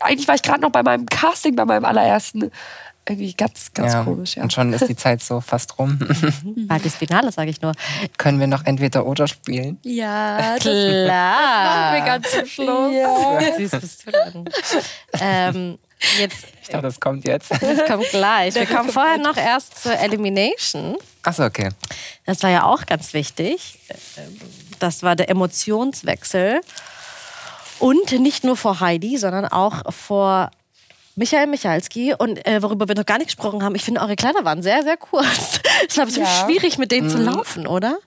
eigentlich 0.00 0.28
war 0.28 0.34
ich 0.34 0.42
gerade 0.42 0.60
noch 0.60 0.70
bei 0.70 0.82
meinem 0.82 1.06
Casting, 1.06 1.56
bei 1.56 1.64
meinem 1.64 1.86
allerersten. 1.86 2.50
Irgendwie 3.08 3.34
ganz, 3.34 3.72
ganz 3.72 3.92
ja. 3.92 4.04
komisch, 4.04 4.36
ja. 4.36 4.42
Und 4.42 4.52
schon 4.52 4.72
ist 4.72 4.88
die 4.88 4.94
Zeit 4.94 5.22
so 5.22 5.40
fast 5.40 5.78
rum. 5.78 5.98
Bald 6.68 6.84
das 6.84 6.94
Finale, 6.94 7.32
sage 7.32 7.50
ich 7.50 7.60
nur. 7.60 7.72
Können 8.18 8.38
wir 8.38 8.46
noch 8.46 8.64
entweder 8.66 9.04
oder 9.06 9.26
spielen? 9.26 9.78
Ja, 9.82 10.54
das 10.54 10.62
Klar. 10.62 11.64
machen 11.64 11.94
wir 11.94 12.04
ganz 12.06 12.30
zum 12.30 12.46
Schluss. 12.46 13.56
Süß 13.56 13.80
bist 13.80 14.06
du 14.06 14.12
dann. 14.12 14.44
ähm, 15.20 15.78
jetzt, 16.18 16.44
Ich 16.62 16.68
dachte, 16.68 16.82
das 16.82 17.00
kommt 17.00 17.24
jetzt. 17.24 17.50
das 17.50 17.84
kommt 17.86 18.08
gleich. 18.10 18.54
Wir 18.54 18.66
kommen 18.66 18.90
vorher 18.90 19.18
noch 19.18 19.36
erst 19.36 19.82
zur 19.82 19.98
Elimination. 19.98 20.96
Achso, 21.22 21.44
okay. 21.44 21.70
Das 22.26 22.42
war 22.42 22.50
ja 22.50 22.64
auch 22.64 22.86
ganz 22.86 23.12
wichtig. 23.12 23.78
Das 24.78 25.02
war 25.02 25.16
der 25.16 25.30
Emotionswechsel. 25.30 26.60
Und 27.80 28.12
nicht 28.20 28.44
nur 28.44 28.56
vor 28.56 28.80
Heidi, 28.80 29.16
sondern 29.16 29.46
auch 29.46 29.92
vor 29.92 30.50
Michael 31.20 31.48
Michalski 31.48 32.14
und 32.16 32.44
äh, 32.48 32.62
worüber 32.62 32.88
wir 32.88 32.94
noch 32.94 33.04
gar 33.04 33.18
nicht 33.18 33.26
gesprochen 33.28 33.62
haben, 33.62 33.74
ich 33.74 33.84
finde, 33.84 34.00
eure 34.00 34.16
Kleider 34.16 34.42
waren 34.46 34.62
sehr, 34.62 34.82
sehr 34.82 34.96
kurz. 34.96 35.60
Es 35.88 35.98
war 35.98 36.06
bestimmt 36.06 36.26
Ja. 36.26 36.44
schwierig, 36.46 36.78
mit 36.78 36.90
denen 36.90 37.10
zu 37.10 37.18
laufen, 37.18 37.66
oder? 37.66 37.98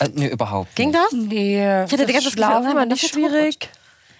Äh, 0.00 0.08
nö, 0.14 0.26
überhaupt 0.26 0.74
Ging 0.74 0.88
nicht. 0.90 0.98
das? 1.00 1.12
Nee, 1.12 1.84
Ich 1.84 1.92
hatte 1.92 2.06
die 2.06 2.12
ganze 2.12 2.30
Zeit 2.30 2.38
das 2.40 2.50
Gefühl, 2.62 2.72
oh, 2.72 2.74
das 2.74 2.88
nicht 2.88 3.02
jetzt 3.02 3.12
schwierig. 3.14 3.68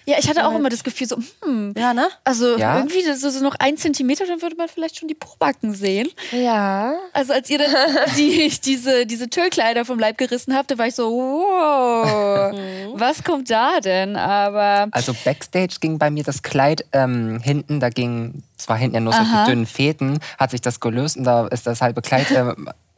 Ja, 0.05 0.15
ich 0.19 0.27
hatte 0.29 0.45
auch 0.47 0.55
immer 0.55 0.69
das 0.69 0.83
Gefühl 0.83 1.07
so, 1.07 1.17
hm, 1.43 1.73
Ja, 1.77 1.93
ne? 1.93 2.07
also 2.23 2.57
Ja? 2.57 2.77
irgendwie 2.77 3.01
so, 3.13 3.29
so 3.29 3.43
noch 3.43 3.55
ein 3.59 3.77
Zentimeter, 3.77 4.25
dann 4.25 4.41
würde 4.41 4.55
man 4.55 4.67
vielleicht 4.67 4.97
schon 4.97 5.07
die 5.07 5.13
Pobacken 5.15 5.73
sehen. 5.73 6.09
Ja. 6.31 6.93
Also 7.13 7.33
als 7.33 7.49
ihr 7.49 7.59
dann 7.59 7.71
die, 8.17 8.51
diese, 8.63 9.05
diese 9.05 9.29
Tüllkleider 9.29 9.85
vom 9.85 9.99
Leib 9.99 10.17
gerissen 10.17 10.55
habt, 10.55 10.71
da 10.71 10.77
war 10.77 10.87
ich 10.87 10.95
so, 10.95 11.09
wow, 11.11 12.53
was 12.99 13.23
kommt 13.23 13.49
da 13.51 13.79
denn? 13.79 14.15
Aber 14.15 14.87
Also 14.91 15.13
Backstage 15.23 15.75
ging 15.79 15.97
bei 15.99 16.09
mir 16.09 16.23
das 16.23 16.41
Kleid 16.41 16.85
ähm, 16.93 17.39
hinten, 17.41 17.79
da 17.79 17.89
ging, 17.89 18.43
es 18.57 18.67
war 18.67 18.77
hinten 18.77 18.95
ja 18.95 19.01
nur 19.01 19.13
so 19.13 19.21
die 19.23 19.49
dünnen 19.51 19.65
Fäden, 19.65 20.19
hat 20.37 20.51
sich 20.51 20.61
das 20.61 20.79
gelöst 20.79 21.17
und 21.17 21.23
da 21.23 21.47
ist 21.47 21.67
das 21.67 21.81
halbe 21.81 22.01
Kleid 22.01 22.31
äh, 22.31 22.53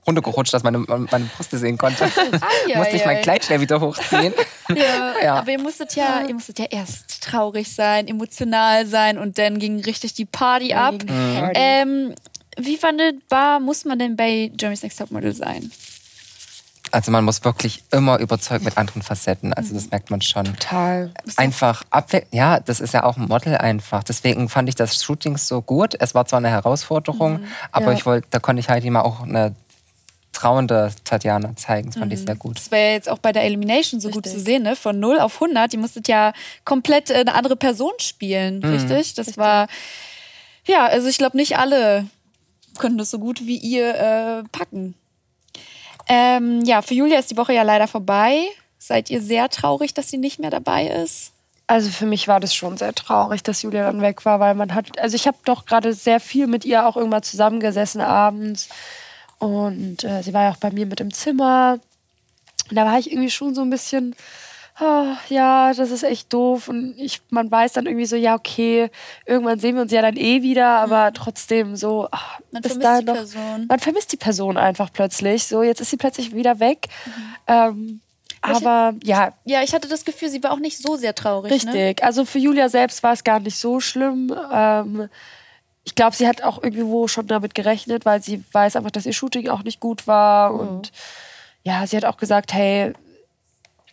runtergerutscht, 0.07 0.53
dass 0.53 0.63
man 0.63 0.85
meine, 0.87 1.07
meine 1.11 1.25
Brüste 1.25 1.57
sehen 1.57 1.77
konnte. 1.77 2.05
ja, 2.67 2.77
Musste 2.77 2.95
ich 2.95 3.01
ja, 3.01 3.07
mein 3.07 3.15
ja. 3.17 3.21
Kleid 3.21 3.45
schnell 3.45 3.61
wieder 3.61 3.79
hochziehen. 3.81 4.33
Ja, 4.69 5.13
Ja. 5.21 5.35
aber 5.35 5.51
ihr 5.51 5.59
musstet 5.61 5.93
ja, 5.95 6.21
ihr 6.25 6.33
musstet 6.33 6.57
ja 6.57 6.65
erst 6.65 7.21
traurig 7.21 7.73
sein, 7.75 8.07
emotional 8.07 8.85
sein 8.87 9.17
und 9.17 9.37
dann 9.37 9.59
ging 9.59 9.81
richtig 9.81 10.13
die 10.13 10.23
Party 10.25 10.73
ab. 10.73 10.95
Ähm, 11.53 12.15
wie 12.57 12.81
wandelbar 12.81 13.59
muss 13.59 13.83
man 13.83 13.99
denn 13.99 14.15
bei 14.15 14.51
Jeremy's 14.57 14.81
Next 14.81 14.99
Topmodel 14.99 15.33
sein? 15.35 15.69
Also 16.91 17.09
man 17.11 17.25
muss 17.25 17.43
wirklich 17.43 17.83
immer 17.91 18.19
überzeugt 18.19 18.63
mit 18.63 18.77
anderen 18.77 19.01
Facetten. 19.01 19.51
Also 19.53 19.73
das 19.73 19.89
merkt 19.89 20.11
man 20.11 20.21
schon. 20.21 20.45
Total. 20.45 21.11
Einfach 21.37 21.83
abwe 21.89 22.23
ja, 22.31 22.59
das 22.59 22.79
ist 22.79 22.93
ja 22.93 23.03
auch 23.03 23.17
ein 23.17 23.25
Model 23.27 23.57
einfach. 23.57 24.03
Deswegen 24.03 24.47
fand 24.47 24.69
ich 24.69 24.75
das 24.75 25.03
Shooting 25.03 25.37
so 25.37 25.61
gut. 25.63 25.95
Es 25.99 26.13
war 26.13 26.25
zwar 26.27 26.37
eine 26.37 26.49
Herausforderung, 26.51 27.45
aber 27.71 27.87
Ja. 27.87 27.91
ich 27.93 28.05
wollte, 28.05 28.27
da 28.29 28.37
konnte 28.39 28.59
ich 28.59 28.69
halt 28.69 28.85
immer 28.85 29.05
auch 29.05 29.23
eine 29.23 29.55
trauernde 30.43 30.91
Tatjana 31.05 31.55
zeigen. 31.55 31.89
Das 31.89 31.97
fand 31.97 32.11
ich 32.11 32.19
sehr 32.19 32.35
gut. 32.35 32.57
Das 32.57 32.71
war 32.71 32.77
ja 32.77 32.91
jetzt 32.91 33.09
auch 33.09 33.19
bei 33.19 33.31
der 33.31 33.43
Elimination 33.43 34.01
so 34.01 34.09
gut 34.09 34.27
zu 34.27 34.39
sehen, 34.39 34.63
ne? 34.63 34.75
Von 34.75 34.99
0 34.99 35.19
auf 35.19 35.35
100. 35.35 35.71
Die 35.71 35.77
musstet 35.77 36.07
ja 36.09 36.33
komplett 36.65 37.09
äh, 37.09 37.15
eine 37.15 37.33
andere 37.33 37.55
Person 37.55 37.93
spielen, 37.99 38.63
richtig? 38.63 39.13
Das 39.13 39.37
war, 39.37 39.67
ja, 40.65 40.85
also 40.85 41.07
ich 41.07 41.17
glaube, 41.17 41.37
nicht 41.37 41.57
alle 41.57 42.07
können 42.77 42.97
das 42.97 43.09
so 43.09 43.19
gut 43.19 43.45
wie 43.45 43.57
ihr 43.57 43.95
äh, 43.95 44.43
packen. 44.51 44.95
Ähm, 46.09 46.61
ja, 46.65 46.81
für 46.81 46.93
Julia 46.93 47.19
ist 47.19 47.31
die 47.31 47.37
Woche 47.37 47.53
ja 47.53 47.63
leider 47.63 47.87
vorbei. 47.87 48.41
Seid 48.77 49.09
ihr 49.09 49.21
sehr 49.21 49.47
traurig, 49.47 49.93
dass 49.93 50.09
sie 50.09 50.17
nicht 50.17 50.39
mehr 50.39 50.49
dabei 50.49 50.87
ist? 50.87 51.31
Also 51.67 51.89
für 51.89 52.05
mich 52.05 52.27
war 52.27 52.41
das 52.41 52.53
schon 52.53 52.75
sehr 52.75 52.93
traurig, 52.93 53.43
dass 53.43 53.61
Julia 53.61 53.83
dann 53.83 54.01
weg 54.01 54.25
war, 54.25 54.41
weil 54.41 54.55
man 54.55 54.75
hat, 54.75 54.99
also 54.99 55.15
ich 55.15 55.25
habe 55.25 55.37
doch 55.45 55.65
gerade 55.65 55.93
sehr 55.93 56.19
viel 56.19 56.47
mit 56.47 56.65
ihr 56.65 56.85
auch 56.85 56.97
irgendwann 56.97 57.23
zusammengesessen 57.23 58.01
abends 58.01 58.67
und 59.39 60.03
äh, 60.03 60.21
sie 60.23 60.33
war 60.33 60.43
ja 60.43 60.51
auch 60.51 60.57
bei 60.57 60.71
mir 60.71 60.85
mit 60.85 60.99
im 60.99 61.13
Zimmer 61.13 61.79
und 62.69 62.75
da 62.77 62.85
war 62.85 62.97
ich 62.99 63.11
irgendwie 63.11 63.29
schon 63.29 63.53
so 63.53 63.61
ein 63.61 63.69
bisschen, 63.69 64.15
ah, 64.77 65.17
ja, 65.29 65.73
das 65.73 65.91
ist 65.91 66.03
echt 66.03 66.31
doof 66.31 66.69
und 66.69 66.95
ich, 66.97 67.21
man 67.29 67.51
weiß 67.51 67.73
dann 67.73 67.85
irgendwie 67.85 68.05
so, 68.05 68.15
ja 68.15 68.35
okay, 68.35 68.89
irgendwann 69.25 69.59
sehen 69.59 69.75
wir 69.75 69.81
uns 69.81 69.91
ja 69.91 70.01
dann 70.01 70.15
eh 70.17 70.41
wieder, 70.41 70.67
aber 70.67 71.11
trotzdem 71.13 71.75
so, 71.75 72.07
ach, 72.11 72.39
Man 72.51 72.61
bis 72.61 72.73
vermisst 72.73 73.01
die 73.01 73.05
noch, 73.05 73.13
Person. 73.15 73.65
man 73.67 73.79
vermisst 73.79 74.11
die 74.11 74.17
Person 74.17 74.57
einfach 74.57 74.91
plötzlich, 74.93 75.45
so 75.45 75.61
jetzt 75.63 75.81
ist 75.81 75.89
sie 75.89 75.97
plötzlich 75.97 76.33
wieder 76.33 76.59
weg, 76.59 76.87
ähm, 77.47 77.99
aber 78.41 78.93
ja, 79.03 79.31
Ja, 79.45 79.63
ich 79.63 79.73
hatte 79.73 79.87
das 79.87 80.03
Gefühl, 80.03 80.27
sie 80.29 80.43
war 80.43 80.51
auch 80.51 80.59
nicht 80.59 80.77
so 80.77 80.97
sehr 80.97 81.15
traurig. 81.15 81.63
Ne? 81.63 81.73
Richtig. 81.73 82.03
Also 82.03 82.25
für 82.25 82.39
Julia 82.39 82.67
selbst 82.67 83.01
war 83.01 83.13
es 83.13 83.23
gar 83.23 83.39
nicht 83.39 83.57
so 83.57 83.79
schlimm. 83.79 84.35
Ähm, 84.51 85.07
ich 85.83 85.95
glaube, 85.95 86.15
sie 86.15 86.27
hat 86.27 86.43
auch 86.43 86.63
irgendwo 86.63 87.07
schon 87.07 87.27
damit 87.27 87.55
gerechnet, 87.55 88.05
weil 88.05 88.21
sie 88.21 88.43
weiß 88.51 88.75
einfach, 88.75 88.91
dass 88.91 89.05
ihr 89.05 89.13
Shooting 89.13 89.49
auch 89.49 89.63
nicht 89.63 89.79
gut 89.79 90.07
war. 90.07 90.53
Und 90.53 90.91
ja, 91.63 91.85
sie 91.87 91.97
hat 91.97 92.05
auch 92.05 92.17
gesagt, 92.17 92.53
hey, 92.53 92.93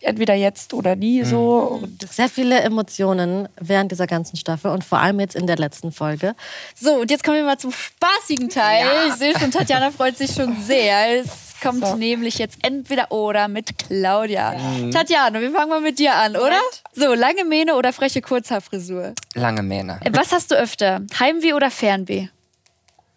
entweder 0.03 0.33
jetzt 0.33 0.73
oder 0.73 0.95
nie 0.95 1.23
so. 1.23 1.79
Und 1.83 2.01
Sehr 2.11 2.29
viele 2.29 2.59
Emotionen 2.61 3.47
während 3.59 3.91
dieser 3.91 4.07
ganzen 4.07 4.35
Staffel 4.37 4.71
und 4.71 4.83
vor 4.83 4.99
allem 4.99 5.19
jetzt 5.19 5.35
in 5.35 5.47
der 5.47 5.57
letzten 5.57 5.91
Folge. 5.91 6.35
So, 6.75 6.95
und 7.01 7.11
jetzt 7.11 7.23
kommen 7.23 7.37
wir 7.37 7.43
mal 7.43 7.57
zum 7.57 7.71
spaßigen 7.71 8.49
Teil. 8.49 8.85
Ich 9.09 9.15
sehe 9.15 9.37
schon, 9.39 9.51
Tatjana 9.51 9.91
freut 9.91 10.17
sich 10.17 10.31
schon 10.31 10.55
sehr. 10.61 11.19
Es 11.21 11.53
kommt 11.61 11.85
So. 11.85 11.95
nämlich 11.95 12.37
jetzt 12.39 12.57
entweder 12.63 13.11
oder 13.11 13.47
mit 13.47 13.77
Claudia. 13.77 14.55
Tatjana, 14.91 15.39
wir 15.41 15.51
fangen 15.51 15.69
mal 15.69 15.81
mit 15.81 15.99
dir 15.99 16.15
an, 16.15 16.35
oder? 16.35 16.59
So, 16.93 17.13
lange 17.13 17.45
Mähne 17.45 17.75
oder 17.75 17.93
freche 17.93 18.21
Kurzhaarfrisur? 18.21 19.13
Lange 19.35 19.61
Mähne. 19.61 19.99
Äh, 20.03 20.09
Was 20.13 20.31
hast 20.31 20.49
du 20.51 20.55
öfter? 20.55 21.01
Heimweh 21.19 21.53
oder 21.53 21.69
Fernweh? 21.69 22.27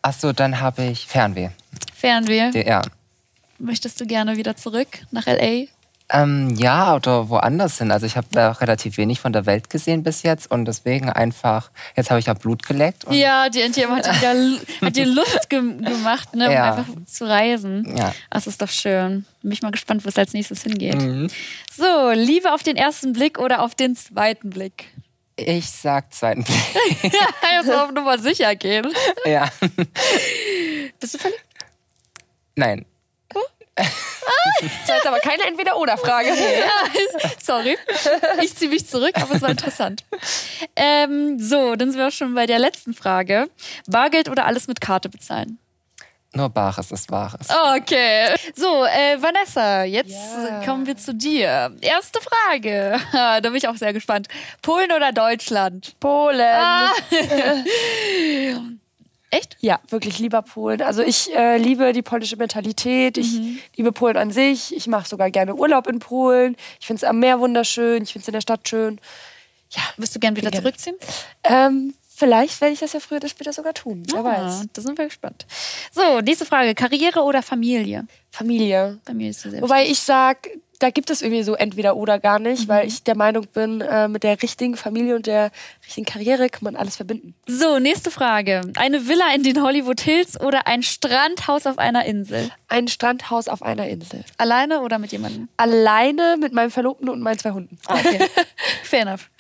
Achso, 0.03 0.33
dann 0.33 0.61
habe 0.61 0.85
ich 0.85 1.07
Fernweh. 1.07 1.49
Fernweh. 1.97 2.51
Ja. 2.67 2.83
Möchtest 3.59 3.99
du 4.01 4.07
gerne 4.07 4.37
wieder 4.37 4.57
zurück 4.57 4.89
nach 5.11 5.27
L.A.? 5.27 5.69
Ähm, 6.15 6.55
ja, 6.57 6.95
oder 6.95 7.29
woanders 7.29 7.79
hin. 7.79 7.91
Also 7.91 8.07
ich 8.07 8.17
habe 8.17 8.29
da 8.31 8.53
relativ 8.53 8.97
wenig 8.99 9.19
von 9.21 9.33
der 9.33 9.47
Welt 9.47 9.69
gesehen 9.69 10.03
bis 10.05 10.23
jetzt 10.23 10.51
und 10.51 10.65
deswegen 10.65 11.11
einfach, 11.11 11.71
jetzt 11.97 12.11
habe 12.11 12.21
ich 12.21 12.27
ja 12.27 12.35
Blut 12.35 12.65
geleckt. 12.65 13.05
Ja, 13.11 13.49
die 13.49 13.61
NTM 13.61 13.91
hat 13.91 14.07
dir, 14.23 14.33
Lu- 14.35 14.59
hat 14.87 14.97
dir 14.97 15.07
Lust 15.07 15.51
gem 15.51 15.83
gemacht, 15.85 16.35
ne, 16.35 16.47
um 16.47 16.53
Ja. 16.53 16.75
einfach 16.75 16.87
zu 17.07 17.25
reisen. 17.29 17.97
Ja. 17.97 18.15
Das 18.31 18.47
ist 18.47 18.63
doch 18.63 18.69
schön. 18.69 19.25
Bin 19.43 19.53
ich 19.53 19.63
mal 19.63 19.73
gespannt, 19.73 20.05
wo 20.05 20.09
es 20.09 20.17
als 20.17 20.33
nächstes 20.33 20.63
hingeht. 20.63 21.01
Mhm. 21.01 21.29
So, 21.75 22.11
Liebe 22.13 22.53
auf 22.53 22.63
den 22.63 22.77
ersten 22.77 23.13
Blick 23.13 23.39
oder 23.39 23.63
auf 23.63 23.75
den 23.75 23.97
zweiten 23.97 24.51
Blick? 24.51 24.87
Ich 25.37 25.69
sag 25.69 26.15
zweiten 26.15 26.45
Blick. 26.45 27.13
Ja, 27.13 27.59
jetzt 27.61 27.73
auf 27.73 27.91
Nummer 27.91 28.19
sicher 28.19 28.55
gehen. 28.55 28.87
ja. 29.27 29.49
Bist 31.01 31.15
du 31.15 31.19
verliebt? 31.19 31.43
Nein. 32.55 32.87
Das 34.61 34.89
war 34.89 34.97
jetzt 34.97 35.07
aber 35.07 35.19
keine 35.21 35.45
Entweder-Oder-Frage. 35.45 36.31
Sorry. 37.43 37.77
Ich 38.43 38.55
ziehe 38.57 38.71
mich 38.71 38.87
zurück, 38.87 39.13
aber 39.15 39.35
es 39.35 39.43
war 39.43 39.51
interessant. 39.51 40.05
Ähm, 40.77 41.39
so, 41.39 41.75
dann 41.77 41.91
sind 41.91 41.99
wir 42.01 42.09
auch 42.09 42.13
schon 42.13 42.35
bei 42.35 42.47
der 42.47 42.59
letzten 42.59 42.95
Frage. 42.95 43.49
Bargeld 43.87 44.29
oder 44.29 44.47
alles 44.47 44.67
mit 44.69 44.81
Karte 44.81 45.09
bezahlen? 45.09 45.59
Nur 46.37 46.49
Bares 46.49 46.91
ist 46.91 47.13
Wahres. 47.13 47.47
Okay. 47.77 48.35
So, 48.57 48.85
äh, 48.85 49.23
Vanessa, 49.23 49.85
jetzt 49.85 50.11
Ja. 50.11 50.65
kommen 50.65 50.85
wir 50.85 50.97
zu 50.97 51.15
dir. 51.15 51.71
Erste 51.81 52.19
Frage. 52.21 52.99
da 53.13 53.39
bin 53.41 53.55
ich 53.55 53.69
auch 53.69 53.77
sehr 53.77 53.93
gespannt. 53.93 54.27
Polen 54.61 54.91
oder 54.91 55.13
Deutschland? 55.13 55.95
Polen. 56.01 56.41
Ah. 56.41 56.91
Echt? 59.37 59.57
Ja, 59.61 59.81
wirklich 59.89 60.19
lieber 60.19 60.43
Polen. 60.43 60.83
Also 60.83 61.03
ich 61.03 61.35
äh, 61.35 61.57
liebe 61.59 61.93
die 61.93 62.03
polnische 62.03 62.37
Mentalität. 62.37 63.19
Ich 63.19 63.39
liebe 63.77 63.93
Polen 63.93 64.17
an 64.17 64.31
sich. 64.31 64.75
Ich 64.77 64.87
mache 64.87 65.09
sogar 65.09 65.31
gerne 65.31 65.55
Urlaub 65.55 65.87
in 65.87 65.99
Polen. 65.99 66.57
Ich 66.81 66.87
finde 66.87 66.99
es 66.99 67.05
am 67.05 67.19
Meer 67.19 67.41
wunderschön. 67.41 68.03
Ich 68.03 68.13
finde 68.13 68.23
es 68.25 68.29
in 68.29 68.35
der 68.35 68.41
Stadt 68.41 68.69
schön. 68.69 69.01
Ja, 69.71 69.83
Wirst 69.97 70.15
du 70.15 70.21
gern 70.21 70.37
wieder 70.37 70.51
Gerne. 70.51 70.63
zurückziehen? 70.63 70.97
ähm, 71.43 71.95
vielleicht 72.17 72.61
werde 72.61 72.75
ich 72.75 72.81
das 72.81 72.93
ja 72.93 73.01
früher 73.01 73.17
oder 73.19 73.29
später 73.29 73.53
sogar 73.53 73.75
tun. 73.75 74.05
Wer 74.13 74.21
Ah, 74.21 74.25
weiß. 74.25 74.67
da 74.73 74.83
sind 74.83 74.97
wir 74.97 75.07
gespannt. 75.07 75.47
So, 75.91 76.21
nächste 76.21 76.45
Frage. 76.47 76.75
Karriere 76.77 77.23
oder 77.23 77.43
Familie? 77.43 78.07
Familie. 78.31 79.01
Familie 79.05 79.31
ist 79.31 79.41
sehr 79.41 79.61
Wobei 79.63 79.87
ich 79.87 79.99
sage, 79.99 80.49
da 80.81 80.91
gibt 80.91 81.11
es 81.11 81.23
irgendwie 81.23 81.43
so 81.45 81.55
entweder 81.55 81.97
oder 81.97 82.19
gar 82.19 82.39
nicht, 82.39 82.65
Mhm. 82.65 82.69
weil 82.69 82.87
ich 82.87 83.03
der 83.05 83.17
Meinung 83.17 83.47
bin, 83.47 83.81
äh, 83.81 84.09
mit 84.09 84.23
der 84.23 84.43
richtigen 84.43 84.77
Familie 84.77 85.15
und 85.17 85.27
der 85.27 85.51
richtigen 85.87 86.05
Karriere 86.05 86.49
kann 86.49 86.65
man 86.65 86.77
alles 86.77 86.97
verbinden. 86.97 87.35
So, 87.47 87.79
nächste 87.79 88.11
Frage. 88.11 88.61
Eine 88.77 89.07
Villa 89.09 89.33
in 89.35 89.43
den 89.43 89.63
Hollywood 89.63 90.01
Hills 90.01 90.41
oder 90.41 90.67
ein 90.67 90.83
Strandhaus 90.83 91.67
auf 91.67 91.79
einer 91.79 92.05
Insel? 92.05 92.51
Ein 92.69 92.89
Strandhaus 92.89 93.47
auf 93.49 93.63
einer 93.63 93.89
Insel. 93.89 94.25
Alleine 94.37 94.81
oder 94.81 94.99
mit 94.99 95.13
jemandem? 95.13 95.49
Alleine 95.57 96.37
mit 96.41 96.53
meinem 96.53 96.71
Verlobten 96.71 97.09
und 97.09 97.21
meinen 97.21 97.39
zwei 97.39 97.53
Hunden. 97.53 97.79
Okay, 97.87 98.19
fair 98.83 99.03
enough. 99.03 99.31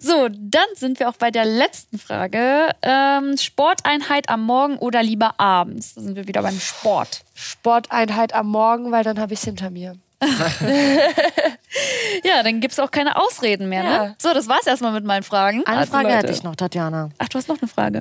So, 0.00 0.28
dann 0.30 0.66
sind 0.74 1.00
wir 1.00 1.08
auch 1.08 1.16
bei 1.16 1.30
der 1.30 1.44
letzten 1.44 1.98
Frage. 1.98 2.70
Ähm, 2.82 3.36
Sporteinheit 3.36 4.28
am 4.28 4.42
Morgen 4.44 4.76
oder 4.78 5.02
lieber 5.02 5.40
abends? 5.40 5.94
Da 5.94 6.02
sind 6.02 6.16
wir 6.16 6.28
wieder 6.28 6.42
beim 6.42 6.58
Sport. 6.60 7.22
Sporteinheit 7.34 8.34
am 8.34 8.46
Morgen, 8.48 8.92
weil 8.92 9.04
dann 9.04 9.18
habe 9.18 9.32
ich 9.32 9.40
es 9.40 9.44
hinter 9.44 9.70
mir. 9.70 9.96
Ja, 12.24 12.42
dann 12.42 12.60
gibt 12.60 12.72
es 12.72 12.78
auch 12.78 12.90
keine 12.90 13.16
Ausreden 13.16 13.68
mehr, 13.68 13.82
ne? 13.82 13.90
Ja. 13.90 14.14
So, 14.18 14.32
das 14.32 14.48
war's 14.48 14.66
erstmal 14.66 14.92
mit 14.92 15.04
meinen 15.04 15.22
Fragen. 15.24 15.62
Eine 15.66 15.78
Also, 15.78 15.92
Frage 15.92 16.04
Leute. 16.08 16.18
hätte 16.18 16.32
ich 16.32 16.42
noch, 16.42 16.54
Tatjana. 16.56 17.10
Ach, 17.18 17.28
du 17.28 17.38
hast 17.38 17.48
noch 17.48 17.60
eine 17.60 17.68
Frage. 17.68 18.00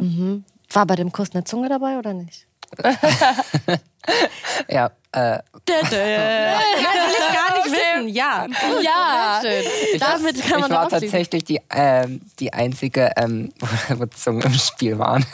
War 0.72 0.86
bei 0.86 0.96
dem 0.96 1.12
Kuss 1.12 1.30
eine 1.34 1.44
Zunge 1.44 1.70
dabei 1.70 1.98
oder 1.98 2.14
nicht? 2.14 2.46
Ja, 4.68 4.88
äh, 5.14 5.20
Nein, 5.20 5.42
will 5.92 7.14
ich 7.14 7.34
gar 7.34 7.56
nicht 7.56 7.72
wissen. 7.72 8.08
Ja. 8.10 8.46
Ja. 8.82 9.40
Schön. 9.42 9.64
ich, 9.94 10.00
Damit 10.00 10.42
kann 10.42 10.60
man 10.60 10.72
ich 10.72 10.76
war 10.78 10.90
tatsächlich 10.90 11.46
die, 11.46 11.62
ähm, 11.70 12.20
die 12.40 12.52
einzige, 12.52 13.12
ähm, 13.16 13.54
wo 13.90 14.06
Zungen 14.08 14.42
im 14.42 14.54
Spiel 14.54 15.00
waren. 15.00 15.26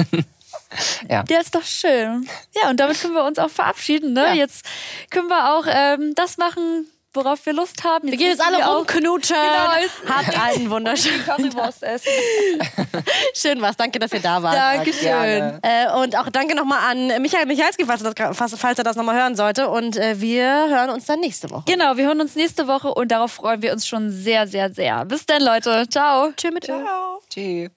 Ja. 1.10 1.24
Der 1.24 1.42
ist 1.42 1.56
doch 1.56 1.64
schön. 1.64 2.28
Ja, 2.62 2.70
und 2.70 2.80
damit 2.80 3.02
können 3.02 3.14
wir 3.14 3.24
uns 3.24 3.40
auch 3.40 3.50
verabschieden. 3.50 4.14
Ne? 4.14 4.22
Ja. 4.22 4.34
Jetzt 4.34 4.66
können 5.10 5.28
wir 5.28 5.54
auch 5.54 5.66
ähm, 5.68 6.14
das 6.16 6.38
machen, 6.38 6.88
worauf 7.14 7.46
wir 7.46 7.54
Lust 7.54 7.84
haben. 7.84 8.10
Wir 8.10 8.18
gehen 8.18 8.30
jetzt 8.30 8.46
alle 8.46 8.64
rumknutschen. 8.64 9.36
Genau. 9.36 10.16
Habt 10.16 10.40
einen 10.40 10.70
wunderschönen 10.70 11.24
Currywurst 11.26 11.84
essen. 11.84 12.12
Schön 13.34 13.62
was. 13.62 13.78
Danke, 13.78 14.00
dass 14.00 14.14
ihr 14.14 14.20
da 14.20 14.42
wart. 14.44 14.56
Dankeschön. 14.56 15.60
Äh, 15.62 15.92
und 16.02 16.16
auch 16.18 16.30
danke 16.30 16.56
nochmal 16.56 16.92
an 16.92 17.22
Michael 17.22 17.48
Michalski, 17.48 17.86
falls 17.86 18.04
er 18.04 18.14
das, 18.14 18.56
falls, 18.58 18.78
er 18.78 18.84
das 18.84 18.96
nochmal 18.96 19.16
hören 19.16 19.36
sollte. 19.36 19.70
Und 19.70 19.98
äh, 19.98 20.22
wir 20.22 20.70
hören 20.70 20.92
uns 20.92 21.06
dann 21.06 21.20
nächste 21.20 21.50
Woche. 21.50 21.64
Genau, 21.66 21.98
wir 21.98 22.06
hören 22.06 22.22
uns 22.22 22.36
nächste 22.36 22.68
Woche 22.68 22.94
und 22.94 23.10
darauf 23.12 23.32
freuen 23.32 23.62
wir 23.62 23.74
uns 23.74 23.88
schon 23.88 24.12
sehr, 24.12 24.48
sehr, 24.48 24.72
sehr. 24.72 25.06
Bis 25.06 25.26
dann, 25.26 25.42
Leute. 25.42 25.88
Ciao. 25.90 26.32
Tschüss 26.36 26.52
mit 26.54 26.70
Ö. 26.70 26.74
Tschüss. 27.30 27.70